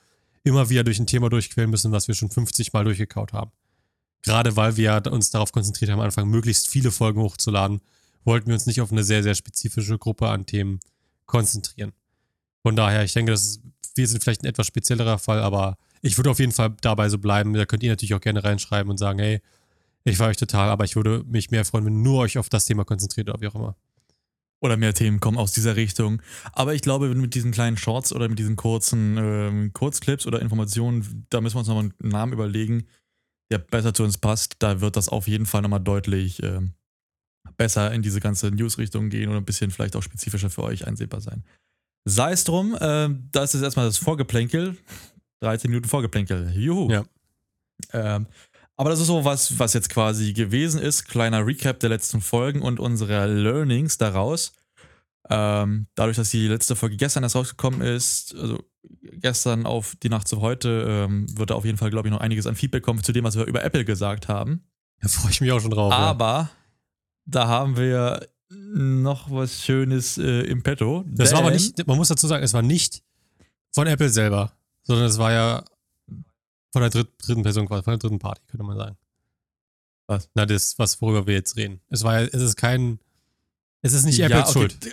immer 0.45 0.71
wieder 0.71 0.85
durch 0.85 0.99
ein 0.99 1.07
Thema 1.07 1.29
durchquellen 1.29 1.71
müssen, 1.71 1.93
was 1.93 2.09
wir 2.09 2.15
schon 2.15 2.31
50 2.31 2.73
Mal 2.73 2.85
durchgekaut 2.85 3.33
haben. 3.33 3.51
Gerade 4.23 4.57
weil 4.57 4.77
wir 4.77 5.03
uns 5.11 5.31
darauf 5.31 5.53
konzentriert 5.53 5.91
haben, 5.91 6.01
am 6.01 6.07
Anfang 6.07 6.29
möglichst 6.29 6.69
viele 6.69 6.91
Folgen 6.91 7.21
hochzuladen, 7.21 7.81
wollten 8.25 8.47
wir 8.47 8.55
uns 8.55 8.67
nicht 8.67 8.81
auf 8.81 8.91
eine 8.91 9.05
sehr, 9.05 9.23
sehr 9.23 9.35
spezifische 9.35 9.99
Gruppe 9.99 10.29
an 10.29 10.47
Themen 10.47 10.81
konzentrieren. 11.27 11.93
Von 12.65 12.77
daher, 12.77 13.05
ich 13.05 13.13
denke, 13.13 13.33
das 13.33 13.45
ist, 13.45 13.63
wir 13.95 14.09
sind 14.09 14.25
vielleicht 14.25 14.43
ein 14.43 14.49
etwas 14.49 14.67
speziellerer 14.67 15.19
Fall, 15.19 15.41
aber 15.41 15.77
ich 16.01 16.17
würde 16.17 16.31
auf 16.31 16.39
jeden 16.39 16.53
Fall 16.53 16.75
dabei 16.81 17.09
so 17.09 17.19
bleiben. 17.19 17.53
Da 17.53 17.67
könnt 17.67 17.83
ihr 17.83 17.91
natürlich 17.91 18.15
auch 18.15 18.21
gerne 18.21 18.43
reinschreiben 18.43 18.91
und 18.91 18.97
sagen, 18.97 19.19
hey, 19.19 19.41
ich 20.05 20.19
war 20.19 20.29
euch 20.29 20.37
total, 20.37 20.71
aber 20.71 20.85
ich 20.85 20.97
würde 20.97 21.25
mich 21.27 21.51
mehr 21.51 21.65
freuen, 21.65 21.85
wenn 21.87 22.03
nur 22.03 22.21
euch 22.21 22.39
auf 22.39 22.49
das 22.49 22.65
Thema 22.65 22.85
konzentriert 22.85 23.29
oder 23.29 23.41
wie 23.41 23.49
auch 23.49 23.55
immer. 23.55 23.77
Oder 24.61 24.79
mehr 24.79 24.95
Themen 24.95 25.21
kommen 25.21 25.37
aus 25.37 25.53
dieser 25.53 25.77
Richtung. 25.77 26.23
Aber 26.53 26.75
ich 26.75 26.81
glaube, 26.81 27.15
mit 27.15 27.35
diesen 27.35 27.53
kleinen 27.53 27.77
Shorts 27.77 28.15
oder 28.15 28.29
mit 28.29 28.39
diesen 28.39 28.57
kurzen 28.57 29.17
ähm, 29.19 29.73
Kurzclips 29.75 30.27
oder 30.27 30.41
Informationen, 30.41 31.27
da 31.29 31.43
müssen 31.43 31.57
wir 31.57 31.61
uns 31.61 31.69
nochmal 31.69 31.91
einen 32.01 32.11
Namen 32.11 32.33
überlegen, 32.33 32.85
der 33.51 33.59
besser 33.59 33.93
zu 33.93 34.05
uns 34.05 34.17
passt. 34.17 34.57
Da 34.61 34.81
wird 34.81 34.97
das 34.97 35.11
auf 35.11 35.29
jeden 35.29 35.45
Fall 35.45 35.61
nochmal 35.61 35.81
deutlich 35.81 36.43
ähm, 36.43 36.73
besser 37.59 37.93
in 37.93 38.01
diese 38.01 38.21
ganze 38.21 38.51
News-Richtung 38.51 39.11
gehen 39.11 39.29
oder 39.29 39.39
ein 39.39 39.45
bisschen 39.45 39.71
vielleicht 39.71 39.97
auch 39.97 40.03
spezifischer 40.03 40.49
für 40.49 40.63
euch 40.63 40.87
einsehbar 40.87 41.21
sein. 41.21 41.45
Sei 42.05 42.33
es 42.33 42.45
drum, 42.45 42.77
ähm, 42.81 43.29
das 43.33 43.55
ist 43.55 43.63
erstmal 43.63 43.87
das 43.87 43.99
Vorgeplänkel. 43.99 44.77
13 45.41 45.71
Minuten 45.71 45.89
Vorgeplänkel. 45.89 46.53
Juhu. 46.55 46.91
Ja. 46.91 47.05
Ähm, 47.93 48.27
aber 48.77 48.91
das 48.91 49.01
ist 49.01 49.07
so 49.07 49.25
was, 49.25 49.59
was 49.59 49.73
jetzt 49.73 49.89
quasi 49.89 50.33
gewesen 50.33 50.81
ist. 50.81 51.07
Kleiner 51.07 51.47
Recap 51.47 51.81
der 51.81 51.91
letzten 51.91 52.21
Folgen 52.21 52.61
und 52.61 52.81
unserer 52.81 53.27
Learnings 53.27 53.99
daraus. 53.99 54.53
Ähm, 55.31 55.87
dadurch, 55.95 56.17
dass 56.17 56.31
die 56.31 56.49
letzte 56.49 56.77
Folge 56.77 56.97
gestern 56.97 57.23
erst 57.23 57.37
rausgekommen 57.37 57.81
ist, 57.81 58.35
also 58.35 58.63
gestern 59.13 59.65
auf 59.65 59.95
die 60.03 60.09
Nacht 60.11 60.29
zu 60.29 60.41
heute, 60.41 61.07
ähm, 61.09 61.27
wird 61.39 61.51
da 61.51 61.55
auf 61.55 61.65
jeden 61.65 61.79
Fall, 61.79 61.91
glaube 61.91 62.09
ich, 62.09 62.13
noch 62.13 62.21
einiges 62.21 62.47
an 62.47 62.57
Feedback 62.57 62.83
kommen 62.83 63.03
zu 63.03 63.13
dem, 63.13 63.25
was 63.25 63.37
wir 63.37 63.45
über 63.47 63.65
Apple 63.65 63.85
gesagt 63.85 64.29
haben. 64.29 64.65
Da 65.01 65.09
freue 65.09 65.31
ich 65.31 65.41
mich 65.41 65.53
auch 65.53 65.61
schon 65.61 65.71
drauf. 65.71 65.93
Aber 65.93 66.51
da 67.25 67.47
haben 67.47 67.77
wir 67.77 68.29
noch 68.51 69.31
was 69.31 69.65
Schönes 69.65 70.19
äh, 70.19 70.43
im 70.43 70.63
Petto. 70.63 71.05
Das 71.07 71.33
war 71.33 71.41
aber 71.41 71.51
nicht, 71.51 71.87
man 71.87 71.97
muss 71.97 72.09
dazu 72.09 72.27
sagen, 72.27 72.45
es 72.45 72.53
war 72.53 72.63
nicht 72.63 73.03
von 73.73 73.87
Apple 73.87 74.09
selber, 74.09 74.53
sondern 74.83 75.07
es 75.07 75.19
war 75.19 75.33
ja 75.33 75.65
von 76.73 76.83
der 76.83 76.91
dritt, 76.91 77.09
dritten 77.25 77.43
Person 77.43 77.67
quasi, 77.67 77.83
von 77.83 77.93
der 77.93 77.99
dritten 77.99 78.19
Party, 78.19 78.43
könnte 78.49 78.65
man 78.65 78.77
sagen. 78.77 78.97
Was? 80.07 80.29
Na, 80.35 80.45
das, 80.45 80.79
was, 80.79 81.01
worüber 81.01 81.27
wir 81.27 81.35
jetzt 81.35 81.57
reden. 81.57 81.81
Es 81.89 82.05
war 82.05 82.21
ja, 82.21 82.27
es 82.27 82.43
ist 82.43 82.57
kein, 82.57 82.99
es 83.83 83.93
ist 83.93 84.05
nicht 84.05 84.19
Ja, 84.19 84.27
Apples 84.27 84.51
okay. 84.51 84.59
Schuld. 84.59 84.93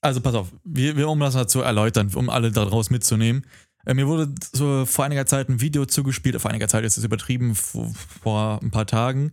Also 0.00 0.20
pass 0.20 0.34
auf, 0.34 0.48
wir, 0.64 0.96
wir, 0.96 1.08
um 1.08 1.20
das 1.20 1.34
mal 1.34 1.46
zu 1.46 1.60
erläutern, 1.60 2.10
um 2.14 2.28
alle 2.28 2.50
daraus 2.50 2.90
mitzunehmen. 2.90 3.46
Äh, 3.86 3.94
mir 3.94 4.08
wurde 4.08 4.34
so 4.52 4.84
vor 4.86 5.04
einiger 5.04 5.26
Zeit 5.26 5.48
ein 5.48 5.60
Video 5.60 5.86
zugespielt, 5.86 6.40
vor 6.40 6.50
einiger 6.50 6.68
Zeit 6.68 6.84
ist 6.84 6.96
es 6.96 7.04
übertrieben, 7.04 7.54
vor, 7.54 7.92
vor 8.22 8.60
ein 8.62 8.70
paar 8.70 8.86
Tagen, 8.86 9.32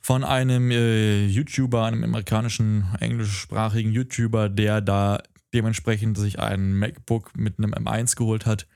von 0.00 0.24
einem 0.24 0.70
äh, 0.70 1.26
YouTuber, 1.26 1.84
einem 1.84 2.04
amerikanischen 2.04 2.86
englischsprachigen 3.00 3.92
YouTuber, 3.92 4.48
der 4.48 4.80
da 4.80 5.22
dementsprechend 5.54 6.18
sich 6.18 6.38
ein 6.38 6.74
MacBook 6.74 7.36
mit 7.36 7.58
einem 7.58 7.72
M1 7.72 8.16
geholt 8.16 8.46
hat 8.46 8.66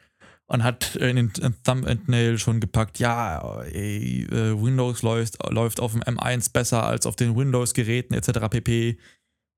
und 0.47 0.62
hat 0.62 0.97
in 0.97 1.17
den 1.17 1.33
Thumbnail 1.64 2.38
schon 2.38 2.61
gepackt, 2.61 2.99
ja, 2.99 3.62
ey, 3.62 4.25
äh, 4.31 4.62
Windows 4.62 5.02
läuft, 5.02 5.38
läuft 5.50 5.81
auf 5.81 5.93
dem 5.93 6.02
M1 6.02 6.52
besser 6.52 6.85
als 6.85 7.07
auf 7.07 7.17
den 7.17 7.37
Windows-Geräten 7.37 8.14
etc. 8.14 8.49
pp. 8.50 8.99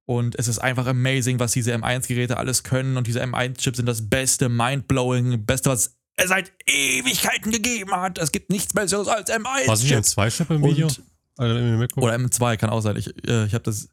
Und 0.06 0.38
es 0.38 0.48
ist 0.48 0.58
einfach 0.58 0.86
amazing, 0.86 1.40
was 1.40 1.52
diese 1.52 1.74
M1-Geräte 1.74 2.36
alles 2.36 2.62
können. 2.62 2.96
Und 2.96 3.06
diese 3.06 3.22
M1-Chips 3.22 3.78
sind 3.78 3.86
das 3.86 4.08
beste, 4.08 4.48
mindblowing, 4.48 5.44
beste, 5.46 5.70
was 5.70 5.96
es 6.16 6.28
seit 6.28 6.52
Ewigkeiten 6.66 7.50
gegeben 7.50 7.90
hat. 7.92 8.18
Es 8.18 8.30
gibt 8.30 8.50
nichts 8.50 8.72
Besseres 8.72 9.08
als 9.08 9.30
M1. 9.30 9.66
War 9.66 9.74
es 9.74 9.82
nicht 9.82 9.94
M2-Chip 9.94 10.50
im 10.50 10.62
Video? 10.62 10.86
Und, 10.86 11.02
oder 11.38 12.14
M2 12.14 12.56
kann 12.56 12.70
auch 12.70 12.80
sein. 12.80 12.96
Ich, 12.96 13.08
äh, 13.28 13.46
ich 13.46 13.54
habe 13.54 13.64
das, 13.64 13.90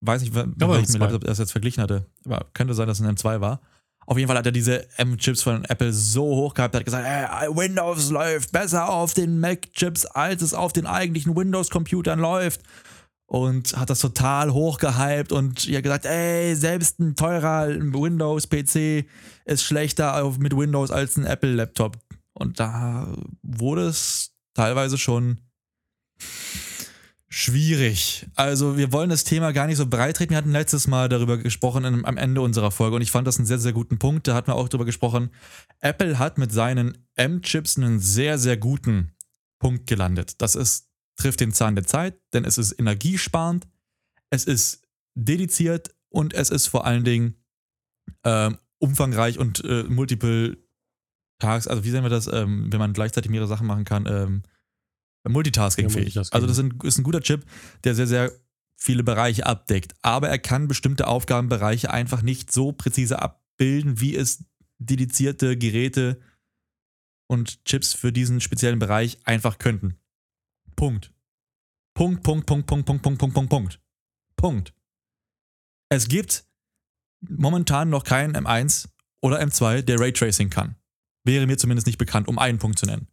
weiß 0.00 0.22
nicht, 0.22 0.34
welchen 0.34 1.00
Laptop 1.00 1.24
er 1.24 1.28
das 1.28 1.38
jetzt 1.38 1.52
verglichen 1.52 1.82
hatte. 1.82 2.06
Aber 2.24 2.46
könnte 2.54 2.74
sein, 2.74 2.86
dass 2.86 3.00
es 3.00 3.06
ein 3.06 3.16
M2 3.16 3.40
war. 3.40 3.60
Auf 4.06 4.16
jeden 4.16 4.28
Fall 4.28 4.38
hat 4.38 4.46
er 4.46 4.52
diese 4.52 4.88
M-Chips 4.98 5.42
von 5.42 5.64
Apple 5.64 5.92
so 5.92 6.24
hoch 6.24 6.54
gehabt, 6.54 6.74
er 6.74 6.78
hat 6.78 6.84
gesagt, 6.84 7.04
hey, 7.04 7.48
Windows 7.48 8.10
läuft 8.10 8.52
besser 8.52 8.88
auf 8.88 9.14
den 9.14 9.40
Mac-Chips, 9.40 10.06
als 10.06 10.42
es 10.42 10.54
auf 10.54 10.72
den 10.72 10.86
eigentlichen 10.86 11.36
Windows-Computern 11.36 12.20
läuft. 12.20 12.60
Und 13.28 13.76
hat 13.76 13.90
das 13.90 13.98
total 13.98 14.52
hochgehypt 14.52 15.32
und 15.32 15.66
ihr 15.66 15.82
gesagt, 15.82 16.04
ey, 16.04 16.54
selbst 16.54 17.00
ein 17.00 17.16
teurer 17.16 17.66
Windows-PC 17.66 19.04
ist 19.44 19.64
schlechter 19.64 20.32
mit 20.38 20.56
Windows 20.56 20.92
als 20.92 21.16
ein 21.16 21.26
Apple-Laptop. 21.26 21.98
Und 22.34 22.60
da 22.60 23.12
wurde 23.42 23.88
es 23.88 24.30
teilweise 24.54 24.96
schon 24.96 25.40
schwierig. 27.28 28.26
Also 28.34 28.78
wir 28.78 28.92
wollen 28.92 29.10
das 29.10 29.24
Thema 29.24 29.52
gar 29.52 29.66
nicht 29.66 29.76
so 29.76 29.86
breit 29.86 30.16
treten. 30.16 30.30
Wir 30.30 30.38
hatten 30.38 30.52
letztes 30.52 30.86
Mal 30.86 31.08
darüber 31.08 31.36
gesprochen 31.36 31.84
am 31.84 32.16
Ende 32.16 32.40
unserer 32.40 32.70
Folge 32.70 32.96
und 32.96 33.02
ich 33.02 33.10
fand 33.10 33.26
das 33.26 33.36
einen 33.36 33.46
sehr, 33.46 33.58
sehr 33.58 33.74
guten 33.74 33.98
Punkt. 33.98 34.26
Da 34.26 34.34
hatten 34.34 34.48
wir 34.48 34.54
auch 34.54 34.68
darüber 34.68 34.86
gesprochen. 34.86 35.30
Apple 35.80 36.18
hat 36.18 36.38
mit 36.38 36.50
seinen 36.50 37.06
M-Chips 37.14 37.76
einen 37.76 37.98
sehr, 38.00 38.38
sehr 38.38 38.56
guten 38.56 39.12
Punkt 39.58 39.86
gelandet. 39.86 40.40
Das 40.40 40.54
ist, 40.54 40.88
trifft 41.16 41.40
den 41.40 41.52
Zahn 41.52 41.74
der 41.74 41.86
Zeit, 41.86 42.18
denn 42.32 42.44
es 42.44 42.56
ist 42.56 42.78
energiesparend, 42.78 43.66
es 44.30 44.44
ist 44.44 44.86
dediziert 45.14 45.94
und 46.08 46.32
es 46.32 46.50
ist 46.50 46.68
vor 46.68 46.86
allen 46.86 47.04
Dingen 47.04 47.34
ähm, 48.24 48.58
umfangreich 48.78 49.38
und 49.38 49.64
äh, 49.64 49.84
multiple 49.84 50.56
Tags, 51.38 51.68
also 51.68 51.84
wie 51.84 51.90
sehen 51.90 52.02
wir 52.02 52.08
das, 52.08 52.26
ähm, 52.32 52.72
wenn 52.72 52.78
man 52.78 52.94
gleichzeitig 52.94 53.30
mehrere 53.30 53.48
Sachen 53.48 53.66
machen 53.66 53.84
kann, 53.84 54.06
ähm, 54.06 54.42
Multitasking-fähig. 55.28 56.14
Ja, 56.14 56.22
also 56.30 56.46
das 56.46 56.58
ist 56.58 56.98
ein 56.98 57.04
guter 57.04 57.20
Chip, 57.20 57.44
der 57.84 57.94
sehr, 57.94 58.06
sehr 58.06 58.32
viele 58.76 59.02
Bereiche 59.02 59.46
abdeckt. 59.46 59.94
Aber 60.02 60.28
er 60.28 60.38
kann 60.38 60.68
bestimmte 60.68 61.06
Aufgabenbereiche 61.06 61.90
einfach 61.90 62.22
nicht 62.22 62.52
so 62.52 62.72
präzise 62.72 63.20
abbilden, 63.20 64.00
wie 64.00 64.14
es 64.14 64.44
dedizierte 64.78 65.56
Geräte 65.56 66.20
und 67.28 67.64
Chips 67.64 67.94
für 67.94 68.12
diesen 68.12 68.40
speziellen 68.40 68.78
Bereich 68.78 69.18
einfach 69.24 69.58
könnten. 69.58 69.98
Punkt. 70.76 71.12
Punkt, 71.94 72.22
Punkt, 72.22 72.46
Punkt, 72.46 72.66
Punkt, 72.66 72.86
Punkt, 72.86 73.02
Punkt, 73.02 73.18
Punkt, 73.18 73.34
Punkt, 73.34 73.50
Punkt. 73.50 73.80
Punkt. 74.36 74.74
Es 75.88 76.08
gibt 76.08 76.44
momentan 77.20 77.88
noch 77.88 78.04
keinen 78.04 78.36
M1 78.36 78.88
oder 79.22 79.40
M2, 79.40 79.82
der 79.82 79.98
Raytracing 79.98 80.50
kann. 80.50 80.76
Wäre 81.24 81.46
mir 81.46 81.56
zumindest 81.56 81.86
nicht 81.86 81.98
bekannt, 81.98 82.28
um 82.28 82.38
einen 82.38 82.58
Punkt 82.58 82.78
zu 82.78 82.86
nennen. 82.86 83.08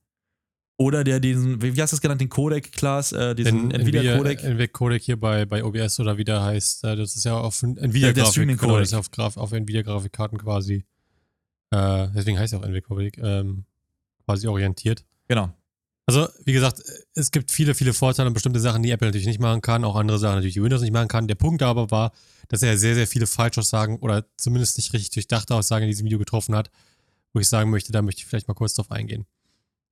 Oder 0.77 1.03
der 1.03 1.19
diesen, 1.19 1.61
wie 1.61 1.79
hast 1.81 1.91
du 1.91 1.97
es 1.97 2.01
genannt, 2.01 2.19
den 2.19 2.29
Codec-Class, 2.29 3.11
äh, 3.11 3.35
diesen 3.35 3.69
Nvidia-Codec? 3.69 4.43
Nvidia-Codec 4.43 5.03
hier 5.03 5.19
bei, 5.19 5.45
bei 5.45 5.63
OBS 5.63 5.99
oder 5.99 6.17
wie 6.17 6.23
der 6.23 6.41
heißt. 6.41 6.83
Äh, 6.83 6.95
das 6.95 7.15
ist 7.15 7.25
ja 7.25 7.37
auf 7.37 7.61
Nvidia-Grafik. 7.61 8.59
Genau, 8.59 8.79
das 8.79 8.87
ist 8.89 8.93
auf, 8.95 9.11
Graf, 9.11 9.37
auf 9.37 9.51
Nvidia-Grafikkarten 9.51 10.39
quasi. 10.39 10.85
Äh, 11.69 12.07
deswegen 12.15 12.39
heißt 12.39 12.53
er 12.53 12.59
auch 12.59 12.63
Nvidia-Codec. 12.63 13.19
Ähm, 13.19 13.65
quasi 14.25 14.47
orientiert. 14.47 15.05
Genau. 15.27 15.53
Also, 16.05 16.27
wie 16.43 16.53
gesagt, 16.53 16.81
es 17.13 17.31
gibt 17.31 17.51
viele, 17.51 17.75
viele 17.75 17.93
Vorteile 17.93 18.27
und 18.27 18.33
bestimmte 18.33 18.59
Sachen, 18.59 18.81
die 18.81 18.91
Apple 18.91 19.07
natürlich 19.07 19.27
nicht 19.27 19.39
machen 19.39 19.61
kann, 19.61 19.85
auch 19.85 19.95
andere 19.95 20.17
Sachen 20.17 20.35
natürlich, 20.35 20.55
die 20.55 20.63
Windows 20.63 20.81
nicht 20.81 20.91
machen 20.91 21.07
kann. 21.07 21.27
Der 21.27 21.35
Punkt 21.35 21.61
aber 21.61 21.91
war, 21.91 22.11
dass 22.49 22.63
er 22.63 22.77
sehr, 22.77 22.95
sehr 22.95 23.07
viele 23.07 23.27
Falschaussagen 23.27 23.99
oder 23.99 24.25
zumindest 24.37 24.77
nicht 24.77 24.91
richtig 24.91 25.11
durchdachte 25.11 25.55
Aussagen 25.55 25.83
in 25.83 25.89
diesem 25.89 26.05
Video 26.05 26.19
getroffen 26.19 26.55
hat, 26.55 26.71
wo 27.31 27.39
ich 27.39 27.47
sagen 27.47 27.69
möchte, 27.69 27.91
da 27.91 28.01
möchte 28.01 28.19
ich 28.19 28.25
vielleicht 28.25 28.47
mal 28.47 28.53
kurz 28.55 28.73
drauf 28.73 28.91
eingehen 28.91 29.27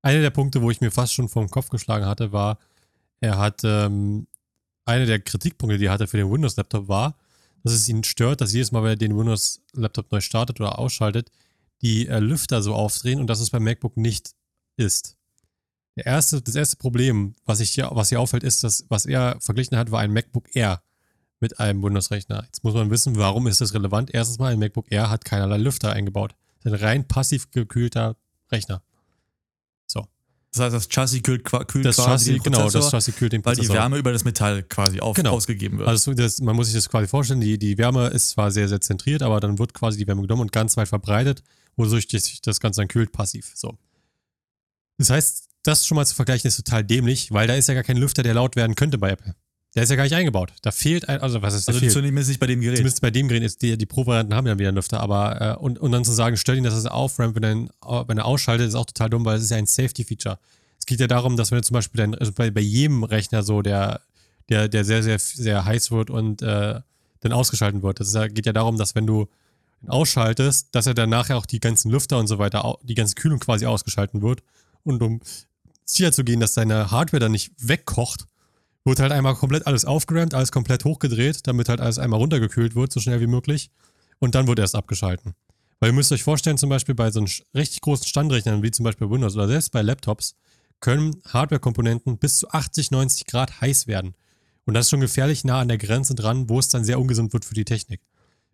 einer 0.02 0.22
der 0.22 0.30
Punkte, 0.30 0.62
wo 0.62 0.72
ich 0.72 0.82
mir 0.82 0.92
fast 0.92 1.14
schon 1.14 1.28
den 1.28 1.50
Kopf 1.50 1.70
geschlagen 1.70 2.06
hatte, 2.06 2.32
war, 2.32 2.58
er 3.20 3.38
hat, 3.38 3.62
ähm, 3.64 4.28
einer 4.86 5.06
der 5.06 5.20
Kritikpunkte, 5.20 5.78
die 5.78 5.86
er 5.86 5.92
hatte 5.92 6.08
für 6.08 6.18
den 6.18 6.32
Windows-Laptop 6.32 6.88
war, 6.88 7.18
dass 7.64 7.74
es 7.74 7.88
ihn 7.88 8.04
stört, 8.04 8.42
dass 8.42 8.54
jedes 8.54 8.72
Mal, 8.72 8.84
wenn 8.84 8.92
er 8.92 8.96
den 8.96 9.18
Windows-Laptop 9.18 10.12
neu 10.12 10.22
startet 10.22 10.60
oder 10.60 10.80
ausschaltet, 10.80 11.32
die 11.82 12.08
äh, 12.08 12.20
Lüfter 12.20 12.62
so 12.62 12.74
aufdrehen 12.74 13.20
und 13.20 13.28
dass 13.28 13.40
es 13.40 13.52
beim 13.52 13.64
MacBook 13.64 13.98
nicht 13.98 14.34
ist. 14.78 15.18
Der 15.96 16.06
erste, 16.06 16.42
das 16.42 16.56
erste 16.56 16.78
Problem, 16.78 17.36
was, 17.46 17.60
ich 17.60 17.72
hier, 17.72 17.90
was 17.92 18.10
hier 18.10 18.20
auffällt, 18.20 18.44
ist, 18.44 18.64
dass 18.64 18.86
was 18.90 19.06
er 19.06 19.38
verglichen 19.40 19.78
hat, 19.78 19.92
war 19.92 20.00
ein 20.00 20.12
MacBook 20.12 20.56
Air 20.56 20.82
mit 21.40 21.60
einem 21.60 21.84
Windows-Rechner. 21.84 22.44
Jetzt 22.46 22.64
muss 22.64 22.74
man 22.74 22.90
wissen, 22.90 23.18
warum 23.18 23.48
ist 23.48 23.62
das 23.62 23.74
relevant? 23.74 24.14
Erstens 24.14 24.40
mal, 24.40 24.54
ein 24.54 24.60
MacBook 24.60 24.92
Air 24.92 25.10
hat 25.10 25.26
keinerlei 25.26 25.58
Lüfter 25.58 25.92
eingebaut. 25.92 26.36
Das 26.64 26.72
ist 26.72 26.80
ein 26.80 26.86
rein 26.86 27.08
passiv 27.08 27.52
gekühlter 27.52 28.16
Rechner. 28.52 28.84
Das 30.54 30.60
heißt, 30.60 30.76
das 30.76 30.90
Chassis 30.90 31.24
kühlt, 31.24 31.46
kühlt 31.46 31.86
das 31.86 31.96
quasi 31.96 32.10
Chassis, 32.10 32.28
den 32.28 32.44
Genau, 32.44 32.70
das 32.70 32.92
Chassis 32.92 33.16
kühlt 33.16 33.32
den 33.32 33.42
Prozessor. 33.42 33.70
Weil 33.70 33.76
die 33.76 33.82
Wärme 33.82 33.98
über 33.98 34.12
das 34.12 34.26
Metall 34.26 34.64
quasi 34.64 35.00
auf, 35.00 35.16
genau. 35.16 35.32
ausgegeben 35.32 35.78
wird. 35.78 35.88
Also 35.88 36.14
das, 36.14 36.42
man 36.42 36.56
muss 36.56 36.68
sich 36.68 36.76
das 36.76 36.90
quasi 36.90 37.08
vorstellen, 37.08 37.40
die, 37.40 37.58
die 37.58 37.78
Wärme 37.78 38.08
ist 38.08 38.32
zwar 38.32 38.52
sehr, 38.52 38.68
sehr 38.68 38.82
zentriert, 38.82 39.24
aber 39.24 39.40
dann 39.40 39.60
wird 39.60 39.74
quasi 39.74 39.98
die 39.98 40.08
Wärme 40.08 40.24
genommen 40.24 40.42
und 40.42 40.52
ganz 40.52 40.76
weit 40.76 40.90
verbreitet, 40.90 41.42
wodurch 41.78 42.08
sich 42.10 42.42
das 42.42 42.60
Ganze 42.60 42.82
dann 42.82 42.90
kühlt 42.90 43.14
passiv. 43.14 43.52
So. 43.56 43.78
Das 44.98 45.10
heißt, 45.10 45.48
das 45.64 45.88
schon 45.88 45.96
mal 45.96 46.06
zu 46.06 46.16
vergleichen 46.16 46.50
ist 46.50 46.58
total 46.58 46.84
dämlich, 46.84 47.32
weil 47.32 47.48
da 47.48 47.56
ist 47.56 47.68
ja 47.70 47.74
gar 47.74 47.84
kein 47.84 47.98
Lüfter, 47.98 48.24
der 48.24 48.34
laut 48.34 48.58
werden 48.58 48.76
könnte 48.76 48.98
bei 48.98 49.12
Apple. 49.12 49.36
Der 49.76 49.84
ist 49.84 49.90
ja 49.90 49.96
gar 49.96 50.04
nicht 50.04 50.16
eingebaut. 50.16 50.52
Da 50.64 50.72
fehlt 50.72 51.08
ein, 51.08 51.22
also 51.22 51.42
was 51.42 51.54
ist 51.54 51.68
also 51.70 51.80
fehlt? 51.80 51.94
zumindest 51.94 52.28
nicht 52.28 52.40
bei 52.40 52.48
dem 52.48 52.60
Gerät. 52.60 52.78
Zumindest 52.78 53.02
bei 53.02 53.12
dem 53.12 53.30
Gerät 53.30 53.44
ist 53.44 53.62
die, 53.62 53.78
die 53.78 53.86
Pro-Varianten 53.86 54.34
haben 54.34 54.46
ja 54.46 54.60
wieder 54.60 54.68
einen 54.68 54.76
Lüfter, 54.76 55.00
aber 55.00 55.42
äh, 55.42 55.56
und, 55.56 55.80
und 55.80 55.92
dann 55.94 56.04
zu 56.04 56.12
sagen, 56.12 56.36
stell 56.36 56.58
ihn, 56.58 56.64
dass 56.66 56.74
es 56.74 56.86
auframpt, 56.86 57.42
wenn 57.42 57.70
er, 57.82 58.08
wenn 58.08 58.18
er 58.18 58.26
ausschaltet, 58.26 58.68
ist 58.68 58.76
auch 58.76 58.86
total 58.86 59.10
dumm, 59.10 59.24
weil 59.24 59.38
es 59.38 59.44
ist 59.44 59.52
ja 59.52 59.58
ein 59.58 59.68
Safety-Feature. 59.68 60.40
Es 60.78 60.86
geht 60.86 61.00
ja 61.00 61.08
darum, 61.08 61.38
dass 61.38 61.52
wenn 61.52 61.60
du 61.60 61.64
zum 61.64 61.76
Beispiel 61.76 62.00
dein, 62.00 62.16
also 62.16 62.34
bei, 62.34 62.52
bei 62.52 62.60
jedem 62.60 63.04
Rechner 63.04 63.44
so, 63.44 63.62
der, 63.62 64.02
der, 64.50 64.68
der 64.68 64.84
sehr, 64.84 65.04
sehr, 65.04 65.20
sehr 65.20 65.64
heiß 65.64 65.92
wird 65.92 66.10
und 66.10 66.42
äh, 66.42 66.82
dann 67.22 67.32
ausgeschalten 67.32 67.82
wird. 67.82 68.02
Es 68.02 68.14
geht 68.34 68.46
ja 68.46 68.54
darum, 68.54 68.78
dass 68.78 68.96
wenn 68.96 69.08
du 69.08 69.28
ihn 69.82 69.90
ausschaltest, 69.90 70.70
dass 70.72 70.88
er 70.88 70.94
dann 70.94 71.10
nachher 71.10 71.38
auch 71.38 71.46
die 71.46 71.60
ganzen 71.60 71.92
Lüfter 71.92 72.18
und 72.18 72.28
so 72.28 72.40
weiter, 72.40 72.78
die 72.84 72.96
ganze 72.96 73.16
Kühlung 73.16 73.40
quasi 73.40 73.66
ausgeschalten 73.66 74.22
wird. 74.22 74.44
Und 74.84 75.02
um 75.02 75.22
sicher 75.86 76.12
zu 76.12 76.24
gehen, 76.24 76.40
dass 76.40 76.56
deine 76.56 76.92
Hardware 76.92 77.20
dann 77.20 77.32
nicht 77.32 77.52
wegkocht, 77.58 78.26
wird 78.84 79.00
halt 79.00 79.12
einmal 79.12 79.36
komplett 79.36 79.68
alles 79.68 79.86
aufgerammt, 79.86 80.34
alles 80.34 80.52
komplett 80.52 80.86
hochgedreht, 80.86 81.48
damit 81.48 81.70
halt 81.70 81.82
alles 81.82 82.00
einmal 82.00 82.20
runtergekühlt 82.20 82.76
wird, 82.76 82.92
so 82.92 83.00
schnell 83.00 83.22
wie 83.22 83.28
möglich. 83.28 83.70
Und 84.20 84.36
dann 84.36 84.48
wird 84.48 84.60
erst 84.60 84.76
abgeschalten. 84.76 85.34
Weil 85.80 85.90
ihr 85.90 85.94
müsst 85.94 86.12
euch 86.12 86.24
vorstellen, 86.24 86.58
zum 86.58 86.70
Beispiel 86.70 86.94
bei 86.94 87.10
so 87.10 87.20
einem 87.20 87.30
richtig 87.56 87.82
großen 87.82 88.06
Standrechnern, 88.06 88.62
wie 88.62 88.72
zum 88.72 88.84
Beispiel 88.84 89.10
Windows 89.10 89.36
oder 89.36 89.48
selbst 89.48 89.72
bei 89.72 89.82
Laptops, 89.82 90.36
können 90.80 91.22
Hardware-Komponenten 91.28 92.18
bis 92.18 92.40
zu 92.40 92.50
80, 92.50 92.92
90 92.92 93.26
Grad 93.26 93.62
heiß 93.62 93.88
werden. 93.88 94.16
Und 94.66 94.76
das 94.76 94.86
ist 94.86 94.90
schon 94.92 95.00
gefährlich 95.00 95.44
nah 95.44 95.60
an 95.60 95.68
der 95.68 95.78
Grenze 95.78 96.14
dran, 96.14 96.50
wo 96.50 96.60
es 96.60 96.70
dann 96.70 96.84
sehr 96.84 97.00
ungesund 97.00 97.34
wird 97.34 97.46
für 97.46 97.56
die 97.56 97.66
Technik. 97.66 98.02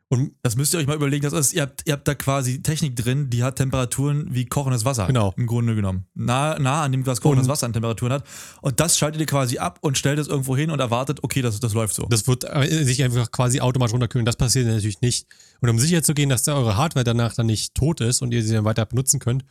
Und 0.09 0.31
das 0.41 0.55
müsst 0.55 0.73
ihr 0.73 0.79
euch 0.79 0.87
mal 0.87 0.95
überlegen, 0.95 1.23
das 1.23 1.33
ist, 1.33 1.53
ihr, 1.53 1.63
habt, 1.63 1.81
ihr 1.85 1.91
habt 1.91 2.07
da 2.07 2.15
quasi 2.15 2.61
Technik 2.61 2.95
drin, 2.95 3.29
die 3.29 3.43
hat 3.43 3.57
Temperaturen 3.57 4.33
wie 4.33 4.45
kochendes 4.45 4.85
Wasser. 4.85 5.05
Genau. 5.07 5.33
Im 5.35 5.47
Grunde 5.47 5.75
genommen. 5.75 6.05
Nah, 6.13 6.57
nah 6.59 6.83
an 6.83 6.93
dem, 6.93 7.05
was 7.05 7.19
kochendes 7.19 7.49
Wasser 7.49 7.65
an 7.65 7.73
Temperaturen 7.73 8.13
hat. 8.13 8.23
Und 8.61 8.79
das 8.79 8.97
schaltet 8.97 9.19
ihr 9.19 9.27
quasi 9.27 9.57
ab 9.57 9.79
und 9.81 9.97
stellt 9.97 10.17
es 10.17 10.29
irgendwo 10.29 10.55
hin 10.55 10.71
und 10.71 10.79
erwartet, 10.79 11.23
okay, 11.23 11.41
das, 11.41 11.59
das 11.59 11.73
läuft 11.73 11.93
so. 11.93 12.05
Das 12.05 12.25
wird 12.25 12.45
äh, 12.45 12.85
sich 12.85 13.03
einfach 13.03 13.31
quasi 13.31 13.59
automatisch 13.59 13.93
runterkühlen. 13.93 14.25
Das 14.25 14.37
passiert 14.37 14.67
natürlich 14.67 15.01
nicht. 15.01 15.27
Und 15.59 15.69
um 15.69 15.77
sicher 15.77 16.01
zu 16.01 16.13
gehen, 16.13 16.29
dass 16.29 16.43
da 16.43 16.55
eure 16.55 16.77
Hardware 16.77 17.03
danach 17.03 17.33
dann 17.33 17.47
nicht 17.47 17.75
tot 17.75 17.99
ist 17.99 18.21
und 18.21 18.33
ihr 18.33 18.43
sie 18.43 18.53
dann 18.53 18.63
weiter 18.63 18.85
benutzen 18.85 19.19
könnt, 19.19 19.43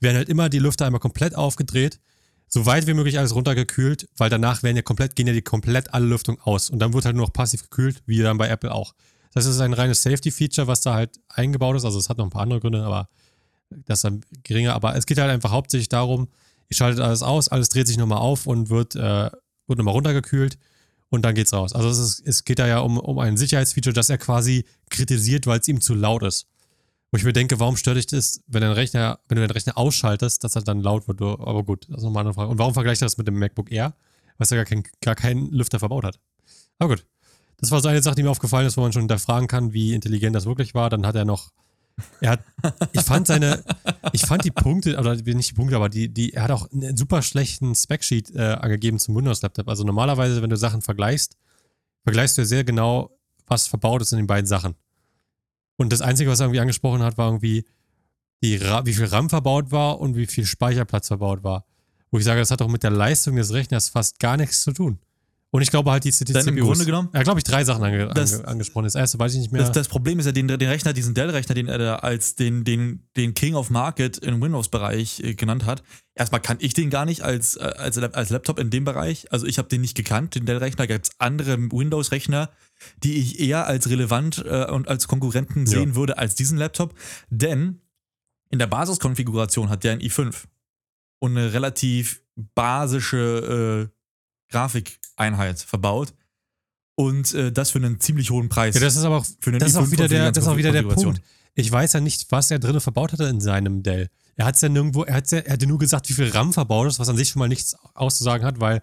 werden 0.00 0.16
halt 0.16 0.28
immer 0.28 0.48
die 0.48 0.58
Lüfter 0.58 0.86
einmal 0.86 1.00
komplett 1.00 1.36
aufgedreht 1.36 2.00
so 2.52 2.66
weit 2.66 2.88
wie 2.88 2.94
möglich 2.94 3.16
alles 3.16 3.34
runtergekühlt, 3.34 4.08
weil 4.16 4.28
danach 4.28 4.64
werden 4.64 4.74
ja 4.74 4.82
komplett, 4.82 5.14
gehen 5.14 5.28
ja 5.28 5.32
die 5.32 5.40
komplett 5.40 5.94
alle 5.94 6.06
Lüftung 6.06 6.40
aus. 6.40 6.68
Und 6.68 6.80
dann 6.80 6.92
wird 6.92 7.04
halt 7.04 7.14
nur 7.14 7.26
noch 7.26 7.32
passiv 7.32 7.62
gekühlt, 7.62 8.02
wie 8.06 8.18
dann 8.18 8.38
bei 8.38 8.48
Apple 8.48 8.74
auch. 8.74 8.94
Das 9.32 9.46
ist 9.46 9.60
ein 9.60 9.72
reines 9.72 10.02
Safety-Feature, 10.02 10.66
was 10.66 10.80
da 10.80 10.94
halt 10.94 11.20
eingebaut 11.28 11.76
ist. 11.76 11.84
Also 11.84 11.98
es 11.98 12.08
hat 12.08 12.18
noch 12.18 12.26
ein 12.26 12.30
paar 12.30 12.42
andere 12.42 12.60
Gründe, 12.60 12.82
aber 12.82 13.08
das 13.70 13.98
ist 13.98 14.04
dann 14.04 14.24
geringer. 14.42 14.74
Aber 14.74 14.96
es 14.96 15.06
geht 15.06 15.18
halt 15.18 15.30
einfach 15.30 15.50
hauptsächlich 15.50 15.88
darum, 15.88 16.28
ihr 16.68 16.76
schaltet 16.76 17.00
alles 17.00 17.22
aus, 17.22 17.48
alles 17.48 17.68
dreht 17.68 17.86
sich 17.86 17.96
nochmal 17.96 18.18
auf 18.18 18.46
und 18.46 18.70
wird, 18.70 18.96
äh, 18.96 19.30
wird 19.66 19.78
nochmal 19.78 19.94
runtergekühlt 19.94 20.58
und 21.10 21.22
dann 21.22 21.34
geht's 21.34 21.52
raus. 21.52 21.72
Also 21.72 21.88
es, 21.88 21.98
ist, 21.98 22.26
es 22.26 22.44
geht 22.44 22.58
da 22.58 22.66
ja 22.66 22.80
um, 22.80 22.98
um 22.98 23.18
ein 23.18 23.36
Sicherheitsfeature, 23.36 23.94
das 23.94 24.10
er 24.10 24.18
quasi 24.18 24.64
kritisiert, 24.90 25.46
weil 25.46 25.60
es 25.60 25.68
ihm 25.68 25.80
zu 25.80 25.94
laut 25.94 26.22
ist. 26.22 26.46
Wo 27.12 27.16
ich 27.16 27.24
mir 27.24 27.32
denke, 27.32 27.58
warum 27.58 27.76
stört 27.76 27.96
dich 27.96 28.06
das, 28.06 28.40
wenn, 28.46 28.62
dein 28.62 28.72
Rechner, 28.72 29.18
wenn 29.28 29.36
du 29.36 29.46
den 29.46 29.50
Rechner 29.50 29.76
ausschaltest, 29.76 30.44
dass 30.44 30.54
er 30.54 30.62
dann 30.62 30.80
laut 30.80 31.08
wird? 31.08 31.20
Aber 31.20 31.64
gut, 31.64 31.86
das 31.88 31.98
ist 31.98 32.04
nochmal 32.04 32.24
eine 32.24 32.34
Frage. 32.34 32.50
Und 32.50 32.58
warum 32.58 32.74
vergleicht 32.74 33.02
er 33.02 33.06
das 33.06 33.18
mit 33.18 33.26
dem 33.26 33.38
MacBook 33.38 33.70
Air? 33.70 33.94
was 34.40 34.50
er 34.50 34.56
gar, 34.56 34.64
kein, 34.64 34.82
gar 35.02 35.14
keinen 35.14 35.52
Lüfter 35.52 35.78
verbaut 35.78 36.04
hat. 36.04 36.18
Aber 36.78 36.96
gut. 36.96 37.06
Das 37.60 37.70
war 37.70 37.80
so 37.80 37.88
eine 37.88 38.02
Sache, 38.02 38.14
die 38.14 38.22
mir 38.22 38.30
aufgefallen 38.30 38.66
ist, 38.66 38.76
wo 38.76 38.80
man 38.80 38.92
schon 38.92 39.02
hinterfragen 39.02 39.48
kann, 39.48 39.72
wie 39.72 39.92
intelligent 39.92 40.34
das 40.34 40.46
wirklich 40.46 40.74
war. 40.74 40.88
Dann 40.90 41.06
hat 41.06 41.14
er 41.14 41.24
noch, 41.24 41.50
er 42.20 42.30
hat, 42.32 42.40
ich 42.92 43.02
fand 43.02 43.26
seine, 43.26 43.62
ich 44.12 44.22
fand 44.22 44.44
die 44.44 44.50
Punkte, 44.50 44.96
oder 44.98 45.14
nicht 45.14 45.50
die 45.50 45.54
Punkte, 45.54 45.76
aber 45.76 45.88
die, 45.88 46.08
die, 46.08 46.32
er 46.32 46.44
hat 46.44 46.50
auch 46.50 46.70
einen 46.72 46.96
super 46.96 47.22
schlechten 47.22 47.74
Specsheet 47.74 48.34
äh, 48.34 48.40
angegeben 48.54 48.98
zum 48.98 49.14
Windows-Laptop. 49.14 49.68
Also 49.68 49.84
normalerweise, 49.84 50.40
wenn 50.42 50.50
du 50.50 50.56
Sachen 50.56 50.80
vergleichst, 50.80 51.36
vergleichst 52.02 52.38
du 52.38 52.42
ja 52.42 52.46
sehr 52.46 52.64
genau, 52.64 53.16
was 53.46 53.66
verbaut 53.66 54.00
ist 54.00 54.12
in 54.12 54.18
den 54.18 54.26
beiden 54.26 54.46
Sachen. 54.46 54.74
Und 55.76 55.92
das 55.92 56.00
Einzige, 56.00 56.30
was 56.30 56.40
er 56.40 56.46
irgendwie 56.46 56.60
angesprochen 56.60 57.02
hat, 57.02 57.18
war 57.18 57.28
irgendwie, 57.28 57.64
die, 58.42 58.60
wie 58.60 58.94
viel 58.94 59.06
RAM 59.06 59.28
verbaut 59.28 59.70
war 59.70 60.00
und 60.00 60.16
wie 60.16 60.26
viel 60.26 60.46
Speicherplatz 60.46 61.08
verbaut 61.08 61.42
war. 61.42 61.66
Wo 62.10 62.18
ich 62.18 62.24
sage, 62.24 62.40
das 62.40 62.50
hat 62.50 62.60
doch 62.60 62.68
mit 62.68 62.82
der 62.82 62.90
Leistung 62.90 63.36
des 63.36 63.52
Rechners 63.52 63.88
fast 63.88 64.18
gar 64.18 64.36
nichts 64.36 64.62
zu 64.62 64.72
tun. 64.72 64.98
Und 65.52 65.62
ich 65.62 65.70
glaube 65.70 65.90
halt, 65.90 66.04
die, 66.04 66.12
Dann 66.32 66.46
im 66.46 66.56
Grunde 66.60 66.84
genommen, 66.84 67.08
Ja, 67.12 67.24
glaube 67.24 67.40
ich, 67.40 67.44
drei 67.44 67.64
Sachen 67.64 67.82
ange, 67.82 68.06
Das- 68.14 68.34
ange, 68.34 68.46
angesprochen. 68.46 68.84
Das 68.84 68.94
erste 68.94 69.18
weiß 69.18 69.32
ich 69.34 69.40
nicht 69.40 69.50
mehr. 69.50 69.60
das, 69.62 69.72
das 69.72 69.88
Problem 69.88 70.20
ist 70.20 70.26
ja, 70.26 70.30
den, 70.32 70.46
den 70.46 70.68
Rechner, 70.68 70.92
diesen 70.92 71.12
Dell-Rechner, 71.12 71.56
den 71.56 71.66
er 71.66 71.78
da 71.78 71.96
als 71.96 72.36
den, 72.36 72.62
den, 72.62 73.08
den 73.16 73.34
King 73.34 73.56
of 73.56 73.68
Market 73.68 74.18
im 74.18 74.40
Windows-Bereich 74.40 75.18
äh, 75.24 75.34
genannt 75.34 75.66
hat. 75.66 75.82
Erstmal 76.14 76.40
kann 76.40 76.58
ich 76.60 76.74
den 76.74 76.88
gar 76.88 77.04
nicht 77.04 77.22
als, 77.22 77.56
äh, 77.56 77.62
als, 77.64 77.98
als 77.98 78.30
Laptop 78.30 78.60
in 78.60 78.70
dem 78.70 78.84
Bereich. 78.84 79.32
Also 79.32 79.44
ich 79.44 79.58
habe 79.58 79.68
den 79.68 79.80
nicht 79.80 79.96
gekannt, 79.96 80.36
den 80.36 80.46
Dell-Rechner. 80.46 80.86
Gibt 80.86 81.06
es 81.06 81.10
andere 81.18 81.58
Windows-Rechner, 81.58 82.50
die 83.02 83.14
ich 83.18 83.40
eher 83.40 83.66
als 83.66 83.88
relevant 83.90 84.44
äh, 84.46 84.66
und 84.70 84.86
als 84.86 85.08
Konkurrenten 85.08 85.66
Ja. 85.66 85.72
sehen 85.72 85.96
würde 85.96 86.16
als 86.16 86.36
diesen 86.36 86.58
Laptop. 86.58 86.94
Denn 87.28 87.80
in 88.50 88.60
der 88.60 88.68
Basiskonfiguration 88.68 89.68
hat 89.68 89.82
der 89.82 89.92
ein 89.94 90.00
i5 90.00 90.44
und 91.18 91.36
eine 91.36 91.52
relativ 91.52 92.22
basische 92.54 93.90
äh, 93.90 93.96
Grafikeinheit 94.50 95.58
verbaut. 95.60 96.12
Und 96.96 97.32
äh, 97.34 97.50
das 97.50 97.70
für 97.70 97.78
einen 97.78 97.98
ziemlich 98.00 98.30
hohen 98.30 98.48
Preis. 98.50 98.74
ja, 98.74 98.80
das 98.82 98.96
ist 98.96 99.04
aber 99.04 99.18
auch, 99.18 99.26
für 99.40 99.52
das 99.52 99.70
ist 99.70 99.76
auch 99.76 99.90
wieder 99.90 100.06
der, 100.08 100.32
das 100.32 100.44
ist 100.44 100.48
auch 100.48 100.56
wieder 100.56 100.70
der 100.72 100.82
i5-Konfiguration. 100.82 101.14
Punkt. 101.14 101.26
Ich 101.54 101.70
weiß 101.72 101.94
ja 101.94 102.00
nicht, 102.00 102.30
was 102.30 102.50
er 102.50 102.58
drin 102.58 102.78
verbaut 102.80 103.12
hatte 103.12 103.24
in 103.24 103.40
seinem 103.40 103.82
Dell. 103.82 104.08
Er 104.36 104.44
hat 104.46 104.54
es 104.56 104.60
ja 104.60 104.68
nirgendwo, 104.68 105.04
er, 105.04 105.14
hat's 105.14 105.30
ja, 105.30 105.38
er 105.38 105.54
hatte 105.54 105.66
nur 105.66 105.78
gesagt, 105.78 106.08
wie 106.10 106.12
viel 106.12 106.28
RAM 106.28 106.52
verbaut 106.52 106.88
ist, 106.88 106.98
was 106.98 107.08
an 107.08 107.16
sich 107.16 107.30
schon 107.30 107.40
mal 107.40 107.48
nichts 107.48 107.74
auszusagen 107.94 108.46
hat, 108.46 108.60
weil 108.60 108.80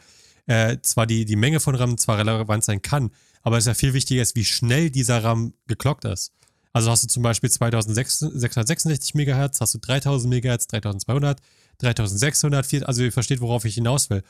äh, 0.47 0.77
zwar 0.81 1.05
die, 1.05 1.25
die 1.25 1.35
Menge 1.35 1.59
von 1.59 1.75
RAM 1.75 1.97
zwar 1.97 2.17
relevant 2.17 2.63
sein 2.63 2.81
kann, 2.81 3.11
aber 3.43 3.57
es 3.57 3.63
ist 3.63 3.67
ja 3.67 3.73
viel 3.75 3.93
wichtiger 3.93 4.21
ist, 4.21 4.35
wie 4.35 4.45
schnell 4.45 4.89
dieser 4.89 5.23
RAM 5.23 5.53
geklockt 5.67 6.05
ist. 6.05 6.31
Also 6.73 6.89
hast 6.91 7.03
du 7.03 7.07
zum 7.07 7.23
Beispiel 7.23 7.49
2666 7.49 9.13
MHz, 9.15 9.61
hast 9.61 9.73
du 9.73 9.79
3000 9.79 10.33
MHz, 10.43 10.67
3200, 10.67 11.39
3600, 11.79 12.65
vier- 12.65 12.87
also 12.87 13.03
ihr 13.03 13.11
versteht, 13.11 13.41
worauf 13.41 13.65
ich 13.65 13.75
hinaus 13.75 14.09
will. 14.09 14.23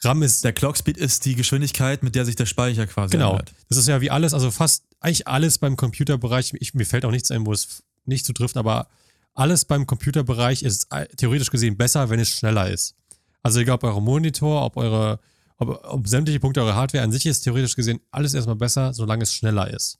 RAM 0.00 0.22
ist 0.22 0.44
Der 0.44 0.52
Clockspeed 0.52 0.96
ist 0.96 1.24
die 1.24 1.34
Geschwindigkeit, 1.36 2.02
mit 2.02 2.14
der 2.14 2.24
sich 2.24 2.36
der 2.36 2.46
Speicher 2.46 2.86
quasi 2.86 3.12
Genau. 3.12 3.32
ändert. 3.32 3.52
Das 3.68 3.78
ist 3.78 3.88
ja 3.88 4.00
wie 4.00 4.10
alles, 4.10 4.34
also 4.34 4.50
fast 4.50 4.84
eigentlich 5.00 5.28
alles 5.28 5.58
beim 5.58 5.76
Computerbereich. 5.76 6.52
Ich, 6.60 6.74
mir 6.74 6.86
fällt 6.86 7.04
auch 7.04 7.10
nichts 7.10 7.30
ein, 7.30 7.46
wo 7.46 7.52
es 7.52 7.82
nicht 8.04 8.26
so 8.26 8.32
trifft, 8.32 8.56
aber 8.56 8.88
alles 9.34 9.64
beim 9.64 9.86
Computerbereich 9.86 10.62
ist 10.62 10.88
äh, 10.90 11.06
theoretisch 11.16 11.50
gesehen 11.50 11.76
besser, 11.76 12.10
wenn 12.10 12.20
es 12.20 12.30
schneller 12.30 12.68
ist. 12.68 12.94
Also 13.42 13.60
egal 13.60 13.76
ob 13.76 13.84
euer 13.84 14.00
Monitor, 14.00 14.64
ob 14.64 14.76
eure, 14.76 15.20
ob, 15.58 15.80
ob 15.84 16.08
sämtliche 16.08 16.40
Punkte 16.40 16.62
eurer 16.62 16.74
Hardware 16.74 17.02
an 17.04 17.12
sich 17.12 17.26
ist 17.26 17.40
theoretisch 17.42 17.74
gesehen 17.76 18.00
alles 18.10 18.34
erstmal 18.34 18.56
besser, 18.56 18.92
solange 18.92 19.22
es 19.22 19.32
schneller 19.32 19.72
ist. 19.72 19.98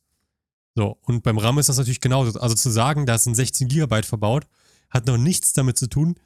So, 0.75 0.99
und 1.03 1.23
beim 1.23 1.39
RAM 1.39 1.59
ist 1.59 1.69
das 1.69 1.77
natürlich 1.79 2.01
genauso. 2.01 2.39
Also 2.41 2.55
zu 2.55 2.71
sagen, 2.71 3.05
da 3.07 3.15
ist 3.15 3.27
ein 3.27 3.35
16 3.35 3.69
Gigabyte 3.69 4.07
verbaut, 4.07 4.47
hat 4.91 5.07
noch 5.07 5.19
nichts 5.19 5.53
damit 5.53 5.79
zu 5.79 5.87
tun, 5.87 6.17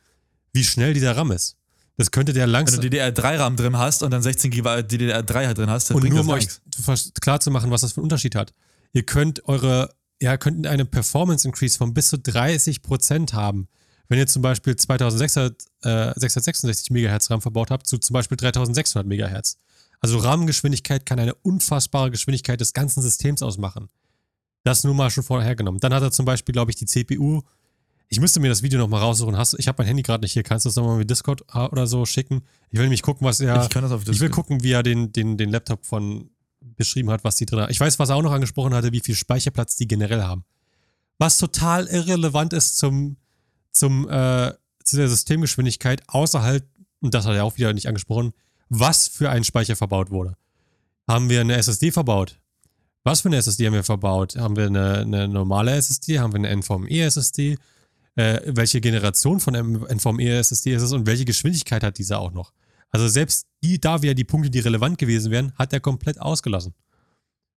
wie 0.52 0.64
schnell 0.64 0.94
dieser 0.94 1.16
RAM 1.16 1.30
ist. 1.32 1.56
Das 1.96 2.10
könnte 2.10 2.32
der 2.32 2.44
Wenn 2.44 2.52
langsam. 2.52 2.80
du 2.80 2.88
DDR3-RAM 2.88 3.56
drin 3.56 3.78
hast 3.78 4.02
und 4.02 4.10
dann 4.10 4.22
16 4.22 4.50
GB 4.50 4.68
DDR3 4.68 5.46
halt 5.46 5.58
drin 5.58 5.70
hast, 5.70 5.88
dann 5.88 5.96
Und 5.96 6.02
bringt 6.02 6.14
nur 6.14 6.24
das 6.36 6.58
um 6.76 6.92
euch 6.92 7.14
klar 7.20 7.40
zu 7.40 7.50
machen, 7.50 7.70
was 7.70 7.80
das 7.80 7.92
für 7.92 7.98
einen 7.98 8.04
Unterschied 8.04 8.34
hat. 8.34 8.52
Ihr 8.92 9.04
könnt 9.04 9.46
eure, 9.48 9.94
ja, 10.20 10.36
könnt 10.36 10.66
eine 10.66 10.84
Performance 10.84 11.46
Increase 11.46 11.78
von 11.78 11.94
bis 11.94 12.10
zu 12.10 12.16
30% 12.16 13.32
haben. 13.32 13.68
Wenn 14.08 14.18
ihr 14.18 14.26
zum 14.26 14.42
Beispiel 14.42 14.76
2600, 14.76 15.62
äh, 15.82 16.12
666 16.18 16.90
MHz 16.90 17.30
RAM 17.30 17.40
verbaut 17.40 17.70
habt, 17.70 17.86
zu 17.86 17.98
zum 17.98 18.14
Beispiel 18.14 18.36
3600 18.36 19.06
MHz. 19.06 19.58
Also 20.00 20.18
RAM-Geschwindigkeit 20.18 21.06
kann 21.06 21.18
eine 21.18 21.34
unfassbare 21.34 22.10
Geschwindigkeit 22.10 22.60
des 22.60 22.72
ganzen 22.72 23.02
Systems 23.02 23.42
ausmachen. 23.42 23.88
Das 24.64 24.84
nur 24.84 24.94
mal 24.94 25.10
schon 25.10 25.24
vorhergenommen. 25.24 25.80
Dann 25.80 25.94
hat 25.94 26.02
er 26.02 26.10
zum 26.10 26.26
Beispiel, 26.26 26.52
glaube 26.52 26.70
ich, 26.70 26.76
die 26.76 26.86
CPU. 26.86 27.42
Ich 28.08 28.20
müsste 28.20 28.40
mir 28.40 28.48
das 28.48 28.62
Video 28.62 28.78
nochmal 28.78 29.00
raussuchen. 29.00 29.36
Hast, 29.36 29.54
ich 29.58 29.66
habe 29.66 29.78
mein 29.78 29.88
Handy 29.88 30.02
gerade 30.02 30.22
nicht 30.22 30.32
hier. 30.32 30.42
Kannst 30.42 30.64
du 30.64 30.68
das 30.68 30.76
nochmal 30.76 30.98
mit 30.98 31.10
Discord 31.10 31.42
äh, 31.52 31.58
oder 31.58 31.86
so 31.86 32.06
schicken? 32.06 32.42
Ich 32.70 32.78
will 32.78 32.84
nämlich 32.84 33.02
gucken, 33.02 33.26
was 33.26 33.40
er. 33.40 33.62
Ich 33.62 33.68
kann 33.68 33.82
das 33.82 33.92
auf 33.92 34.06
Ich 34.08 34.20
will 34.20 34.30
gucken, 34.30 34.62
wie 34.62 34.72
er 34.72 34.82
den, 34.82 35.12
den, 35.12 35.36
den 35.36 35.50
Laptop 35.50 35.84
von 35.84 36.30
beschrieben 36.60 37.10
hat, 37.10 37.24
was 37.24 37.36
die 37.36 37.46
drin 37.46 37.60
haben. 37.60 37.70
Ich 37.70 37.80
weiß, 37.80 37.98
was 37.98 38.10
er 38.10 38.16
auch 38.16 38.22
noch 38.22 38.32
angesprochen 38.32 38.74
hatte, 38.74 38.92
wie 38.92 39.00
viel 39.00 39.14
Speicherplatz 39.14 39.76
die 39.76 39.88
generell 39.88 40.22
haben. 40.22 40.44
Was 41.18 41.38
total 41.38 41.86
irrelevant 41.86 42.52
ist 42.52 42.76
zum, 42.76 43.16
zum, 43.72 44.08
äh, 44.08 44.52
zu 44.84 44.96
der 44.96 45.08
Systemgeschwindigkeit, 45.08 46.02
außer 46.08 46.42
halt, 46.42 46.64
und 47.00 47.14
das 47.14 47.26
hat 47.26 47.34
er 47.34 47.44
auch 47.44 47.56
wieder 47.56 47.72
nicht 47.72 47.88
angesprochen, 47.88 48.32
was 48.68 49.08
für 49.08 49.30
ein 49.30 49.44
Speicher 49.44 49.76
verbaut 49.76 50.10
wurde. 50.10 50.36
Haben 51.08 51.30
wir 51.30 51.40
eine 51.40 51.56
SSD 51.56 51.92
verbaut? 51.92 52.38
Was 53.04 53.20
für 53.20 53.28
eine 53.28 53.36
SSD 53.36 53.66
haben 53.66 53.74
wir 53.74 53.84
verbaut? 53.84 54.36
Haben 54.36 54.56
wir 54.56 54.66
eine, 54.66 54.98
eine 54.98 55.28
normale 55.28 55.72
SSD? 55.76 56.18
Haben 56.18 56.32
wir 56.32 56.38
eine 56.38 56.50
NVMe-SSD? 56.50 57.56
Äh, 58.16 58.40
welche 58.46 58.80
Generation 58.80 59.40
von 59.40 59.54
NVMe-SSD 59.54 60.74
ist 60.74 60.82
es 60.82 60.92
und 60.92 61.06
welche 61.06 61.24
Geschwindigkeit 61.24 61.82
hat 61.82 61.98
diese 61.98 62.18
auch 62.18 62.32
noch? 62.32 62.52
Also 62.90 63.08
selbst 63.08 63.46
die, 63.62 63.78
da 63.80 64.02
wäre 64.02 64.14
die 64.14 64.24
Punkte, 64.24 64.50
die 64.50 64.60
relevant 64.60 64.98
gewesen 64.98 65.30
wären, 65.30 65.52
hat 65.56 65.72
er 65.72 65.80
komplett 65.80 66.20
ausgelassen. 66.20 66.74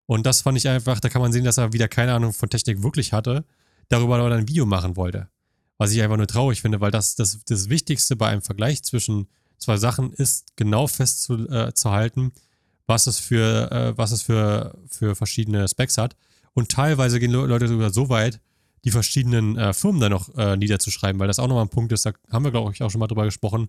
Und 0.05 0.25
das 0.25 0.41
fand 0.41 0.57
ich 0.57 0.67
einfach, 0.67 0.99
da 0.99 1.07
kann 1.07 1.21
man 1.21 1.31
sehen, 1.31 1.43
dass 1.45 1.57
er 1.57 1.71
wieder 1.71 1.87
keine 1.87 2.13
Ahnung 2.13 2.33
von 2.33 2.49
Technik 2.49 2.83
wirklich 2.83 3.13
hatte, 3.13 3.45
darüber 3.89 4.17
aber 4.17 4.35
ein 4.35 4.47
Video 4.47 4.65
machen 4.65 4.95
wollte. 4.97 5.29
Was 5.77 5.91
ich 5.91 6.01
einfach 6.01 6.17
nur 6.17 6.27
traurig 6.27 6.61
finde, 6.61 6.81
weil 6.81 6.91
das 6.91 7.15
das, 7.15 7.39
das 7.45 7.69
Wichtigste 7.69 8.15
bei 8.15 8.27
einem 8.27 8.41
Vergleich 8.41 8.83
zwischen 8.83 9.27
zwei 9.59 9.77
Sachen 9.77 10.11
ist, 10.13 10.57
genau 10.57 10.87
festzuhalten, 10.87 12.27
äh, 12.27 12.39
was 12.87 13.07
es 13.07 13.19
für, 13.19 13.71
äh, 13.71 13.97
was 13.97 14.11
es 14.11 14.23
für, 14.23 14.77
für 14.89 15.15
verschiedene 15.15 15.67
Specs 15.67 15.97
hat. 15.97 16.15
Und 16.53 16.69
teilweise 16.69 17.19
gehen 17.19 17.31
Le- 17.31 17.45
Leute 17.45 17.67
sogar 17.67 17.91
so 17.91 18.09
weit, 18.09 18.41
die 18.85 18.91
verschiedenen 18.91 19.57
äh, 19.57 19.73
Firmen 19.73 19.99
da 20.01 20.09
noch 20.09 20.35
äh, 20.37 20.55
niederzuschreiben, 20.57 21.19
weil 21.19 21.27
das 21.27 21.39
auch 21.39 21.47
nochmal 21.47 21.65
ein 21.65 21.69
Punkt 21.69 21.91
ist, 21.91 22.05
da 22.05 22.11
haben 22.31 22.43
wir, 22.45 22.51
glaube 22.51 22.71
ich, 22.73 22.81
auch 22.81 22.89
schon 22.89 22.99
mal 22.99 23.07
drüber 23.07 23.25
gesprochen, 23.25 23.67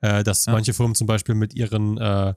äh, 0.00 0.22
dass 0.24 0.46
Ja. 0.46 0.52
manche 0.52 0.74
Firmen 0.74 0.94
zum 0.94 1.06
Beispiel 1.06 1.34
mit 1.34 1.54
ihren 1.54 1.98
äh, 1.98 2.34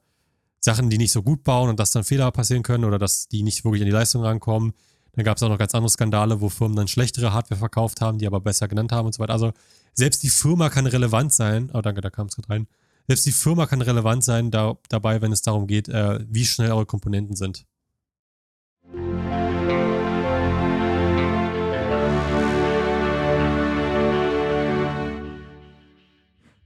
Sachen, 0.60 0.90
die 0.90 0.98
nicht 0.98 1.12
so 1.12 1.22
gut 1.22 1.44
bauen 1.44 1.70
und 1.70 1.80
dass 1.80 1.92
dann 1.92 2.04
Fehler 2.04 2.32
passieren 2.32 2.64
können 2.64 2.84
oder 2.86 2.98
dass 2.98 3.28
die 3.28 3.44
nicht 3.44 3.64
wirklich 3.64 3.82
an 3.82 3.86
die 3.86 3.92
Leistung 3.92 4.24
rankommen. 4.24 4.74
Dann 5.14 5.24
gab 5.26 5.38
es 5.38 5.44
auch 5.44 5.50
noch 5.50 5.58
ganz 5.58 5.74
andere 5.74 5.90
Skandale, 5.90 6.42
wo 6.42 6.50
Firmen 6.50 6.76
dann 6.76 6.88
schlechtere 6.88 7.34
Hardware 7.34 7.60
verkauft 7.60 8.02
haben, 8.02 8.18
die 8.20 8.28
aber 8.28 8.40
besser 8.40 8.68
genannt 8.68 8.92
haben 8.92 9.06
und 9.08 9.14
so 9.14 9.20
weiter. 9.20 9.34
Also 9.34 9.52
selbst 9.94 10.22
die 10.24 10.30
Firma 10.30 10.70
kann 10.70 10.86
relevant 10.86 11.34
sein. 11.34 11.72
Oh, 11.74 11.82
danke, 11.82 12.02
da 12.02 12.10
kam 12.10 12.28
es 12.28 12.36
gerade 12.36 12.50
rein. 12.50 12.68
Selbst 13.08 13.26
die 13.26 13.32
Firma 13.32 13.66
kann 13.68 13.82
relevant 13.82 14.24
sein 14.24 14.52
da, 14.52 14.78
dabei, 14.90 15.22
wenn 15.22 15.32
es 15.32 15.42
darum 15.42 15.66
geht, 15.66 15.88
äh, 15.90 16.20
wie 16.28 16.46
schnell 16.46 16.72
eure 16.72 16.86
Komponenten 16.86 17.36
sind. 17.36 17.66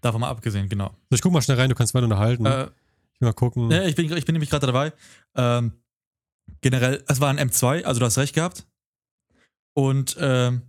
Davon 0.02 0.22
mal 0.22 0.30
abgesehen, 0.30 0.68
genau. 0.70 0.90
So, 1.10 1.16
ich 1.16 1.22
guck 1.22 1.32
mal 1.32 1.42
schnell 1.42 1.58
rein, 1.58 1.70
du 1.70 1.76
kannst 1.76 1.94
weiter 1.94 2.06
unterhalten. 2.06 2.46
Äh, 2.46 2.64
ich 3.14 3.22
will 3.22 3.28
mal 3.28 3.34
gucken. 3.34 3.70
ja, 3.72 3.84
ich, 3.84 3.96
bin, 3.96 4.06
ich 4.18 4.26
bin 4.26 4.34
nämlich 4.34 4.50
gerade 4.50 4.66
dabei. 4.66 4.94
Ähm, 5.36 5.74
generell, 6.62 7.04
es 7.08 7.20
war 7.22 7.30
ein 7.30 7.40
M2, 7.40 7.84
also 7.84 8.00
du 8.00 8.06
hast 8.06 8.18
recht 8.18 8.34
gehabt. 8.36 8.66
Und 9.74 10.18
ähm, 10.20 10.64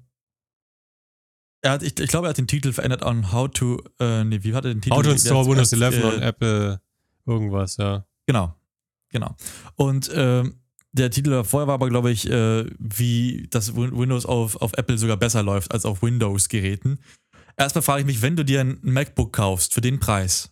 er 1.63 1.73
hat, 1.73 1.83
ich, 1.83 1.99
ich 1.99 2.09
glaube, 2.11 2.27
er 2.27 2.31
hat 2.31 2.39
den 2.39 2.47
Titel 2.49 2.73
verändert 2.73 3.03
an 3.03 3.33
How 3.33 3.49
to, 3.51 3.83
äh, 4.01 4.25
nee, 4.25 4.41
wie 4.43 4.55
hat 4.55 4.65
er 4.65 4.75
den 4.75 4.81
Titel? 4.83 4.95
How 4.97 5.03
to 5.03 5.11
install 5.13 5.47
Windows 5.47 5.73
er 5.73 5.87
hat, 5.87 5.95
11 5.95 6.03
äh, 6.05 6.07
on 6.17 6.23
Apple 6.23 6.81
irgendwas, 7.27 7.77
ja. 7.77 8.05
Genau, 8.27 8.55
genau. 9.11 9.37
Und 9.77 10.11
ähm, 10.15 10.57
der 10.93 11.11
Titel 11.11 11.31
davor 11.31 11.67
war 11.69 11.75
aber, 11.75 11.89
glaube 11.89 12.11
ich, 12.11 12.29
äh, 12.29 12.67
wie 12.79 13.47
das 13.51 13.75
Win- 13.77 13.97
Windows 13.97 14.27
auf, 14.27 14.57
auf 14.61 14.73
Apple 14.75 14.99
sogar 14.99 15.17
besser 15.17 15.43
läuft 15.43 15.73
als 15.73 15.85
auf 15.87 16.03
Windows-Geräten. 16.03 16.99
Erstmal 17.57 17.83
frage 17.83 18.01
ich 18.01 18.07
mich, 18.07 18.23
wenn 18.23 18.37
du 18.37 18.45
dir 18.45 18.61
ein 18.61 18.79
MacBook 18.83 19.33
kaufst 19.33 19.75
für 19.75 19.81
den 19.81 20.01
Preis, 20.01 20.51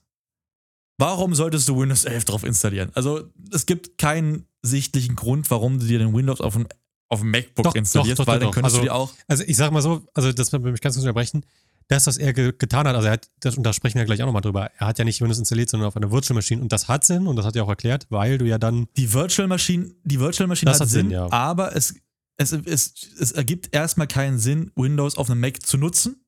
warum 0.98 1.34
solltest 1.34 1.68
du 1.68 1.78
Windows 1.80 2.04
11 2.04 2.24
drauf 2.24 2.44
installieren? 2.44 2.90
Also 2.94 3.30
es 3.52 3.66
gibt 3.66 3.98
keinen 3.98 4.46
sichtlichen 4.62 5.16
Grund, 5.16 5.50
warum 5.50 5.78
du 5.78 5.86
dir 5.86 5.98
den 5.98 6.14
Windows 6.14 6.40
auf 6.40 6.54
dem, 6.54 6.66
auf 7.08 7.20
dem 7.20 7.30
MacBook 7.30 7.64
Doch, 7.64 7.74
installierst, 7.74 8.20
doch, 8.20 8.24
doch, 8.24 8.32
weil 8.32 8.40
dann 8.40 8.50
könntest 8.50 8.76
also- 8.76 8.78
du 8.78 8.84
dir 8.84 8.94
auch 8.94 9.12
Also 9.26 9.44
ich 9.46 9.56
sag 9.56 9.72
mal 9.72 9.82
so, 9.82 10.06
also 10.14 10.32
das 10.32 10.52
will 10.52 10.60
mich 10.60 10.80
ganz 10.80 10.94
kurz 10.94 11.04
unterbrechen, 11.04 11.44
das, 11.88 12.06
was 12.06 12.18
er 12.18 12.32
ge 12.32 12.52
getan 12.56 12.86
hat, 12.86 12.94
also 12.94 13.08
er 13.08 13.14
hat, 13.14 13.28
das, 13.40 13.56
und 13.56 13.64
da 13.64 13.72
sprechen 13.72 13.98
wir 13.98 14.04
gleich 14.04 14.22
auch 14.22 14.26
nochmal 14.26 14.42
drüber, 14.42 14.70
er 14.78 14.86
hat 14.86 14.98
ja 15.00 15.04
nicht 15.04 15.20
Windows 15.20 15.40
installiert, 15.40 15.70
sondern 15.70 15.88
auf 15.88 15.96
einer 15.96 16.12
Virtual 16.12 16.36
Machine 16.36 16.62
und 16.62 16.70
das 16.70 16.86
hat 16.86 17.04
Sinn 17.04 17.26
und 17.26 17.34
das 17.34 17.44
hat 17.44 17.56
er 17.56 17.64
auch 17.64 17.68
erklärt, 17.68 18.06
weil 18.10 18.38
du 18.38 18.44
ja 18.44 18.58
dann, 18.58 18.86
Die 18.96 19.12
Virtual 19.12 19.48
Machine, 19.48 19.92
die 20.04 20.20
Virtual 20.20 20.46
Machine 20.46 20.70
Das 20.70 20.78
hat, 20.78 20.86
hat 20.86 20.90
Sinn, 20.90 21.08
Sinn, 21.08 21.10
ja. 21.10 21.32
aber 21.32 21.74
es, 21.74 21.94
es, 22.36 22.52
es, 22.52 22.94
es 23.18 23.32
ergibt 23.32 23.74
erstmal 23.74 24.06
keinen 24.06 24.38
Sinn, 24.38 24.70
Windows 24.76 25.16
auf 25.16 25.28
einem 25.28 25.40
Mac 25.40 25.66
zu 25.66 25.78
nutzen. 25.78 26.19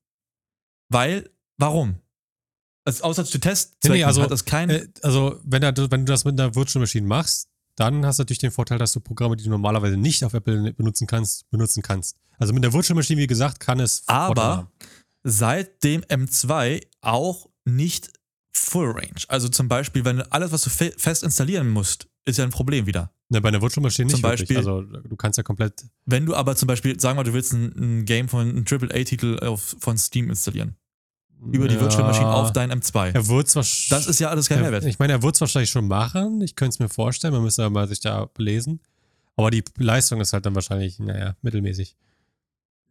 Weil, 0.93 1.29
warum? 1.57 1.95
Also, 2.85 3.03
außer 3.03 3.25
zu 3.25 3.39
Testzwecken 3.39 3.97
Nee, 3.97 4.03
also, 4.03 4.21
hat 4.21 4.31
das 4.31 4.45
kein. 4.45 4.69
Äh, 4.69 4.87
also, 5.01 5.39
wenn, 5.43 5.61
da, 5.61 5.73
wenn 5.75 6.05
du 6.05 6.11
das 6.11 6.25
mit 6.25 6.39
einer 6.39 6.53
Virtual 6.55 6.81
Machine 6.81 7.07
machst, 7.07 7.49
dann 7.75 8.05
hast 8.05 8.19
du 8.19 8.21
natürlich 8.21 8.39
den 8.39 8.51
Vorteil, 8.51 8.77
dass 8.77 8.91
du 8.93 8.99
Programme, 8.99 9.35
die 9.35 9.43
du 9.43 9.49
normalerweise 9.49 9.97
nicht 9.97 10.23
auf 10.23 10.33
Apple 10.33 10.73
benutzen 10.73 11.07
kannst, 11.07 11.49
benutzen 11.49 11.81
kannst. 11.81 12.17
Also 12.37 12.53
mit 12.53 12.63
der 12.63 12.73
Virtual 12.73 12.95
Machine, 12.95 13.21
wie 13.21 13.27
gesagt, 13.27 13.59
kann 13.59 13.79
es. 13.79 14.03
Aber 14.07 14.71
seit 15.23 15.83
dem 15.83 16.01
M2 16.01 16.85
auch 17.01 17.49
nicht 17.65 18.11
Full 18.55 18.91
Range. 18.91 19.21
Also 19.29 19.49
zum 19.49 19.67
Beispiel, 19.67 20.05
wenn 20.05 20.21
alles, 20.21 20.51
was 20.51 20.63
du 20.63 20.69
fe 20.69 20.93
fest 20.97 21.23
installieren 21.23 21.69
musst, 21.69 22.07
ist 22.25 22.37
ja 22.37 22.43
ein 22.43 22.51
Problem 22.51 22.85
wieder. 22.85 23.11
Ne, 23.29 23.41
bei 23.41 23.49
einer 23.49 23.61
Virtual 23.61 23.81
Machine 23.81 24.05
nicht 24.05 24.15
Zum 24.15 24.21
Beispiel- 24.21 24.57
wirklich. 24.57 24.67
Also 24.67 24.81
du 24.83 25.15
kannst 25.15 25.37
ja 25.37 25.43
komplett. 25.43 25.85
Wenn 26.05 26.25
du 26.25 26.35
aber 26.35 26.55
zum 26.55 26.67
Beispiel, 26.67 26.99
sagen 26.99 27.15
wir 27.17 27.21
mal, 27.21 27.23
du 27.23 27.33
willst 27.33 27.53
ein, 27.53 27.73
ein 28.01 28.05
Game 28.05 28.29
von 28.29 28.41
einem 28.47 28.65
AAA-Titel 28.69 29.55
von 29.57 29.97
Steam 29.97 30.29
installieren. 30.29 30.75
Über 31.51 31.67
die 31.67 31.75
ja, 31.75 31.81
Virtual 31.81 32.03
Machine 32.03 32.33
auf 32.33 32.53
dein 32.53 32.71
M2. 32.71 33.13
Er. 33.13 33.23
Das 33.89 34.07
ist 34.07 34.19
ja 34.19 34.29
alles 34.29 34.49
kein 34.49 34.59
er, 34.59 34.63
Mehrwert. 34.63 34.85
Ich 34.85 34.99
meine, 34.99 35.13
er 35.13 35.23
wird 35.23 35.35
es 35.35 35.41
wahrscheinlich 35.41 35.69
schon 35.69 35.87
machen. 35.87 36.41
Ich 36.41 36.55
könnte 36.55 36.69
es 36.69 36.79
mir 36.79 36.89
vorstellen. 36.89 37.33
Man 37.33 37.43
müsste 37.43 37.69
mal 37.69 37.87
sich 37.87 37.99
da 37.99 38.25
belesen. 38.33 38.79
Aber 39.35 39.51
die 39.51 39.63
Leistung 39.77 40.21
ist 40.21 40.33
halt 40.33 40.45
dann 40.45 40.55
wahrscheinlich, 40.55 40.99
naja, 40.99 41.35
mittelmäßig. 41.41 41.95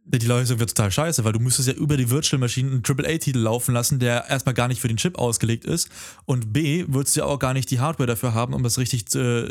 Die 0.05 0.17
Leistung 0.27 0.59
wird 0.59 0.69
total 0.75 0.91
scheiße, 0.91 1.23
weil 1.23 1.31
du 1.31 1.39
müsstest 1.39 1.69
ja 1.69 1.73
über 1.75 1.95
die 1.95 2.09
Virtual 2.09 2.37
Machine 2.37 2.69
einen 2.71 2.83
AAA-Titel 2.85 3.39
laufen 3.39 3.73
lassen, 3.73 3.99
der 3.99 4.27
erstmal 4.29 4.53
gar 4.53 4.67
nicht 4.67 4.81
für 4.81 4.89
den 4.89 4.97
Chip 4.97 5.17
ausgelegt 5.17 5.63
ist. 5.63 5.87
Und 6.25 6.51
B, 6.51 6.83
würdest 6.89 7.15
du 7.15 7.21
ja 7.21 7.25
auch 7.25 7.39
gar 7.39 7.53
nicht 7.53 7.71
die 7.71 7.79
Hardware 7.79 8.05
dafür 8.07 8.33
haben, 8.33 8.53
um 8.53 8.63
das 8.63 8.77
richtig, 8.77 9.15
äh, 9.15 9.47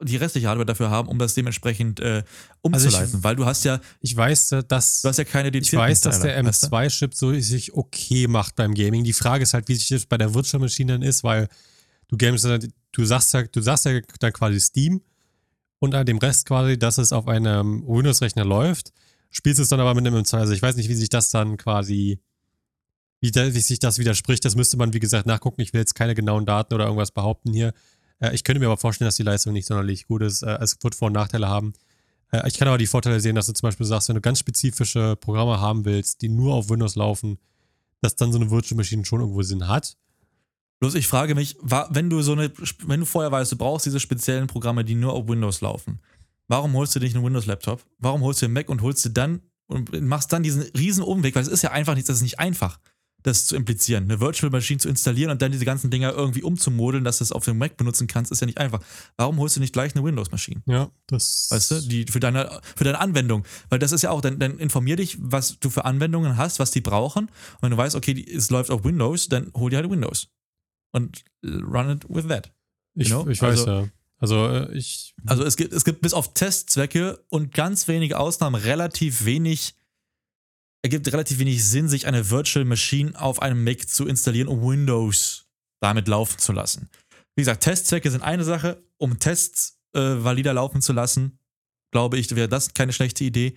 die 0.00 0.16
restliche 0.16 0.46
Hardware 0.46 0.64
dafür 0.66 0.90
haben, 0.90 1.08
um 1.08 1.18
das 1.18 1.34
dementsprechend 1.34 1.98
äh, 1.98 2.22
umzuleiten. 2.62 2.98
Also 3.00 3.18
ich- 3.18 3.24
weil 3.24 3.34
du 3.34 3.46
hast 3.46 3.64
ja, 3.64 3.80
Ich 4.00 4.16
weiß, 4.16 4.52
äh, 4.52 4.62
dass. 4.66 5.02
du 5.02 5.08
hast 5.08 5.16
ja 5.16 5.24
keine 5.24 5.48
Ich 5.56 5.72
weiß, 5.72 6.00
dass 6.02 6.20
der 6.20 6.34
Teile, 6.34 6.46
weißt 6.46 6.62
du? 6.62 6.66
M2-Chip 6.68 7.14
so 7.14 7.34
sich 7.40 7.74
okay 7.74 8.28
macht 8.28 8.54
beim 8.54 8.74
Gaming. 8.74 9.02
Die 9.02 9.12
Frage 9.12 9.42
ist 9.42 9.54
halt, 9.54 9.66
wie 9.68 9.74
sich 9.74 9.88
das 9.88 10.06
bei 10.06 10.18
der 10.18 10.32
Virtual 10.34 10.60
Machine 10.60 10.92
dann 10.92 11.02
ist, 11.02 11.24
weil 11.24 11.48
du 12.06 12.16
games, 12.16 12.42
du 12.42 13.04
sagst 13.04 13.34
ja, 13.34 13.42
du 13.42 13.60
sagst 13.60 13.86
ja 13.86 14.00
dann 14.20 14.32
quasi 14.32 14.60
Steam 14.60 15.00
und 15.80 15.96
an 15.96 16.06
dem 16.06 16.18
Rest 16.18 16.46
quasi, 16.46 16.78
dass 16.78 16.98
es 16.98 17.12
auf 17.12 17.26
einem 17.26 17.82
Windows-Rechner 17.88 18.44
läuft, 18.44 18.92
spielst 19.30 19.60
es 19.60 19.68
dann 19.68 19.80
aber 19.80 19.94
mit 19.94 20.06
einem 20.06 20.16
M2. 20.22 20.36
Also 20.38 20.52
ich 20.52 20.62
weiß 20.62 20.76
nicht, 20.76 20.88
wie 20.88 20.94
sich 20.94 21.08
das 21.08 21.30
dann 21.30 21.56
quasi, 21.56 22.18
wie, 23.20 23.30
da, 23.30 23.54
wie 23.54 23.60
sich 23.60 23.78
das 23.78 23.98
widerspricht. 23.98 24.44
Das 24.44 24.56
müsste 24.56 24.76
man, 24.76 24.92
wie 24.92 25.00
gesagt, 25.00 25.26
nachgucken. 25.26 25.60
Ich 25.60 25.72
will 25.72 25.80
jetzt 25.80 25.94
keine 25.94 26.14
genauen 26.14 26.46
Daten 26.46 26.74
oder 26.74 26.84
irgendwas 26.84 27.12
behaupten 27.12 27.52
hier. 27.52 27.72
Äh, 28.18 28.34
ich 28.34 28.44
könnte 28.44 28.60
mir 28.60 28.66
aber 28.66 28.76
vorstellen, 28.76 29.06
dass 29.06 29.16
die 29.16 29.22
Leistung 29.22 29.52
nicht 29.52 29.66
sonderlich 29.66 30.06
gut 30.06 30.22
ist. 30.22 30.42
Äh, 30.42 30.58
es 30.60 30.76
wird 30.82 30.94
Vor- 30.94 31.06
und 31.06 31.14
Nachteile 31.14 31.48
haben. 31.48 31.72
Äh, 32.32 32.46
Ich 32.48 32.58
kann 32.58 32.68
aber 32.68 32.78
die 32.78 32.86
Vorteile 32.86 33.20
sehen, 33.20 33.36
dass 33.36 33.46
du 33.46 33.52
zum 33.52 33.66
Beispiel 33.68 33.86
sagst, 33.86 34.08
wenn 34.08 34.16
du 34.16 34.20
ganz 34.20 34.38
spezifische 34.40 35.16
Programme 35.16 35.60
haben 35.60 35.84
willst, 35.84 36.22
die 36.22 36.28
nur 36.28 36.54
auf 36.54 36.68
Windows 36.70 36.96
laufen, 36.96 37.38
dass 38.00 38.16
dann 38.16 38.32
so 38.32 38.38
eine 38.38 38.50
Virtual 38.50 38.76
Machine 38.76 39.04
schon 39.04 39.20
irgendwo 39.20 39.42
Sinn 39.42 39.68
hat. 39.68 39.96
Bloß 40.80 40.94
ich 40.94 41.06
frage 41.06 41.34
mich, 41.34 41.58
wenn 41.60 42.08
du 42.08 42.22
so 42.22 42.32
eine, 42.32 42.50
wenn 42.86 43.00
du 43.00 43.06
vorher 43.06 43.30
weißt, 43.30 43.52
du 43.52 43.56
brauchst 43.56 43.84
diese 43.84 44.00
speziellen 44.00 44.46
Programme, 44.46 44.82
die 44.82 44.94
nur 44.94 45.12
auf 45.12 45.28
Windows 45.28 45.60
laufen, 45.60 46.00
warum 46.50 46.74
holst 46.74 46.94
du 46.96 46.98
dich 47.00 47.14
einen 47.14 47.24
Windows-Laptop? 47.24 47.86
Warum 47.98 48.22
holst 48.22 48.42
du 48.42 48.46
einen 48.46 48.54
Mac 48.54 48.68
und 48.68 48.82
holst 48.82 49.04
du 49.04 49.08
dann 49.08 49.40
und 49.66 49.92
machst 50.02 50.32
dann 50.32 50.42
diesen 50.42 50.62
riesen 50.76 51.04
Umweg, 51.04 51.36
weil 51.36 51.42
es 51.42 51.48
ist 51.48 51.62
ja 51.62 51.70
einfach 51.70 51.94
nicht, 51.94 52.08
das 52.08 52.16
ist 52.16 52.22
nicht 52.22 52.40
einfach, 52.40 52.80
das 53.22 53.46
zu 53.46 53.54
implizieren. 53.54 54.04
Eine 54.04 54.18
Virtual 54.18 54.50
Machine 54.50 54.80
zu 54.80 54.88
installieren 54.88 55.30
und 55.30 55.40
dann 55.42 55.52
diese 55.52 55.64
ganzen 55.64 55.90
Dinger 55.90 56.12
irgendwie 56.12 56.42
umzumodeln, 56.42 57.04
dass 57.04 57.18
du 57.18 57.24
es 57.24 57.30
auf 57.30 57.44
dem 57.44 57.56
Mac 57.56 57.76
benutzen 57.76 58.08
kannst, 58.08 58.32
ist 58.32 58.40
ja 58.40 58.46
nicht 58.46 58.58
einfach. 58.58 58.80
Warum 59.16 59.38
holst 59.38 59.54
du 59.56 59.60
nicht 59.60 59.72
gleich 59.72 59.94
eine 59.94 60.02
Windows-Maschine? 60.04 60.62
Ja, 60.66 60.90
das. 61.06 61.46
Weißt 61.50 61.70
du, 61.70 61.80
die 61.82 62.06
für 62.06 62.18
deine, 62.18 62.60
für 62.74 62.82
deine 62.82 62.98
Anwendung. 62.98 63.44
Weil 63.68 63.78
das 63.78 63.92
ist 63.92 64.02
ja 64.02 64.10
auch, 64.10 64.20
dann, 64.20 64.40
dann 64.40 64.58
informier 64.58 64.96
dich, 64.96 65.18
was 65.20 65.60
du 65.60 65.70
für 65.70 65.84
Anwendungen 65.84 66.36
hast, 66.36 66.58
was 66.58 66.72
die 66.72 66.80
brauchen. 66.80 67.26
Und 67.26 67.62
wenn 67.62 67.70
du 67.70 67.76
weißt, 67.76 67.94
okay, 67.94 68.24
es 68.28 68.50
läuft 68.50 68.70
auf 68.70 68.82
Windows, 68.82 69.28
dann 69.28 69.52
hol 69.54 69.70
dir 69.70 69.76
halt 69.76 69.90
Windows. 69.90 70.28
Und 70.92 71.24
run 71.44 71.90
it 71.90 72.06
with 72.08 72.26
that. 72.26 72.50
ich, 72.96 73.08
know, 73.08 73.28
ich 73.28 73.40
weiß 73.40 73.60
also- 73.60 73.70
ja. 73.70 73.88
Also 74.20 74.46
äh, 74.46 74.72
ich. 74.76 75.14
Also 75.26 75.44
es 75.44 75.56
gibt, 75.56 75.72
es 75.72 75.84
gibt 75.84 76.02
bis 76.02 76.14
auf 76.14 76.34
Testzwecke 76.34 77.24
und 77.30 77.52
ganz 77.52 77.88
wenige 77.88 78.18
Ausnahmen 78.18 78.60
relativ 78.60 79.24
wenig, 79.24 79.74
ergibt 80.82 81.10
relativ 81.12 81.38
wenig 81.38 81.66
Sinn, 81.66 81.88
sich 81.88 82.06
eine 82.06 82.30
Virtual 82.30 82.64
Machine 82.64 83.18
auf 83.20 83.42
einem 83.42 83.64
Mac 83.64 83.88
zu 83.88 84.06
installieren, 84.06 84.48
um 84.48 84.62
Windows 84.62 85.46
damit 85.80 86.06
laufen 86.06 86.38
zu 86.38 86.52
lassen. 86.52 86.88
Wie 87.34 87.42
gesagt, 87.42 87.64
Testzwecke 87.64 88.10
sind 88.10 88.22
eine 88.22 88.44
Sache, 88.44 88.82
um 88.98 89.18
Tests 89.18 89.80
äh, 89.94 90.00
valider 90.00 90.52
laufen 90.52 90.82
zu 90.82 90.92
lassen, 90.92 91.38
glaube 91.90 92.18
ich, 92.18 92.34
wäre 92.36 92.48
das 92.48 92.74
keine 92.74 92.92
schlechte 92.92 93.24
Idee. 93.24 93.56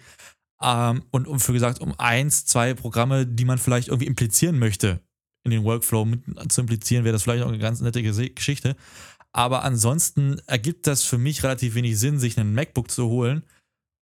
Ähm, 0.61 1.03
und 1.11 1.27
um, 1.27 1.39
für 1.39 1.53
gesagt, 1.53 1.81
um 1.81 1.93
eins, 1.99 2.45
zwei 2.45 2.73
Programme, 2.73 3.27
die 3.27 3.45
man 3.45 3.57
vielleicht 3.57 3.89
irgendwie 3.89 4.07
implizieren 4.07 4.57
möchte, 4.57 5.01
in 5.43 5.51
den 5.51 5.63
Workflow 5.63 6.05
mit 6.05 6.23
zu 6.51 6.61
implizieren, 6.61 7.03
wäre 7.03 7.13
das 7.13 7.23
vielleicht 7.23 7.43
auch 7.43 7.49
eine 7.49 7.59
ganz 7.59 7.81
nette 7.81 8.01
Geschichte. 8.01 8.77
Aber 9.33 9.63
ansonsten 9.63 10.39
ergibt 10.47 10.85
das 10.87 11.03
für 11.03 11.17
mich 11.17 11.43
relativ 11.43 11.75
wenig 11.75 11.99
Sinn, 11.99 12.19
sich 12.19 12.37
einen 12.39 12.53
MacBook 12.53 12.89
zu 12.91 13.07
holen 13.09 13.43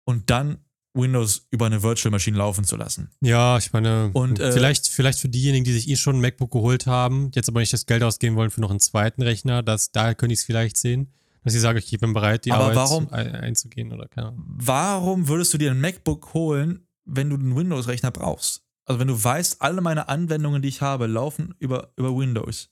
und 0.06 0.30
dann 0.30 0.58
Windows 0.94 1.48
über 1.52 1.68
eine 1.68 1.82
Virtual 1.84 2.12
Machine 2.12 2.38
laufen 2.38 2.66
zu 2.66 2.76
lassen. 2.76 3.10
Ja, 3.22 3.58
ich 3.58 3.72
meine, 3.72 4.10
Und, 4.12 4.42
äh, 4.42 4.52
vielleicht, 4.52 4.90
vielleicht 4.90 5.20
für 5.20 5.30
diejenigen, 5.30 5.64
die 5.64 5.72
sich 5.72 5.88
eh 5.88 5.96
schon 5.96 6.18
ein 6.18 6.22
MacBook 6.22 6.52
geholt 6.52 6.86
haben, 6.86 7.32
jetzt 7.34 7.48
aber 7.48 7.62
nicht 7.62 7.72
das 7.72 7.86
Geld 7.86 8.04
ausgeben 8.04 8.36
wollen 8.36 8.52
für 8.52 8.60
noch 8.60 8.72
einen 8.72 8.82
zweiten 8.82 9.22
Rechner, 9.22 9.64
dass, 9.64 9.92
da 9.94 10.14
könnte 10.14 10.34
ich 10.34 10.40
es 10.40 10.46
vielleicht 10.46 10.76
sehen. 10.76 11.14
Dass 11.44 11.54
sie 11.54 11.60
sagen, 11.60 11.80
ich 11.80 11.98
bin 12.00 12.12
bereit, 12.14 12.44
die 12.46 12.52
Aber 12.52 12.66
Arbeit 12.66 12.76
warum- 12.76 13.10
ein, 13.14 13.34
einzugehen 13.34 13.92
oder 13.94 14.08
keine 14.10 14.28
Ahnung. 14.28 14.44
Warum 14.48 15.28
würdest 15.30 15.54
du 15.54 15.58
dir 15.58 15.72
ein 15.72 15.80
MacBook 15.80 16.34
holen, 16.34 16.86
wenn 17.06 17.30
du 17.30 17.38
einen 17.38 17.56
Windows-Rechner 17.56 18.12
brauchst? 18.12 18.62
Also 18.86 19.00
wenn 19.00 19.08
du 19.08 19.24
weißt, 19.24 19.62
alle 19.62 19.80
meine 19.82 20.10
Anwendungen, 20.10 20.62
die 20.62 20.68
ich 20.68 20.82
habe, 20.82 21.08
laufen 21.08 21.56
über, 21.58 21.94
über 21.96 22.16
Windows. 22.16 22.70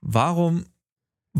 Warum? 0.00 0.64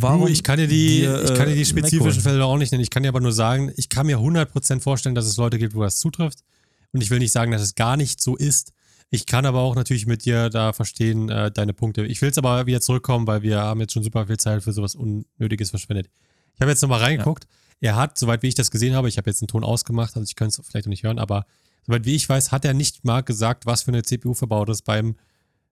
Warum? 0.02 0.26
Du, 0.26 0.32
ich 0.32 0.42
kann 0.42 0.58
dir 0.58 0.68
die, 0.68 1.00
dir, 1.00 1.24
ich 1.24 1.34
kann 1.34 1.46
dir 1.46 1.52
äh, 1.52 1.64
die 1.64 1.72
Mac 1.74 1.87
spezifischen? 1.87 2.22
Fälle 2.22 2.44
auch 2.44 2.56
nicht 2.56 2.72
nennen. 2.72 2.82
Ich 2.82 2.90
kann 2.90 3.02
dir 3.02 3.08
aber 3.08 3.20
nur 3.20 3.32
sagen, 3.32 3.72
ich 3.76 3.88
kann 3.88 4.06
mir 4.06 4.18
100% 4.18 4.80
vorstellen, 4.80 5.14
dass 5.14 5.26
es 5.26 5.37
Leute 5.37 5.58
gibt, 5.58 5.74
wo 5.74 5.82
das 5.82 5.98
zutrifft. 5.98 6.44
Und 6.92 7.02
ich 7.02 7.11
will 7.11 7.18
nicht 7.18 7.32
sagen, 7.32 7.52
dass 7.52 7.62
es 7.62 7.74
gar 7.74 7.96
nicht 7.96 8.20
so 8.20 8.37
ist. 8.37 8.72
Ich 9.11 9.26
kann 9.26 9.46
aber 9.46 9.61
auch 9.61 9.74
natürlich 9.74 10.06
mit 10.06 10.24
dir 10.24 10.50
da 10.50 10.72
verstehen, 10.72 11.28
äh, 11.30 11.50
deine 11.50 11.72
Punkte. 11.72 12.04
Ich 12.04 12.20
will 12.20 12.28
jetzt 12.28 12.38
aber 12.38 12.66
wieder 12.66 12.80
zurückkommen, 12.80 13.26
weil 13.26 13.42
wir 13.42 13.58
haben 13.61 13.80
jetzt 13.80 13.92
schon 13.92 14.02
super 14.02 14.26
viel 14.26 14.37
Zeit 14.37 14.62
für 14.62 14.72
sowas 14.72 14.94
Unnötiges 14.94 15.70
verschwendet. 15.70 16.11
Ich 16.54 16.61
habe 16.61 16.70
jetzt 16.70 16.82
nochmal 16.82 17.00
reingeguckt. 17.00 17.46
Er 17.80 17.96
hat, 17.96 18.18
soweit 18.18 18.42
wie 18.42 18.48
ich 18.48 18.54
das 18.54 18.70
gesehen 18.70 18.94
habe, 18.94 19.08
ich 19.08 19.16
habe 19.16 19.30
jetzt 19.30 19.40
einen 19.40 19.48
Ton 19.48 19.64
ausgemacht, 19.64 20.16
also 20.16 20.24
ich 20.24 20.34
könnte 20.34 20.61
es 20.61 20.66
vielleicht 20.66 20.87
noch 20.87 20.90
nicht 20.90 21.04
hören, 21.04 21.18
aber 21.18 21.46
soweit 21.87 22.04
wie 22.04 22.16
ich 22.16 22.28
weiß, 22.28 22.50
hat 22.50 22.64
er 22.64 22.74
nicht 22.74 23.04
mal 23.04 23.22
gesagt, 23.22 23.66
was 23.66 23.82
für 23.82 23.92
eine 23.92 24.02
CPU 24.02 24.34
verbaut 24.34 24.68
ist 24.68 24.82
beim 24.82 25.14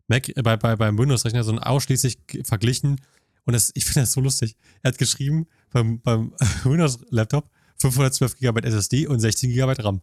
Mac, 0.08 0.28
äh, 0.28 0.42
bei, 0.42 0.56
bei, 0.56 0.76
beim 0.76 0.96
Windows-Rechner, 0.96 1.44
sondern 1.44 1.64
ausschließlich 1.64 2.18
verglichen. 2.44 3.00
Und 3.46 3.54
das, 3.54 3.70
ich 3.74 3.84
finde 3.84 4.00
das 4.00 4.12
so 4.12 4.20
lustig. 4.20 4.56
Er 4.82 4.90
hat 4.90 4.98
geschrieben, 4.98 5.46
beim, 5.72 6.00
beim 6.00 6.32
Windows-Laptop 6.64 7.48
512 7.78 8.38
GB 8.38 8.66
SSD 8.66 9.06
und 9.06 9.20
16 9.20 9.52
GB 9.52 9.72
RAM. 9.78 10.02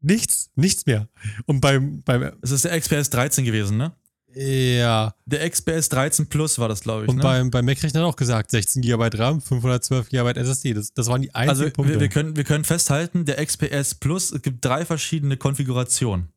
Nichts, 0.00 0.50
nichts 0.54 0.84
mehr. 0.86 1.08
Und 1.46 1.60
beim, 1.60 2.02
beim 2.02 2.32
Es 2.42 2.50
ist 2.50 2.64
der 2.64 2.78
XPS 2.78 3.10
13 3.10 3.44
gewesen, 3.44 3.76
ne? 3.76 3.92
ja, 4.34 5.14
Der 5.26 5.48
XPS 5.48 5.88
13 5.90 6.26
Plus 6.26 6.58
war 6.58 6.68
das, 6.68 6.80
glaube 6.80 7.04
ich. 7.04 7.08
und 7.08 7.16
ne? 7.16 7.22
beim, 7.22 7.50
beim 7.50 7.64
Mac-Rechner 7.64 8.00
hat 8.00 8.06
er 8.06 8.08
auch 8.08 8.16
gesagt, 8.16 8.50
16 8.50 8.82
GB 8.82 9.10
RAM, 9.14 9.40
512 9.40 10.08
GB 10.08 10.40
SSD. 10.40 10.74
Das, 10.74 10.92
das 10.92 11.06
waren 11.06 11.22
die 11.22 11.34
einzigen 11.34 11.50
also 11.50 11.70
Punkte. 11.70 11.94
wir, 11.94 12.00
wir, 12.00 12.08
können, 12.08 12.36
wir 12.36 12.44
können 12.44 12.64
festhalten, 12.64 13.24
der 13.24 13.44
XPS 13.44 13.94
Plus, 13.94 14.32
es 14.32 14.42
gibt 14.42 14.64
drei 14.64 14.84
verschiedene 14.84 15.36
Konfigurationen. 15.36 16.28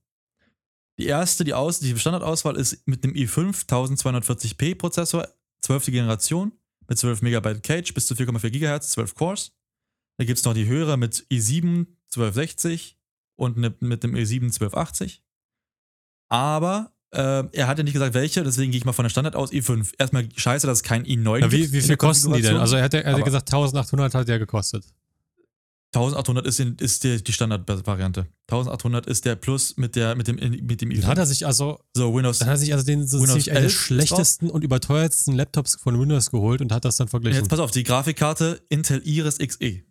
Die 0.99 1.07
erste, 1.07 1.43
die, 1.43 1.53
Aus, 1.53 1.79
die 1.79 1.97
Standardauswahl 1.97 2.55
ist 2.55 2.87
mit 2.87 3.03
dem 3.03 3.13
i5 3.13 3.67
1240p 3.67 4.75
Prozessor, 4.75 5.27
12. 5.67 5.85
Generation, 5.87 6.51
mit 6.87 6.97
12 6.97 7.21
MB 7.21 7.61
Cage 7.61 7.93
bis 7.93 8.07
zu 8.07 8.13
4,4 8.15 8.49
GHz, 8.49 8.89
12 8.91 9.15
Cores. 9.15 9.51
Da 10.17 10.25
gibt 10.25 10.39
es 10.39 10.45
noch 10.45 10.53
die 10.53 10.65
höhere 10.65 10.97
mit 10.97 11.25
i7 11.29 11.85
1260 12.15 12.97
und 13.35 13.57
ne, 13.57 13.75
mit 13.79 14.03
dem 14.03 14.15
i7 14.15 14.43
1280. 14.45 15.21
Aber 16.29 16.91
äh, 17.11 17.43
er 17.51 17.67
hat 17.67 17.77
ja 17.77 17.83
nicht 17.83 17.93
gesagt, 17.93 18.13
welche, 18.13 18.43
deswegen 18.43 18.71
gehe 18.71 18.79
ich 18.79 18.85
mal 18.85 18.93
von 18.93 19.03
der 19.03 19.09
Standard 19.09 19.35
aus, 19.35 19.51
i5. 19.51 19.93
Erstmal 19.97 20.27
scheiße, 20.35 20.67
dass 20.67 20.79
es 20.79 20.83
kein 20.83 21.05
i9 21.05 21.39
ja, 21.39 21.51
wie, 21.51 21.61
gibt 21.61 21.73
wie 21.73 21.81
viel 21.81 21.97
kosten 21.97 22.33
die 22.33 22.41
denn? 22.41 22.57
Also 22.57 22.75
er 22.77 22.83
hat, 22.83 22.93
ja- 22.93 23.01
er 23.01 23.13
hat 23.17 23.23
gesagt, 23.23 23.47
1800 23.49 24.13
hat 24.15 24.27
der 24.27 24.39
gekostet. 24.39 24.85
1800 25.95 26.45
ist, 26.45 26.59
in, 26.59 26.75
ist 26.75 27.03
die, 27.03 27.23
die 27.23 27.31
Standardvariante. 27.33 28.27
1800 28.51 29.05
ist 29.07 29.23
der 29.25 29.35
Plus 29.35 29.77
mit, 29.77 29.95
der, 29.95 30.15
mit 30.15 30.27
dem, 30.27 30.35
mit 30.35 30.81
dem 30.81 30.89
Dann 30.89 31.07
hat 31.07 31.17
er 31.17 31.25
sich 31.25 31.45
also 31.45 31.79
So, 31.95 32.13
Windows. 32.13 32.39
Dann 32.39 32.49
hat 32.49 32.55
er 32.55 32.59
sich 32.59 32.73
also 32.73 32.85
den 32.85 33.07
so 33.07 33.19
Windows 33.19 33.35
einen 33.35 33.43
der 33.45 33.55
11 33.55 33.65
ist 33.67 33.73
schlechtesten 33.79 34.49
und 34.49 34.63
überteuertsten 34.63 35.33
Laptops 35.35 35.75
von 35.75 35.99
Windows 35.99 36.29
geholt 36.29 36.61
und 36.61 36.71
hat 36.73 36.83
das 36.83 36.97
dann 36.97 37.07
verglichen. 37.07 37.39
Jetzt 37.39 37.49
pass 37.49 37.59
auf, 37.59 37.71
die 37.71 37.83
Grafikkarte 37.83 38.61
Intel 38.69 39.01
Iris 39.07 39.37
Xe. 39.37 39.83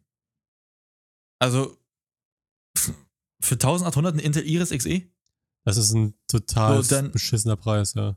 Also 1.39 1.77
für 3.41 3.55
1800 3.55 4.15
ein 4.15 4.19
Intel 4.19 4.47
Iris 4.47 4.71
Xe. 4.71 5.03
Das 5.65 5.77
ist 5.79 5.93
ein 5.93 6.15
total 6.29 6.83
So, 6.83 6.95
dann- 6.95 7.11
beschissener 7.11 7.57
Preis, 7.57 7.95
ja. 7.95 8.17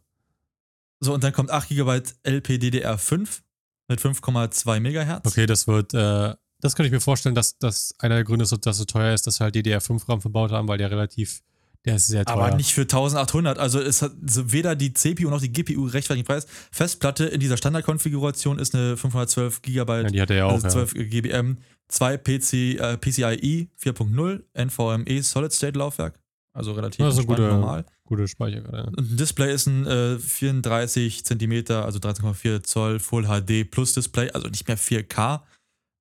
So, 1.01 1.13
und 1.13 1.23
dann 1.23 1.31
kommt 1.31 1.49
8 1.49 1.69
GB 1.69 2.01
LPDDR5 2.23 3.41
mit 3.87 4.01
5,2 4.01 4.79
MHz. 4.81 5.25
Okay, 5.25 5.45
das 5.45 5.65
wird, 5.65 5.93
äh, 5.93 6.35
das 6.61 6.75
könnte 6.75 6.87
ich 6.87 6.93
mir 6.93 6.99
vorstellen, 7.01 7.35
dass 7.35 7.57
das 7.57 7.93
einer 7.99 8.15
der 8.15 8.23
Gründe 8.23 8.43
ist, 8.43 8.51
dass 8.65 8.75
es 8.75 8.77
so 8.79 8.85
teuer 8.85 9.13
ist, 9.13 9.27
dass 9.27 9.39
halt 9.39 9.55
DDR5-RAM 9.55 10.21
verbaut 10.21 10.51
haben, 10.51 10.67
weil 10.67 10.77
der 10.77 10.91
relativ, 10.91 11.41
Der 11.85 11.95
ist 11.95 12.07
sehr 12.07 12.25
teuer. 12.25 12.35
Aber 12.35 12.55
nicht 12.55 12.73
für 12.73 12.81
1800. 12.81 13.57
Also 13.57 13.79
es 13.79 14.01
hat 14.01 14.11
so 14.27 14.51
weder 14.51 14.75
die 14.75 14.93
CPU 14.93 15.29
noch 15.29 15.39
die 15.41 15.51
GPU 15.51 15.85
rechtfertigen 15.85 16.25
Preis. 16.27 16.45
Festplatte 16.71 17.25
in 17.25 17.39
dieser 17.39 17.55
Standardkonfiguration 17.57 18.59
ist 18.59 18.75
eine 18.75 18.97
512 18.97 19.61
GB, 19.61 19.93
ja, 20.01 20.03
die 20.09 20.21
hat 20.21 20.29
er 20.31 20.35
ja 20.37 20.45
auch. 20.45 20.51
also 20.63 20.67
ja. 20.67 20.85
12 20.87 20.93
GBM, 21.09 21.57
zwei 21.87 22.17
PC, 22.17 22.53
äh, 22.79 22.97
PCIe 22.97 23.69
4.0, 23.81 24.43
NVMe 24.53 25.23
Solid 25.23 25.53
State 25.53 25.77
Laufwerk. 25.79 26.19
Also 26.53 26.73
relativ 26.73 27.05
Also 27.05 27.23
gute- 27.23 27.43
normal. 27.43 27.85
Gute 28.05 28.27
Speicherkarte. 28.27 28.89
Und 28.97 29.11
ein 29.11 29.17
Display 29.17 29.53
ist 29.53 29.67
ein 29.67 29.85
äh, 29.85 30.17
34 30.17 31.23
Zentimeter, 31.23 31.85
also 31.85 31.99
13,4 31.99 32.63
Zoll 32.63 32.99
Full 32.99 33.25
HD 33.27 33.63
Plus 33.69 33.93
Display, 33.93 34.31
also 34.31 34.47
nicht 34.49 34.67
mehr 34.67 34.77
4K 34.77 35.41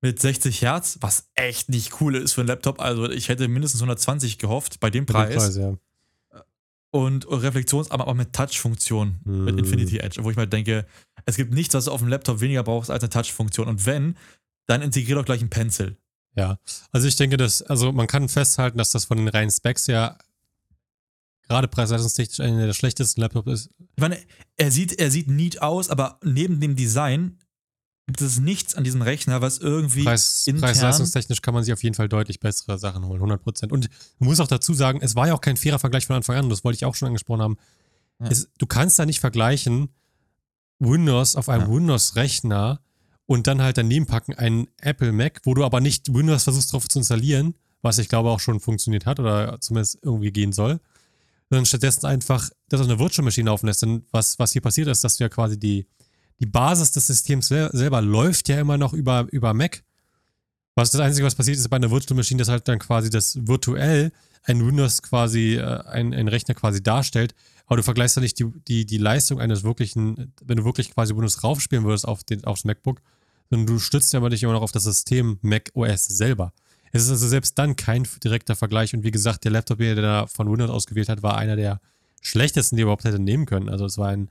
mit 0.01 0.19
60 0.19 0.61
Hertz, 0.61 0.97
was 1.01 1.29
echt 1.35 1.69
nicht 1.69 1.99
cool 2.01 2.15
ist 2.15 2.33
für 2.33 2.41
einen 2.41 2.47
Laptop. 2.47 2.79
Also 2.79 3.09
ich 3.09 3.29
hätte 3.29 3.47
mindestens 3.47 3.81
120 3.81 4.37
gehofft 4.37 4.79
bei 4.79 4.89
dem 4.89 5.05
dem 5.05 5.13
Preis. 5.13 5.55
ja. 5.57 5.77
Und 6.91 7.29
Reflexionsarm 7.29 8.01
aber 8.01 8.15
mit 8.15 8.33
Touch-Funktion 8.33 9.19
mit 9.23 9.53
Mhm. 9.53 9.59
Infinity 9.59 9.99
Edge, 9.99 10.23
wo 10.23 10.31
ich 10.31 10.37
mal 10.37 10.47
denke, 10.47 10.87
es 11.25 11.35
gibt 11.35 11.53
nichts, 11.53 11.75
was 11.75 11.85
du 11.85 11.91
auf 11.91 11.99
dem 12.01 12.09
Laptop 12.09 12.41
weniger 12.41 12.63
brauchst 12.63 12.89
als 12.89 13.03
eine 13.03 13.09
Touch-Funktion. 13.11 13.67
Und 13.67 13.85
wenn, 13.85 14.17
dann 14.65 14.81
integrier 14.81 15.15
doch 15.15 15.25
gleich 15.25 15.41
einen 15.41 15.51
Pencil. 15.51 15.97
Ja, 16.35 16.57
also 16.91 17.07
ich 17.07 17.15
denke, 17.15 17.37
dass, 17.37 17.61
also 17.61 17.91
man 17.91 18.07
kann 18.07 18.29
festhalten, 18.29 18.77
dass 18.77 18.91
das 18.91 19.05
von 19.05 19.17
den 19.17 19.27
reinen 19.27 19.51
Specs 19.51 19.87
her 19.87 20.17
gerade 21.47 21.67
preisleistungstechnisch 21.67 22.39
einer 22.39 22.67
der 22.67 22.73
schlechtesten 22.73 23.21
Laptops 23.21 23.51
ist. 23.51 23.69
Ich 23.95 24.01
meine, 24.01 24.17
er 24.55 24.71
sieht, 24.71 24.93
er 24.99 25.11
sieht 25.11 25.27
neat 25.27 25.61
aus, 25.61 25.89
aber 25.89 26.19
neben 26.23 26.59
dem 26.59 26.75
Design 26.75 27.37
gibt 28.09 28.21
es 28.21 28.39
nichts 28.39 28.73
an 28.73 28.83
diesem 28.83 29.03
Rechner, 29.03 29.39
was 29.39 29.59
irgendwie 29.59 30.03
Preis, 30.03 30.47
intern- 30.47 30.61
preisleistungstechnisch 30.61 31.43
kann 31.43 31.53
man 31.53 31.63
sich 31.63 31.71
auf 31.71 31.83
jeden 31.83 31.93
Fall 31.93 32.09
deutlich 32.09 32.39
bessere 32.39 32.79
Sachen 32.79 33.05
holen, 33.05 33.21
100%. 33.21 33.71
Und 33.71 33.87
man 34.17 34.29
muss 34.29 34.39
auch 34.39 34.47
dazu 34.47 34.73
sagen, 34.73 34.97
es 35.03 35.15
war 35.15 35.27
ja 35.27 35.35
auch 35.35 35.41
kein 35.41 35.57
fairer 35.57 35.77
Vergleich 35.77 36.07
von 36.07 36.15
Anfang 36.15 36.35
an, 36.37 36.49
das 36.49 36.63
wollte 36.63 36.77
ich 36.77 36.85
auch 36.85 36.95
schon 36.95 37.05
angesprochen 37.09 37.43
haben. 37.43 37.57
Ja. 38.19 38.29
Es, 38.31 38.49
du 38.57 38.65
kannst 38.65 38.97
da 38.97 39.05
nicht 39.05 39.19
vergleichen 39.19 39.89
Windows 40.79 41.35
auf 41.35 41.49
einem 41.49 41.69
Ja. 41.69 41.75
Windows-Rechner 41.75 42.79
und 43.27 43.45
dann 43.45 43.61
halt 43.61 43.77
daneben 43.77 44.07
packen 44.07 44.33
einen 44.33 44.67
Apple 44.81 45.11
Mac, 45.11 45.41
wo 45.43 45.53
du 45.53 45.63
aber 45.63 45.79
nicht 45.79 46.11
Windows 46.11 46.45
versuchst 46.45 46.73
drauf 46.73 46.87
zu 46.89 46.97
installieren, 46.97 47.53
was 47.83 47.99
ich 47.99 48.09
glaube 48.09 48.29
auch 48.31 48.39
schon 48.39 48.59
funktioniert 48.59 49.05
hat 49.05 49.19
oder 49.19 49.61
zumindest 49.61 49.99
irgendwie 50.01 50.31
gehen 50.31 50.51
soll, 50.51 50.79
sondern 51.51 51.67
stattdessen 51.67 52.07
einfach 52.07 52.49
das 52.69 52.81
auf 52.81 52.87
eine 52.87 52.97
Virtual 52.97 53.23
Machine 53.23 53.51
laufen 53.51 53.67
lässt. 53.67 53.83
Denn 53.83 54.03
was, 54.11 54.39
was 54.39 54.51
hier 54.53 54.63
passiert 54.63 54.87
ist, 54.87 55.03
dass 55.03 55.17
du 55.17 55.25
ja 55.25 55.29
quasi 55.29 55.59
die, 55.59 55.85
die 56.39 56.45
Basis 56.45 56.91
des 56.91 57.07
Systems 57.07 57.47
sel 57.47 57.69
selber 57.73 58.01
läuft 58.01 58.49
ja 58.49 58.59
immer 58.59 58.77
noch 58.77 58.93
über, 58.93 59.27
über 59.31 59.53
Mac. 59.53 59.83
Was 60.75 60.91
das 60.91 61.01
Einzige, 61.01 61.25
was 61.25 61.35
passiert 61.35 61.57
ist 61.57 61.67
bei 61.69 61.75
einer 61.75 61.91
Virtual 61.91 62.15
Machine, 62.15 62.39
dass 62.39 62.47
halt 62.47 62.67
dann 62.67 62.79
quasi 62.79 63.09
das 63.09 63.47
virtuell 63.47 64.11
ein 64.43 64.65
Windows 64.65 65.01
quasi, 65.01 65.55
äh, 65.55 65.83
ein, 65.87 66.13
ein 66.13 66.27
Rechner 66.27 66.55
quasi 66.55 66.81
darstellt. 66.81 67.35
Aber 67.65 67.77
du 67.77 67.83
vergleichst 67.83 68.15
ja 68.15 68.21
nicht 68.21 68.39
die, 68.39 68.45
die, 68.67 68.85
die 68.85 68.97
Leistung 68.97 69.39
eines 69.39 69.63
wirklichen, 69.63 70.33
wenn 70.43 70.57
du 70.57 70.65
wirklich 70.65 70.93
quasi 70.93 71.13
Windows 71.13 71.43
raufspielen 71.43 71.83
würdest 71.83 72.07
auf 72.07 72.23
den, 72.23 72.45
aufs 72.45 72.63
MacBook, 72.63 73.01
sondern 73.49 73.67
du 73.67 73.79
stützt 73.79 74.13
ja 74.13 74.19
aber 74.19 74.29
dich 74.29 74.41
immer 74.43 74.53
noch 74.53 74.61
auf 74.61 74.71
das 74.71 74.83
System 74.83 75.37
Mac 75.41 75.69
OS 75.73 76.05
selber. 76.05 76.53
Es 76.91 77.03
ist 77.03 77.11
also 77.11 77.27
selbst 77.27 77.57
dann 77.59 77.75
kein 77.75 78.07
direkter 78.23 78.55
Vergleich. 78.55 78.95
Und 78.95 79.03
wie 79.03 79.11
gesagt, 79.11 79.43
der 79.43 79.51
Laptop, 79.51 79.79
der 79.79 79.95
da 79.95 80.27
von 80.27 80.49
Windows 80.49 80.71
ausgewählt 80.71 81.09
hat, 81.09 81.21
war 81.21 81.37
einer 81.37 81.55
der 81.55 81.79
schlechtesten, 82.21 82.75
die 82.75 82.81
er 82.81 82.85
überhaupt 82.85 83.03
hätte 83.03 83.19
nehmen 83.19 83.45
können. 83.45 83.69
Also 83.69 83.85
es 83.85 83.97
war 83.97 84.09
ein, 84.09 84.29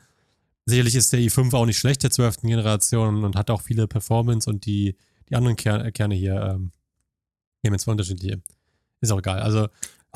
sicherlich 0.69 0.95
ist 0.95 1.13
der 1.13 1.21
i5 1.21 1.55
auch 1.55 1.67
nicht 1.67 1.79
schlecht 1.79 2.03
der 2.03 2.11
12. 2.11 2.43
Generation 2.43 3.25
und 3.25 3.37
hat 3.37 3.51
auch 3.51 3.63
viele 3.63 3.89
Performance 3.89 4.49
und 4.49 4.67
die, 4.67 4.97
die 5.29 5.35
anderen 5.35 5.57
Kerne, 5.57 6.15
hier, 6.15 6.35
ähm, 6.35 6.73
hier 7.63 7.71
haben 7.71 7.79
zwar 7.79 7.93
unterschiedliche. 7.93 8.43
Ist 9.01 9.11
auch 9.11 9.19
egal. 9.19 9.41
Also 9.41 9.69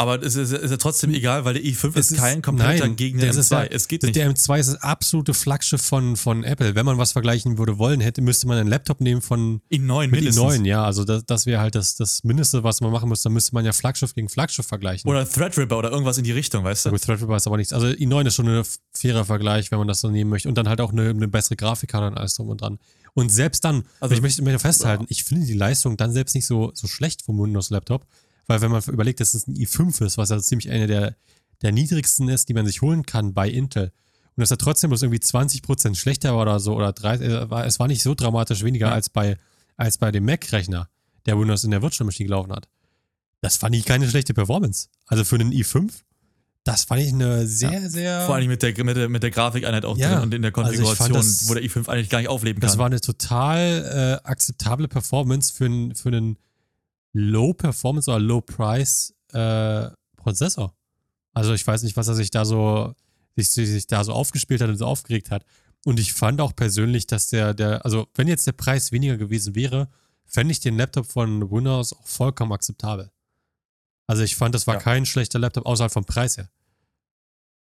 Aber 0.03 0.23
es 0.23 0.35
ist, 0.37 0.53
ist 0.53 0.71
ja 0.71 0.77
trotzdem 0.77 1.15
egal, 1.15 1.45
weil 1.45 1.55
der 1.55 1.63
i5 1.63 1.91
Es 1.91 2.07
ist 2.07 2.11
ist- 2.13 2.19
kein 2.19 2.43
kompletter 2.43 2.87
nein, 2.87 2.97
Gegner 2.97 3.27
das 3.27 3.37
M2. 3.37 3.41
ist 3.41 3.51
ja- 3.51 3.65
es 3.65 3.89
geht 3.89 4.03
nicht. 4.03 4.17
Der 4.17 4.29
M2 4.31 4.59
ist 4.59 4.67
das 4.73 4.83
absolute 4.83 5.33
Flaggschiff 5.35 5.81
von, 5.81 6.17
von 6.17 6.45
Apple. 6.45 6.75
Wenn 6.75 6.85
man 6.87 6.99
was 6.99 7.13
vergleichen 7.13 7.59
würde 7.59 7.79
wollen, 7.79 8.01
hätte, 8.01 8.21
müsste 8.23 8.47
man 8.47 8.59
einen 8.59 8.69
Laptop 8.69 9.01
nehmen 9.01 9.23
von 9.23 9.61
i9 9.71 10.03
mit 10.09 10.11
mindestens. 10.23 10.43
i9, 10.61 10.65
ja. 10.67 10.85
Also 10.85 11.05
das, 11.05 11.25
das 11.27 11.47
wäre 11.47 11.61
halt 11.61 11.75
das, 11.75 11.95
das 11.95 12.25
Mindeste, 12.25 12.65
was 12.65 12.81
man 12.81 12.91
machen 12.93 13.09
müsste. 13.09 13.25
Dann 13.25 13.35
müsste 13.35 13.55
man 13.55 13.65
ja 13.65 13.73
Flaggschiff 13.73 14.15
gegen 14.15 14.29
Flaggschiff 14.29 14.67
vergleichen. 14.67 15.09
Oder 15.11 15.29
Threadripper 15.29 15.79
oder 15.79 15.91
irgendwas 15.91 16.19
in 16.19 16.25
die 16.25 16.33
Richtung, 16.33 16.65
weißt 16.65 16.85
Ja, 16.85 16.91
du? 16.91 16.97
gut, 16.97 17.05
Threadripper 17.05 17.37
ist 17.37 17.47
aber 17.47 17.57
nichts. 17.57 17.73
Also 17.73 17.87
i9 17.87 18.27
ist 18.27 18.35
schon 18.35 18.49
ein 18.49 18.65
fairer 18.93 19.25
Vergleich, 19.25 19.71
wenn 19.71 19.79
man 19.79 19.89
das 19.89 20.01
so 20.01 20.11
nehmen 20.11 20.31
möchte. 20.31 20.49
Und 20.49 20.57
dann 20.59 20.69
halt 20.69 20.81
auch 20.81 20.93
eine, 20.93 21.11
eine 21.11 21.29
bessere 21.29 21.57
Grafikkarte 21.57 22.07
und 22.09 22.19
alles 22.19 22.35
drum 22.35 22.49
und 22.49 22.61
dran. 22.61 22.79
Und 23.15 23.31
selbst 23.31 23.65
dann, 23.65 23.85
Also- 24.01 24.15
ich 24.15 24.23
möchte, 24.23 24.43
möchte 24.43 24.59
festhalten, 24.59 25.05
ich 25.09 25.25
finde 25.25 25.47
die 25.47 25.53
Leistung 25.53 25.97
dann 25.97 26.13
selbst 26.13 26.35
nicht 26.35 26.47
so, 26.47 26.71
so 26.75 26.87
schlecht 26.87 27.23
vom 27.23 27.39
Windows-Laptop, 27.39 28.07
weil 28.47 28.61
wenn 28.61 28.71
man 28.71 28.83
überlegt, 28.85 29.21
dass 29.21 29.35
es 29.35 29.47
ein 29.47 29.55
i5 29.55 30.05
ist, 30.05 30.19
was 30.19 30.31
ja 30.31 30.39
ziemlich 30.41 30.71
eine 30.71 30.87
der, 30.87 31.17
der 31.63 31.73
niedrigsten 31.73 32.29
ist, 32.29 32.49
die 32.49 32.55
man 32.55 32.67
sich 32.67 32.83
holen 32.83 33.05
kann 33.07 33.35
bei 33.35 33.49
Intel, 33.49 33.93
und 34.35 34.41
dass 34.41 34.51
er 34.51 34.59
trotzdem 34.59 34.91
bloß 34.91 35.03
irgendwie 35.03 35.21
20% 35.21 35.95
schlechter 35.95 36.35
war 36.35 36.43
oder 36.43 36.59
so, 36.61 36.75
oder 36.75 36.93
30, 36.93 37.27
äh, 37.29 37.47
es 37.67 37.79
war 37.79 37.87
nicht 37.89 38.03
so 38.03 38.15
dramatisch 38.15 38.63
weniger 38.65 38.89
Ja. 38.89 38.95
als, 38.95 39.11
bei, 39.11 39.37
als 39.77 39.99
bei 39.99 40.11
dem 40.11 40.25
Mac-Rechner, 40.25 40.89
der 41.27 41.39
Windows 41.39 41.65
in 41.65 41.71
der 41.71 41.83
Virtual 41.83 42.07
Machine 42.07 42.27
gelaufen 42.29 42.51
hat. 42.53 42.69
Das 43.43 43.57
fand 43.57 43.75
ich 43.77 43.85
keine 43.85 44.09
schlechte 44.09 44.35
Performance. 44.35 44.89
Also 45.07 45.25
für 45.25 45.35
einen 45.37 45.53
i5, 45.53 45.91
das 46.65 46.85
fand 46.85 47.03
ich 47.03 47.13
eine 47.13 47.47
sehr, 47.47 47.91
sehr. 47.91 48.25
Vor 48.27 48.37
allem 48.37 48.49
mit 48.49 48.63
der, 48.63 48.85
mit 48.85 48.97
der, 48.97 49.09
mit 49.09 49.23
der 49.23 49.31
Grafikeinheit 49.33 49.85
auch 49.85 49.99
Ja. 49.99 50.15
drin 50.15 50.23
und 50.23 50.35
in 50.35 50.43
der 50.43 50.57
Also 50.57 50.63
Konfiguration, 50.83 51.13
das- 51.17 51.49
wo 51.49 51.55
der 51.55 51.63
i5 51.65 51.89
eigentlich 51.89 52.09
gar 52.09 52.19
nicht 52.21 52.29
aufleben 52.29 52.61
kann. 52.61 52.69
Das 52.69 52.79
war 52.79 52.87
eine 52.87 53.01
total 53.01 54.21
äh, 54.25 54.29
akzeptable 54.29 54.89
Performance 54.89 55.53
für, 55.53 55.67
einen- 55.67 55.95
für 55.95 56.09
einen 56.09 56.39
Low-Performance 57.13 58.11
oder 58.11 58.21
Low-Price-Prozessor. 58.21 60.75
also 61.35 61.55
ich 61.55 61.67
weiß 61.67 61.83
nicht, 61.83 61.97
was 61.97 62.09
er 62.09 62.15
sich 62.15 62.31
da 62.31 62.45
so 62.45 62.95
sich, 63.37 63.49
sich 63.51 63.87
da 63.87 64.05
so 64.05 64.13
aufgespielt 64.13 64.61
hat 64.61 64.69
und 64.69 64.77
so 64.77 64.85
aufgeregt 64.87 65.31
hat. 65.31 65.45
Und 65.87 65.99
ich 65.99 66.13
fand 66.13 66.41
auch 66.41 66.55
persönlich, 66.55 67.07
dass 67.07 67.29
der, 67.29 67.55
der, 67.55 67.85
also 67.85 68.07
wenn 68.15 68.29
jetzt 68.29 68.47
der 68.47 68.53
Preis 68.53 68.93
weniger 68.93 69.17
gewesen 69.17 69.55
wäre, 69.55 69.89
fände 70.27 70.53
ich 70.53 70.61
den 70.61 70.77
Laptop 70.77 71.07
von 71.07 71.51
Windows 71.51 71.93
auch 71.95 72.07
vollkommen 72.07 72.53
akzeptabel. 72.53 73.11
Also 74.07 74.23
ich 74.23 74.37
fand, 74.37 74.55
das 74.55 74.67
war 74.67 74.75
Ja. 74.75 74.81
kein 74.81 75.07
schlechter 75.07 75.39
Laptop 75.39 75.65
außerhalb 75.67 75.93
vom 75.93 76.05
Preis 76.05 76.37
her. 76.37 76.51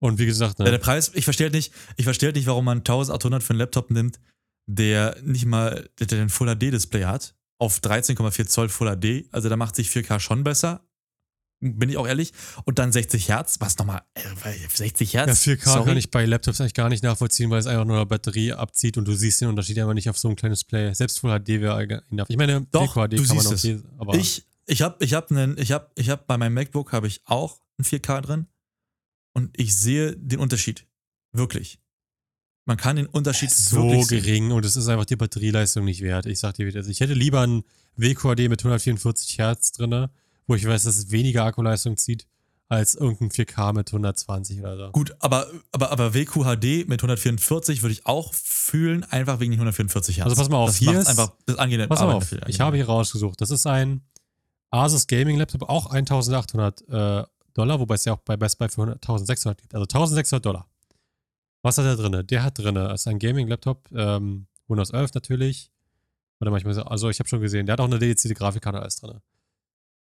Und 0.00 0.18
wie 0.18 0.26
gesagt, 0.26 0.58
ne, 0.58 0.64
Ja, 0.64 0.72
der 0.72 0.78
Preis, 0.78 1.12
ich 1.14 1.24
verstehe 1.24 1.44
halt 1.46 1.54
nicht, 1.54 1.72
ich 1.96 2.04
verstehe 2.04 2.28
halt 2.28 2.36
nicht, 2.36 2.46
warum 2.46 2.64
man 2.64 2.78
1800 2.78 3.42
für 3.42 3.50
einen 3.50 3.60
Laptop 3.60 3.90
nimmt, 3.92 4.18
der 4.66 5.16
nicht 5.22 5.44
mal, 5.46 5.88
der, 6.00 6.08
der 6.08 6.22
ein 6.22 6.28
Full 6.28 6.48
HD 6.56 6.72
Display 6.72 7.04
hat, 7.04 7.34
auf 7.62 7.78
13,4 7.78 8.46
Zoll 8.48 8.68
Full 8.68 8.88
HD. 8.96 9.28
Also 9.32 9.48
da 9.48 9.56
macht 9.56 9.76
sich 9.76 9.88
4K 9.88 10.18
schon 10.18 10.42
besser. 10.42 10.84
Bin 11.60 11.88
ich 11.88 11.96
auch 11.96 12.08
ehrlich. 12.08 12.32
Und 12.64 12.80
dann 12.80 12.90
60 12.90 13.28
Hertz, 13.28 13.60
was 13.60 13.78
nochmal, 13.78 14.02
äh, 14.14 14.22
60 14.68 15.14
Hertz? 15.14 15.46
Ja, 15.46 15.52
4K 15.54 15.64
Sorry. 15.64 15.84
kann 15.84 15.96
ich 15.96 16.10
bei 16.10 16.26
Laptops 16.26 16.60
eigentlich 16.60 16.74
gar 16.74 16.88
nicht 16.88 17.04
nachvollziehen, 17.04 17.50
weil 17.50 17.60
es 17.60 17.68
einfach 17.68 17.84
nur 17.84 18.04
Batterie 18.04 18.52
abzieht 18.52 18.98
und 18.98 19.06
du 19.06 19.14
siehst 19.14 19.40
den 19.40 19.48
Unterschied 19.48 19.78
einfach 19.78 19.94
nicht 19.94 20.10
auf 20.10 20.18
so 20.18 20.28
ein 20.28 20.34
kleines 20.34 20.58
Display. 20.58 20.92
Selbst 20.92 21.20
Full 21.20 21.30
HD 21.38 21.60
wäre 21.60 22.02
enough. 22.10 22.28
Ich 22.28 22.36
meine, 22.36 22.66
Doch, 22.72 22.96
4K 22.96 23.08
HD 23.08 23.12
du 23.12 23.16
kann 23.18 23.36
man 23.36 23.38
siehst 23.38 23.46
auch 23.46 23.52
es. 23.52 23.62
sehen, 23.62 23.84
aber 23.98 24.14
Ich, 24.16 24.44
ich 24.66 24.82
habe 24.82 25.04
ich 25.04 25.14
hab 25.14 25.30
einen, 25.30 25.56
ich 25.56 25.70
hab, 25.70 25.92
ich 25.96 26.10
hab 26.10 26.26
bei 26.26 26.36
meinem 26.36 26.54
MacBook 26.54 26.92
habe 26.92 27.06
ich 27.06 27.20
auch 27.26 27.60
ein 27.78 27.84
4K 27.84 28.22
drin 28.22 28.46
und 29.34 29.56
ich 29.56 29.76
sehe 29.76 30.16
den 30.16 30.40
Unterschied. 30.40 30.88
Wirklich. 31.30 31.78
Man 32.64 32.76
kann 32.76 32.96
den 32.96 33.06
Unterschied 33.06 33.50
so 33.50 33.76
wirklich 33.90 34.06
sehen. 34.06 34.22
gering 34.22 34.52
und 34.52 34.64
es 34.64 34.76
ist 34.76 34.86
einfach 34.88 35.04
die 35.04 35.16
Batterieleistung 35.16 35.84
nicht 35.84 36.00
wert. 36.02 36.26
Ich 36.26 36.38
sag 36.38 36.54
dir 36.54 36.66
wieder, 36.66 36.86
ich 36.86 37.00
hätte 37.00 37.14
lieber 37.14 37.40
ein 37.40 37.64
WQHD 37.96 38.48
mit 38.48 38.60
144 38.60 39.38
Hertz 39.38 39.72
drin, 39.72 40.06
wo 40.46 40.54
ich 40.54 40.66
weiß, 40.66 40.84
dass 40.84 40.96
es 40.96 41.10
weniger 41.10 41.44
Akkuleistung 41.44 41.96
zieht, 41.96 42.26
als 42.68 42.94
irgendein 42.94 43.30
4K 43.30 43.72
mit 43.74 43.88
120 43.92 44.60
oder 44.60 44.76
so. 44.76 44.92
Gut, 44.92 45.14
aber, 45.18 45.46
aber, 45.72 45.90
aber 45.90 46.14
WQHD 46.14 46.88
mit 46.88 47.00
144 47.02 47.82
würde 47.82 47.92
ich 47.94 48.06
auch 48.06 48.32
fühlen, 48.32 49.02
einfach 49.04 49.40
wegen 49.40 49.50
den 49.50 49.58
144 49.60 50.18
Hertz. 50.18 50.26
Also 50.30 50.36
pass 50.36 50.48
mal 50.48 50.58
auf, 50.58 50.68
das 50.70 50.76
hier 50.76 50.98
ist- 50.98 51.08
einfach 51.08 51.32
das 51.46 51.56
angenehme 51.58 51.88
Pass 51.88 52.00
auf, 52.00 52.28
viel 52.28 52.40
ich 52.46 52.60
habe 52.60 52.76
hier 52.76 52.86
rausgesucht. 52.86 53.40
Das 53.40 53.50
ist 53.50 53.66
ein 53.66 54.02
Asus 54.70 55.06
Gaming 55.06 55.36
Laptop, 55.36 55.68
auch 55.68 55.86
1800 55.86 56.80
äh, 56.88 57.24
Dollar, 57.54 57.78
wobei 57.80 57.96
es 57.96 58.04
ja 58.06 58.14
auch 58.14 58.20
bei 58.20 58.36
Best 58.38 58.58
Buy 58.58 58.68
für 58.70 58.80
100 58.82 59.02
1600 59.02 59.60
gibt. 59.60 59.74
Also 59.74 59.82
1600 59.84 60.46
Dollar. 60.46 60.66
Was 61.62 61.78
hat 61.78 61.84
er 61.86 61.96
drin? 61.96 62.26
Der 62.26 62.42
hat 62.42 62.58
drin, 62.58 62.76
ist 62.76 63.06
ein 63.06 63.18
Gaming 63.18 63.46
Laptop, 63.48 63.88
ähm, 63.92 64.46
Windows 64.68 64.90
11 64.90 65.14
natürlich. 65.14 65.70
Oder 66.40 66.50
manchmal, 66.50 66.74
so- 66.74 66.82
also 66.82 67.08
ich 67.08 67.18
habe 67.20 67.28
schon 67.28 67.40
gesehen, 67.40 67.66
der 67.66 67.74
hat 67.74 67.80
auch 67.80 67.84
eine 67.86 67.98
dedizierte 68.00 68.34
Grafikkarte 68.34 68.80
alles 68.80 68.96
drin. 68.96 69.20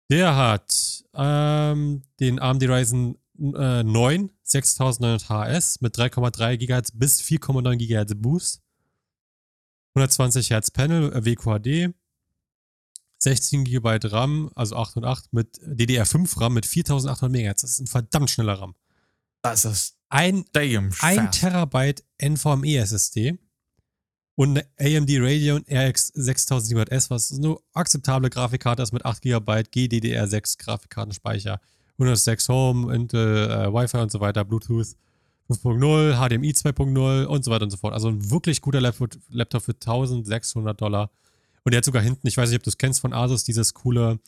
Der 0.09 0.35
hat 0.35 1.03
ähm, 1.13 2.03
den 2.19 2.39
AMD 2.39 2.63
Ryzen 2.63 3.17
äh, 3.39 3.83
9 3.83 4.29
6900 4.43 5.29
HS 5.29 5.81
mit 5.81 5.95
3,3 5.97 6.57
GHz 6.57 6.91
bis 6.93 7.21
4,9 7.21 7.75
GHz 7.77 8.13
Boost. 8.15 8.61
120 9.95 10.49
Hertz 10.49 10.71
Panel, 10.71 11.11
WQHD, 11.25 11.93
16 13.19 13.63
GB 13.63 13.97
RAM, 14.03 14.51
also 14.55 14.75
8 14.75 14.97
und 14.97 15.05
8 15.05 15.31
mit 15.31 15.57
DDR5 15.61 16.39
RAM 16.39 16.53
mit 16.53 16.65
4800 16.65 17.31
MHz. 17.31 17.61
Das 17.61 17.71
ist 17.71 17.79
ein 17.79 17.87
verdammt 17.87 18.29
schneller 18.29 18.53
RAM. 18.59 18.75
Das 19.41 19.63
ist 19.65 19.94
Ein, 20.09 20.45
damn 20.53 20.85
ein 20.85 20.91
fast. 20.91 21.39
Terabyte 21.39 22.03
NVMe 22.21 22.77
SSD 22.77 23.37
und 24.35 24.57
eine 24.57 24.97
AMD 24.97 25.09
Radeon 25.19 25.65
RX 25.69 26.13
6700S, 26.15 27.09
was 27.09 27.31
eine 27.31 27.57
akzeptable 27.73 28.29
Grafikkarte 28.29 28.83
ist 28.83 28.91
mit 28.91 29.05
8 29.05 29.21
GB 29.21 29.51
GDDR6 29.51 30.57
Grafikkartenspeicher 30.59 31.59
Windows 31.97 32.23
6 32.25 32.49
Home, 32.49 32.93
Intel, 32.93 33.49
äh, 33.49 33.73
Wi-Fi 33.73 33.97
und 33.97 34.11
so 34.11 34.19
weiter, 34.19 34.43
Bluetooth 34.43 34.95
5.0, 35.49 36.15
HDMI 36.15 36.51
2.0 36.51 37.25
und 37.25 37.45
so 37.45 37.51
weiter 37.51 37.63
und 37.63 37.69
so 37.69 37.77
fort. 37.77 37.93
Also 37.93 38.09
ein 38.09 38.29
wirklich 38.29 38.61
guter 38.61 38.81
Laptop, 38.81 39.11
Laptop 39.29 39.63
für 39.63 39.73
1600 39.73 40.79
Dollar. 40.79 41.11
Und 41.63 41.71
der 41.71 41.77
hat 41.77 41.85
sogar 41.85 42.01
hinten, 42.01 42.27
ich 42.27 42.35
weiß 42.35 42.49
nicht, 42.49 42.57
ob 42.57 42.63
du 42.63 42.69
es 42.69 42.77
kennst 42.77 42.99
von 42.99 43.13
Asus, 43.13 43.43
dieses 43.43 43.73
coole, 43.73 44.19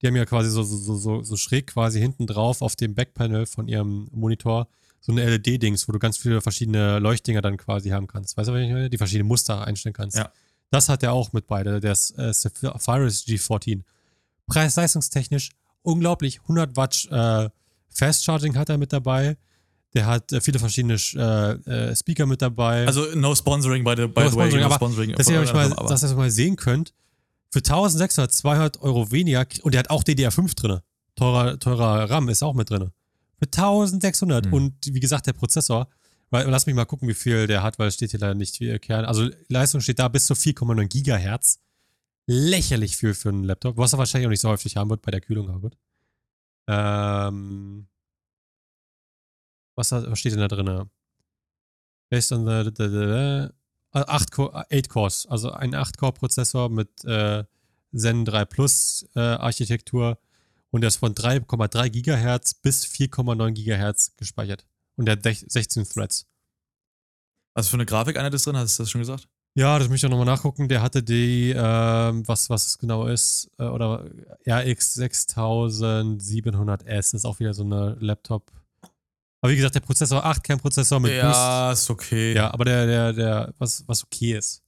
die 0.00 0.06
haben 0.06 0.16
ja 0.16 0.24
quasi 0.24 0.50
so, 0.50 0.62
so, 0.62 0.96
so, 0.96 1.22
so 1.22 1.36
schräg 1.36 1.66
quasi 1.66 2.00
hinten 2.00 2.26
drauf 2.26 2.62
auf 2.62 2.76
dem 2.76 2.94
Backpanel 2.94 3.46
von 3.46 3.68
ihrem 3.68 4.08
Monitor 4.12 4.68
so 5.00 5.12
eine 5.12 5.24
LED-Dings, 5.36 5.88
wo 5.88 5.92
du 5.92 5.98
ganz 5.98 6.18
viele 6.18 6.40
verschiedene 6.40 6.98
Leuchtdinger 6.98 7.40
dann 7.40 7.56
quasi 7.56 7.88
haben 7.90 8.06
kannst. 8.06 8.36
Weißt 8.36 8.48
du, 8.48 8.52
was 8.52 8.60
ich 8.60 8.68
meine? 8.70 8.90
Die 8.90 8.98
verschiedenen 8.98 9.28
Muster 9.28 9.66
einstellen 9.66 9.94
kannst. 9.94 10.16
Ja. 10.18 10.30
Das 10.70 10.88
hat 10.88 11.02
er 11.02 11.12
auch 11.12 11.32
mit 11.32 11.46
beide, 11.46 11.80
der 11.80 11.92
äh, 11.92 12.32
Sapphirus 12.32 13.24
G14. 13.26 13.82
Preis-leistungstechnisch 14.46 15.50
unglaublich. 15.82 16.40
100 16.42 16.76
Watt 16.76 17.08
äh, 17.10 17.48
Fast 17.88 18.24
Charging 18.24 18.56
hat 18.56 18.68
er 18.68 18.78
mit 18.78 18.92
dabei. 18.92 19.36
Der 19.94 20.06
hat 20.06 20.32
äh, 20.32 20.40
viele 20.40 20.58
verschiedene 20.58 20.94
äh, 20.94 21.52
äh, 21.90 21.96
Speaker 21.96 22.26
mit 22.26 22.42
dabei. 22.42 22.86
Also 22.86 23.06
no 23.14 23.34
sponsoring 23.34 23.82
by 23.82 23.94
the, 23.96 24.06
by 24.06 24.22
No 24.24 24.28
the 24.30 24.36
way. 24.36 24.60
no 24.60 24.70
sponsoring 24.70 25.12
dass 25.14 25.28
ihr 25.28 25.40
euch 25.40 25.52
mal, 25.52 25.72
aber- 25.72 25.88
dass 25.88 26.02
ihr 26.04 26.08
das 26.08 26.16
mal 26.16 26.30
sehen 26.30 26.56
könnt, 26.56 26.92
für 27.50 27.58
1600, 27.58 28.32
200 28.32 28.80
Euro 28.82 29.10
weniger, 29.10 29.44
und 29.62 29.74
der 29.74 29.80
hat 29.80 29.90
auch 29.90 30.04
DDR5 30.04 30.54
drin. 30.54 30.80
Teurer, 31.16 31.58
teurer 31.58 32.08
RAM 32.08 32.28
ist 32.28 32.44
auch 32.44 32.54
mit 32.54 32.70
drin. 32.70 32.90
Für 33.40 33.46
1600 33.46 34.46
Hm. 34.46 34.52
und 34.52 34.74
wie 34.86 35.00
gesagt, 35.00 35.26
der 35.26 35.32
Prozessor, 35.32 35.88
weil, 36.30 36.46
lass 36.48 36.66
mich 36.66 36.74
mal 36.76 36.84
gucken, 36.84 37.08
wie 37.08 37.14
viel 37.14 37.46
der 37.48 37.62
hat, 37.64 37.78
weil 37.80 37.88
es 37.88 37.94
steht 37.94 38.12
hier 38.12 38.20
leider 38.20 38.34
nicht 38.34 38.56
viel 38.56 38.78
Kern. 38.78 39.04
Also 39.04 39.28
Leistung 39.48 39.80
steht 39.80 39.98
da 39.98 40.06
bis 40.08 40.26
zu 40.26 40.34
4,9 40.34 40.86
Gigahertz. 40.86 41.58
Lächerlich 42.26 42.96
viel 42.96 43.14
für 43.14 43.30
einen 43.30 43.42
Laptop, 43.42 43.76
was 43.76 43.92
er 43.94 43.98
wahrscheinlich 43.98 44.26
auch 44.26 44.30
nicht 44.30 44.40
so 44.42 44.48
häufig 44.50 44.76
haben 44.76 44.90
wird 44.90 45.02
bei 45.02 45.10
der 45.10 45.20
Kühlung, 45.22 45.48
aber 45.50 45.58
gut. 45.60 45.76
Ähm, 46.68 47.88
was, 49.74 49.90
hat- 49.92 50.08
was 50.10 50.18
steht 50.20 50.32
denn 50.32 50.40
da 50.40 50.48
drin? 50.48 50.88
Based 52.10 52.30
on 52.32 52.46
the, 52.46 52.70
the, 52.76 52.88
the, 52.88 53.50
the 53.92 54.02
8 54.06 54.30
Core, 54.30 54.66
8 54.70 54.88
Cores, 54.88 55.26
also 55.28 55.50
ein 55.52 55.74
8-Core-Prozessor 55.74 56.68
mit 56.68 57.04
äh, 57.04 57.44
Zen 57.96 58.24
3 58.24 58.44
Plus 58.44 59.08
äh, 59.16 59.20
Architektur 59.20 60.18
und 60.70 60.80
der 60.82 60.88
ist 60.88 60.96
von 60.96 61.14
3,3 61.14 61.88
Gigahertz 61.90 62.54
bis 62.54 62.84
4,9 62.86 63.52
Gigahertz 63.52 64.14
gespeichert. 64.16 64.64
Und 64.96 65.06
der 65.06 65.12
hat 65.16 65.24
sech- 65.24 65.44
16 65.50 65.84
Threads. 65.88 66.26
Was 67.54 67.68
für 67.68 67.74
eine 67.74 67.86
Grafik 67.86 68.16
einer 68.18 68.30
das 68.30 68.42
drin? 68.44 68.56
Hast 68.56 68.78
du 68.78 68.82
das 68.84 68.90
schon 68.90 69.00
gesagt? 69.00 69.28
Ja, 69.56 69.78
das 69.80 69.88
möchte 69.88 70.06
ich 70.06 70.12
auch 70.12 70.16
nochmal 70.16 70.32
nachgucken. 70.32 70.68
Der 70.68 70.80
hatte 70.80 71.02
die, 71.02 71.52
ähm, 71.56 72.26
was, 72.28 72.48
was 72.48 72.66
es 72.68 72.78
genau 72.78 73.06
ist, 73.06 73.50
äh, 73.58 73.64
oder 73.64 74.04
RX 74.48 74.94
6700S, 74.96 77.14
ist 77.14 77.24
auch 77.24 77.40
wieder 77.40 77.52
so 77.54 77.64
eine 77.64 77.96
Laptop. 78.00 78.52
Aber 79.42 79.50
wie 79.52 79.56
gesagt, 79.56 79.74
der 79.74 79.80
Prozessor 79.80 80.24
8 80.24 80.44
Kernprozessor 80.44 81.00
mit 81.00 81.12
Boost. 81.12 81.22
ja, 81.22 81.72
ist 81.72 81.90
okay. 81.90 82.34
Ja, 82.34 82.52
aber 82.52 82.64
der, 82.64 82.86
der, 82.86 83.12
der, 83.12 83.54
was, 83.58 83.82
was 83.88 84.04
okay 84.04 84.34
ist. 84.36 84.62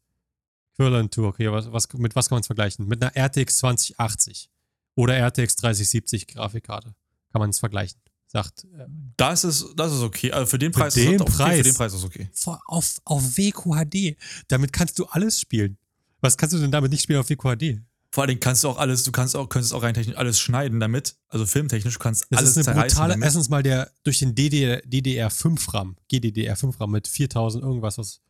Equivalent 0.74 1.12
to, 1.12 1.26
okay, 1.28 1.52
was, 1.52 1.70
was, 1.70 1.92
mit 1.92 2.16
was 2.16 2.28
kann 2.28 2.36
man 2.36 2.40
es 2.40 2.46
vergleichen? 2.46 2.88
Mit 2.88 3.02
einer 3.02 3.12
RTX 3.14 3.58
2080 3.58 4.50
oder 4.94 5.14
RTX 5.18 5.56
3070 5.56 6.26
Grafikkarte 6.28 6.94
kann 7.32 7.40
man 7.40 7.50
es 7.50 7.58
vergleichen. 7.58 8.00
Sagt, 8.26 8.64
äh, 8.64 8.86
Das 9.16 9.44
ist, 9.44 9.66
das 9.76 9.92
ist 9.92 10.00
okay. 10.02 10.32
Also 10.32 10.46
für 10.46 10.58
den 10.58 10.72
Für 10.72 10.80
Preis 10.80 10.94
den 10.94 11.12
ist 11.12 11.20
das 11.20 11.28
okay. 11.28 11.36
Preis. 11.36 11.56
Für 11.58 11.62
den 11.64 11.74
Preis 11.74 11.94
ist 11.94 12.04
okay. 12.04 12.28
auf, 12.66 13.00
auf 13.04 13.36
WQHD. 13.36 14.16
Damit 14.48 14.72
kannst 14.72 14.98
du 14.98 15.04
alles 15.06 15.38
spielen. 15.40 15.76
Was 16.20 16.36
kannst 16.36 16.54
du 16.54 16.58
denn 16.58 16.70
damit 16.70 16.92
nicht 16.92 17.02
spielen 17.02 17.20
auf 17.20 17.28
WQHD? 17.28 17.80
Vor 18.10 18.22
allen 18.22 18.28
Dingen 18.28 18.40
kannst 18.40 18.62
du 18.62 18.68
auch 18.68 18.76
alles, 18.76 19.04
du 19.04 19.12
kannst 19.12 19.34
auch, 19.34 19.48
könntest 19.48 19.72
auch 19.72 19.82
rein 19.82 19.94
technisch 19.94 20.16
alles 20.16 20.38
schneiden 20.38 20.80
damit. 20.80 21.16
Also 21.28 21.46
filmtechnisch, 21.46 21.94
du 21.94 21.98
kannst 21.98 22.26
Das 22.30 22.38
alles 22.40 22.56
ist 22.56 22.68
eine 22.68 22.82
brutale, 22.82 23.12
damit. 23.14 23.24
erstens 23.24 23.48
mal 23.48 23.62
der 23.62 23.90
durch 24.04 24.18
den 24.18 24.34
DDR, 24.34 24.82
DDR5-RAM, 24.84 25.96
GDDR5-RAM 26.10 26.90
mit 26.90 27.08
4000 27.08 27.64
irgendwas, 27.64 27.96
was, 27.96 28.20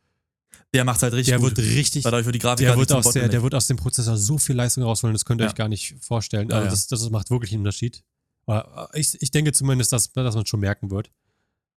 Der 0.73 0.85
macht 0.85 1.01
halt 1.03 1.13
richtig 1.13 1.31
der 1.31 1.39
gut. 1.39 1.55
wird 1.57 1.67
richtig, 1.67 2.03
Dadurch 2.03 2.25
wird 2.25 2.35
die 2.35 2.39
Grafik 2.39 2.59
der 2.65 2.69
halt 2.69 2.79
wird, 2.79 2.91
aus 2.91 3.11
der, 3.13 3.29
der 3.29 3.43
wird 3.43 3.53
aus 3.55 3.67
dem 3.67 3.77
Prozessor 3.77 4.17
so 4.17 4.37
viel 4.37 4.55
Leistung 4.55 4.83
rausholen, 4.83 5.13
das 5.13 5.25
könnt 5.25 5.39
ihr 5.41 5.45
Ja. 5.45 5.49
euch 5.49 5.55
gar 5.55 5.67
nicht 5.69 5.95
vorstellen. 5.99 6.49
Ja, 6.49 6.55
Also 6.55 6.65
ja. 6.65 6.71
das, 6.71 6.87
das 6.87 7.09
macht 7.09 7.29
wirklich 7.29 7.51
einen 7.51 7.61
Unterschied. 7.61 8.03
Aber 8.45 8.89
ich, 8.93 9.21
ich 9.21 9.31
denke 9.31 9.51
zumindest, 9.53 9.93
dass, 9.93 10.11
dass 10.11 10.33
man 10.35 10.43
es 10.43 10.49
schon 10.49 10.59
merken 10.59 10.91
wird. 10.91 11.11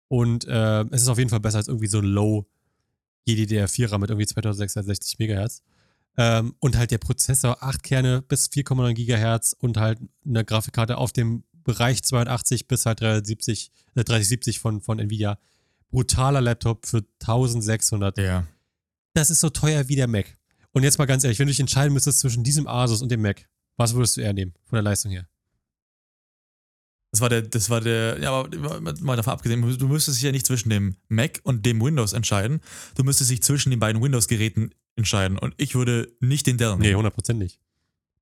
Und 0.07 0.45
äh, 0.47 0.81
es 0.91 1.01
ist 1.01 1.07
auf 1.07 1.17
jeden 1.17 1.29
Fall 1.29 1.39
besser 1.39 1.57
als 1.57 1.67
irgendwie 1.67 1.87
so 1.87 1.97
ein 1.99 2.05
Low 2.05 2.45
GDDR4-RAM 3.27 4.01
mit 4.01 4.09
irgendwie 4.09 4.27
2660 4.27 5.19
Megahertz. 5.19 5.61
Ähm, 6.17 6.55
und 6.59 6.77
halt 6.77 6.91
der 6.91 6.99
Prozessor, 6.99 7.63
8 7.63 7.81
Kerne 7.83 8.21
bis 8.21 8.47
4,9 8.47 8.93
Gigahertz 8.93 9.55
und 9.59 9.77
halt 9.77 9.99
eine 10.25 10.45
Grafikkarte 10.45 10.97
auf 10.97 11.11
dem 11.11 11.43
Bereich 11.63 12.03
280 12.03 12.67
bis 12.67 12.85
halt 12.85 13.01
370, 13.01 13.71
äh, 13.95 14.03
3070 14.03 14.59
von, 14.59 14.81
von 14.81 14.99
Nvidia. 14.99 15.39
Brutaler 15.89 16.41
Laptop 16.41 16.85
für 16.85 17.03
1600 17.21 18.17
ja. 18.17 18.45
Das 19.13 19.29
ist 19.29 19.39
so 19.39 19.49
teuer 19.49 19.87
wie 19.87 19.95
der 19.95 20.07
Mac. 20.07 20.25
Und 20.71 20.83
jetzt 20.83 20.97
mal 20.97 21.05
ganz 21.05 21.23
ehrlich, 21.23 21.39
wenn 21.39 21.47
du 21.47 21.51
dich 21.51 21.59
entscheiden 21.59 21.93
müsstest 21.93 22.19
zwischen 22.19 22.43
diesem 22.43 22.67
Asus 22.67 23.01
und 23.01 23.09
dem 23.11 23.21
Mac, 23.21 23.47
was 23.77 23.93
würdest 23.93 24.17
du 24.17 24.21
eher 24.21 24.33
nehmen 24.33 24.53
von 24.65 24.75
der 24.77 24.83
Leistung 24.83 25.11
her? 25.11 25.27
Das 27.11 27.21
war 27.21 27.29
der, 27.29 27.43
das 27.43 27.69
war 27.69 27.79
der, 27.79 28.17
ja, 28.19 28.31
aber 28.31 28.91
mal 29.01 29.15
davon 29.15 29.33
abgesehen, 29.33 29.61
du 29.77 29.87
müsstest 29.87 30.17
dich 30.17 30.23
ja 30.23 30.31
nicht 30.31 30.47
zwischen 30.47 30.69
dem 30.71 30.95
Mac 31.09 31.41
und 31.43 31.63
dem 31.63 31.79
Windows 31.79 32.13
entscheiden. 32.13 32.59
Du 32.95 33.03
müsstest 33.03 33.29
dich 33.29 33.43
zwischen 33.43 33.69
den 33.69 33.79
beiden 33.79 34.01
Windows-Geräten 34.01 34.71
entscheiden. 34.95 35.37
Und 35.37 35.53
ich 35.57 35.75
würde 35.75 36.11
nicht 36.19 36.47
den 36.47 36.57
Dell 36.57 36.75
Nee, 36.77 36.93
nehmen. 36.95 37.05
100% 37.05 37.33
nicht. 37.33 37.59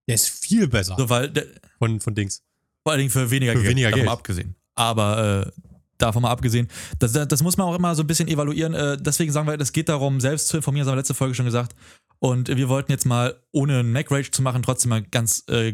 Der 0.08 0.16
ist 0.16 0.30
viel 0.30 0.68
besser 0.68 0.96
So, 0.98 1.10
weil 1.10 1.30
der, 1.30 1.46
von, 1.80 2.02
von 2.02 2.16
Dings. 2.16 2.44
vor 2.84 2.92
allen 2.92 3.00
Dingen 3.00 3.12
für 3.12 3.32
weniger 3.32 3.54
Für 3.54 3.60
Geld. 3.60 3.70
weniger 3.72 3.90
davon 3.92 4.02
Geld. 4.04 4.12
abgesehen. 4.12 4.56
Aber 4.76 5.54
äh, 5.56 5.62
davon 6.02 6.22
mal 6.24 6.32
abgesehen, 6.32 6.68
das, 7.00 7.14
das 7.14 7.44
muss 7.44 7.58
man 7.58 7.68
auch 7.68 7.76
immer 7.76 7.96
so 7.96 8.04
ein 8.04 8.08
bisschen 8.08 8.28
evaluieren. 8.28 8.74
Äh, 8.74 8.98
deswegen 8.98 9.32
sagen 9.32 9.48
wir, 9.48 9.60
es 9.60 9.74
geht 9.74 9.90
darum, 9.90 10.20
selbst 10.20 10.48
zu 10.48 10.58
informieren, 10.58 10.86
das 10.86 10.92
haben 10.92 10.96
wir 10.96 11.02
letzte 11.02 11.14
Folge 11.14 11.36
schon 11.36 11.46
gesagt. 11.46 11.76
Und 12.20 12.50
wir 12.50 12.70
wollten 12.70 12.92
jetzt 12.92 13.06
mal, 13.06 13.42
ohne 13.52 13.80
einen 13.80 13.92
Mac-Rage 13.92 14.32
zu 14.32 14.42
machen, 14.42 14.62
trotzdem 14.62 14.90
mal 14.90 15.02
ganz 15.02 15.44
äh, 15.50 15.74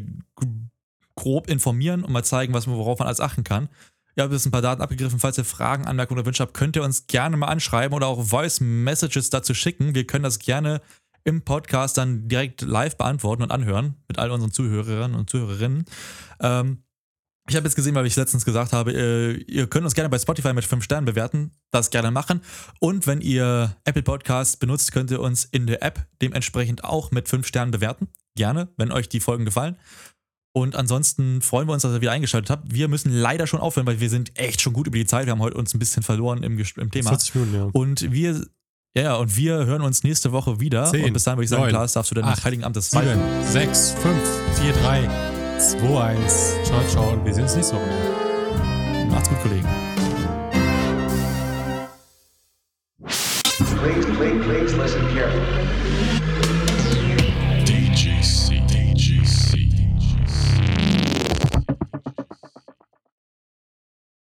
grob 1.15 1.49
informieren 1.49 2.03
und 2.03 2.13
mal 2.13 2.23
zeigen, 2.23 2.53
was 2.53 2.67
man, 2.67 2.77
worauf 2.77 2.99
man 2.99 3.07
alles 3.07 3.19
achten 3.19 3.43
kann. 3.43 3.67
Ich 4.15 4.23
habe 4.23 4.33
jetzt 4.33 4.45
ein 4.45 4.51
paar 4.51 4.61
Daten 4.61 4.81
abgegriffen. 4.81 5.19
Falls 5.19 5.37
ihr 5.37 5.45
Fragen, 5.45 5.85
Anmerkungen 5.85 6.19
oder 6.19 6.25
Wünsche 6.25 6.41
habt, 6.41 6.53
könnt 6.53 6.75
ihr 6.75 6.83
uns 6.83 7.05
gerne 7.05 7.37
mal 7.37 7.47
anschreiben 7.47 7.95
oder 7.95 8.07
auch 8.07 8.23
Voice 8.23 8.61
Messages 8.61 9.29
dazu 9.29 9.53
schicken. 9.53 9.93
Wir 9.93 10.07
können 10.07 10.23
das 10.23 10.39
gerne 10.39 10.81
im 11.23 11.43
Podcast 11.43 11.97
dann 11.97 12.27
direkt 12.29 12.61
live 12.61 12.97
beantworten 12.97 13.43
und 13.43 13.51
anhören 13.51 13.95
mit 14.07 14.17
all 14.17 14.31
unseren 14.31 14.51
Zuhörerinnen 14.51 15.13
und 15.13 15.29
Zuhörerinnen. 15.29 15.85
Ähm, 16.39 16.83
ich 17.49 17.55
habe 17.55 17.65
jetzt 17.65 17.75
gesehen, 17.75 17.95
weil 17.95 18.05
ich 18.05 18.15
letztens 18.15 18.45
gesagt 18.45 18.73
habe, 18.73 18.91
äh, 18.93 19.33
ihr 19.43 19.67
könnt 19.67 19.85
uns 19.85 19.95
gerne 19.95 20.09
bei 20.09 20.19
Spotify 20.19 20.53
mit 20.53 20.65
5 20.65 20.83
Sternen 20.83 21.05
bewerten. 21.05 21.51
Das 21.71 21.89
gerne 21.89 22.11
machen. 22.11 22.41
Und 22.79 23.07
wenn 23.07 23.21
ihr 23.21 23.75
Apple 23.85 24.03
Podcasts 24.03 24.57
benutzt, 24.57 24.91
könnt 24.91 25.11
ihr 25.11 25.21
uns 25.21 25.45
in 25.45 25.65
der 25.67 25.81
App 25.81 26.07
dementsprechend 26.21 26.83
auch 26.83 27.11
mit 27.11 27.29
5 27.29 27.47
Sternen 27.47 27.71
bewerten. 27.71 28.09
Gerne, 28.35 28.69
wenn 28.77 28.91
euch 28.91 29.07
die 29.09 29.19
Folgen 29.19 29.45
gefallen. 29.45 29.77
Und 30.53 30.75
ansonsten 30.75 31.41
freuen 31.41 31.67
wir 31.67 31.73
uns, 31.73 31.83
dass 31.83 31.93
ihr 31.93 32.01
wieder 32.01 32.11
eingeschaltet 32.11 32.49
habt. 32.49 32.73
Wir 32.73 32.87
müssen 32.87 33.11
leider 33.11 33.47
schon 33.47 33.59
aufhören, 33.59 33.85
weil 33.85 33.99
wir 33.99 34.09
sind 34.09 34.37
echt 34.39 34.59
schon 34.59 34.73
gut 34.73 34.87
über 34.87 34.97
die 34.97 35.05
Zeit. 35.05 35.25
Wir 35.25 35.31
haben 35.31 35.41
heute 35.41 35.55
uns 35.55 35.73
ein 35.73 35.79
bisschen 35.79 36.03
verloren 36.03 36.43
im, 36.43 36.57
im 36.57 36.91
Thema. 36.91 37.09
40 37.09 37.35
Minuten, 37.35 37.55
ja. 37.55 37.69
Und 37.71 38.11
wir, 38.11 38.45
ja, 38.95 39.15
und 39.15 39.37
wir 39.37 39.65
hören 39.65 39.83
uns 39.83 40.03
nächste 40.03 40.31
Woche 40.31 40.59
wieder. 40.59 40.85
Zehn, 40.85 41.05
und 41.05 41.13
bis 41.13 41.23
dahin 41.23 41.37
würde 41.37 41.43
ich 41.45 41.49
sagen, 41.51 41.61
neun, 41.61 41.69
Klaas, 41.69 41.93
darfst 41.93 42.09
du 42.11 42.15
deinen 42.15 42.25
acht, 42.25 42.43
Heiligen 42.43 42.63
Amt 42.63 42.75
des 42.75 42.89
7, 42.89 43.03
Zweiten. 43.03 43.51
6, 43.51 43.91
5, 44.01 44.17
4, 44.59 44.73
3, 44.73 45.36
2, 45.59 45.99
1. 45.99 46.55
Ciao, 46.63 46.83
ciao. 46.87 47.09
Und 47.13 47.25
wir 47.25 47.33
sehen 47.33 47.43
uns 47.43 47.55
nächste 47.55 47.75
Woche 47.75 47.85
wieder. 47.85 49.05
Macht's 49.11 49.29
gut, 49.29 49.41
Kollegen. 49.41 49.67
Please 53.79 54.07
listen 54.07 54.41
carefully. 54.43 54.66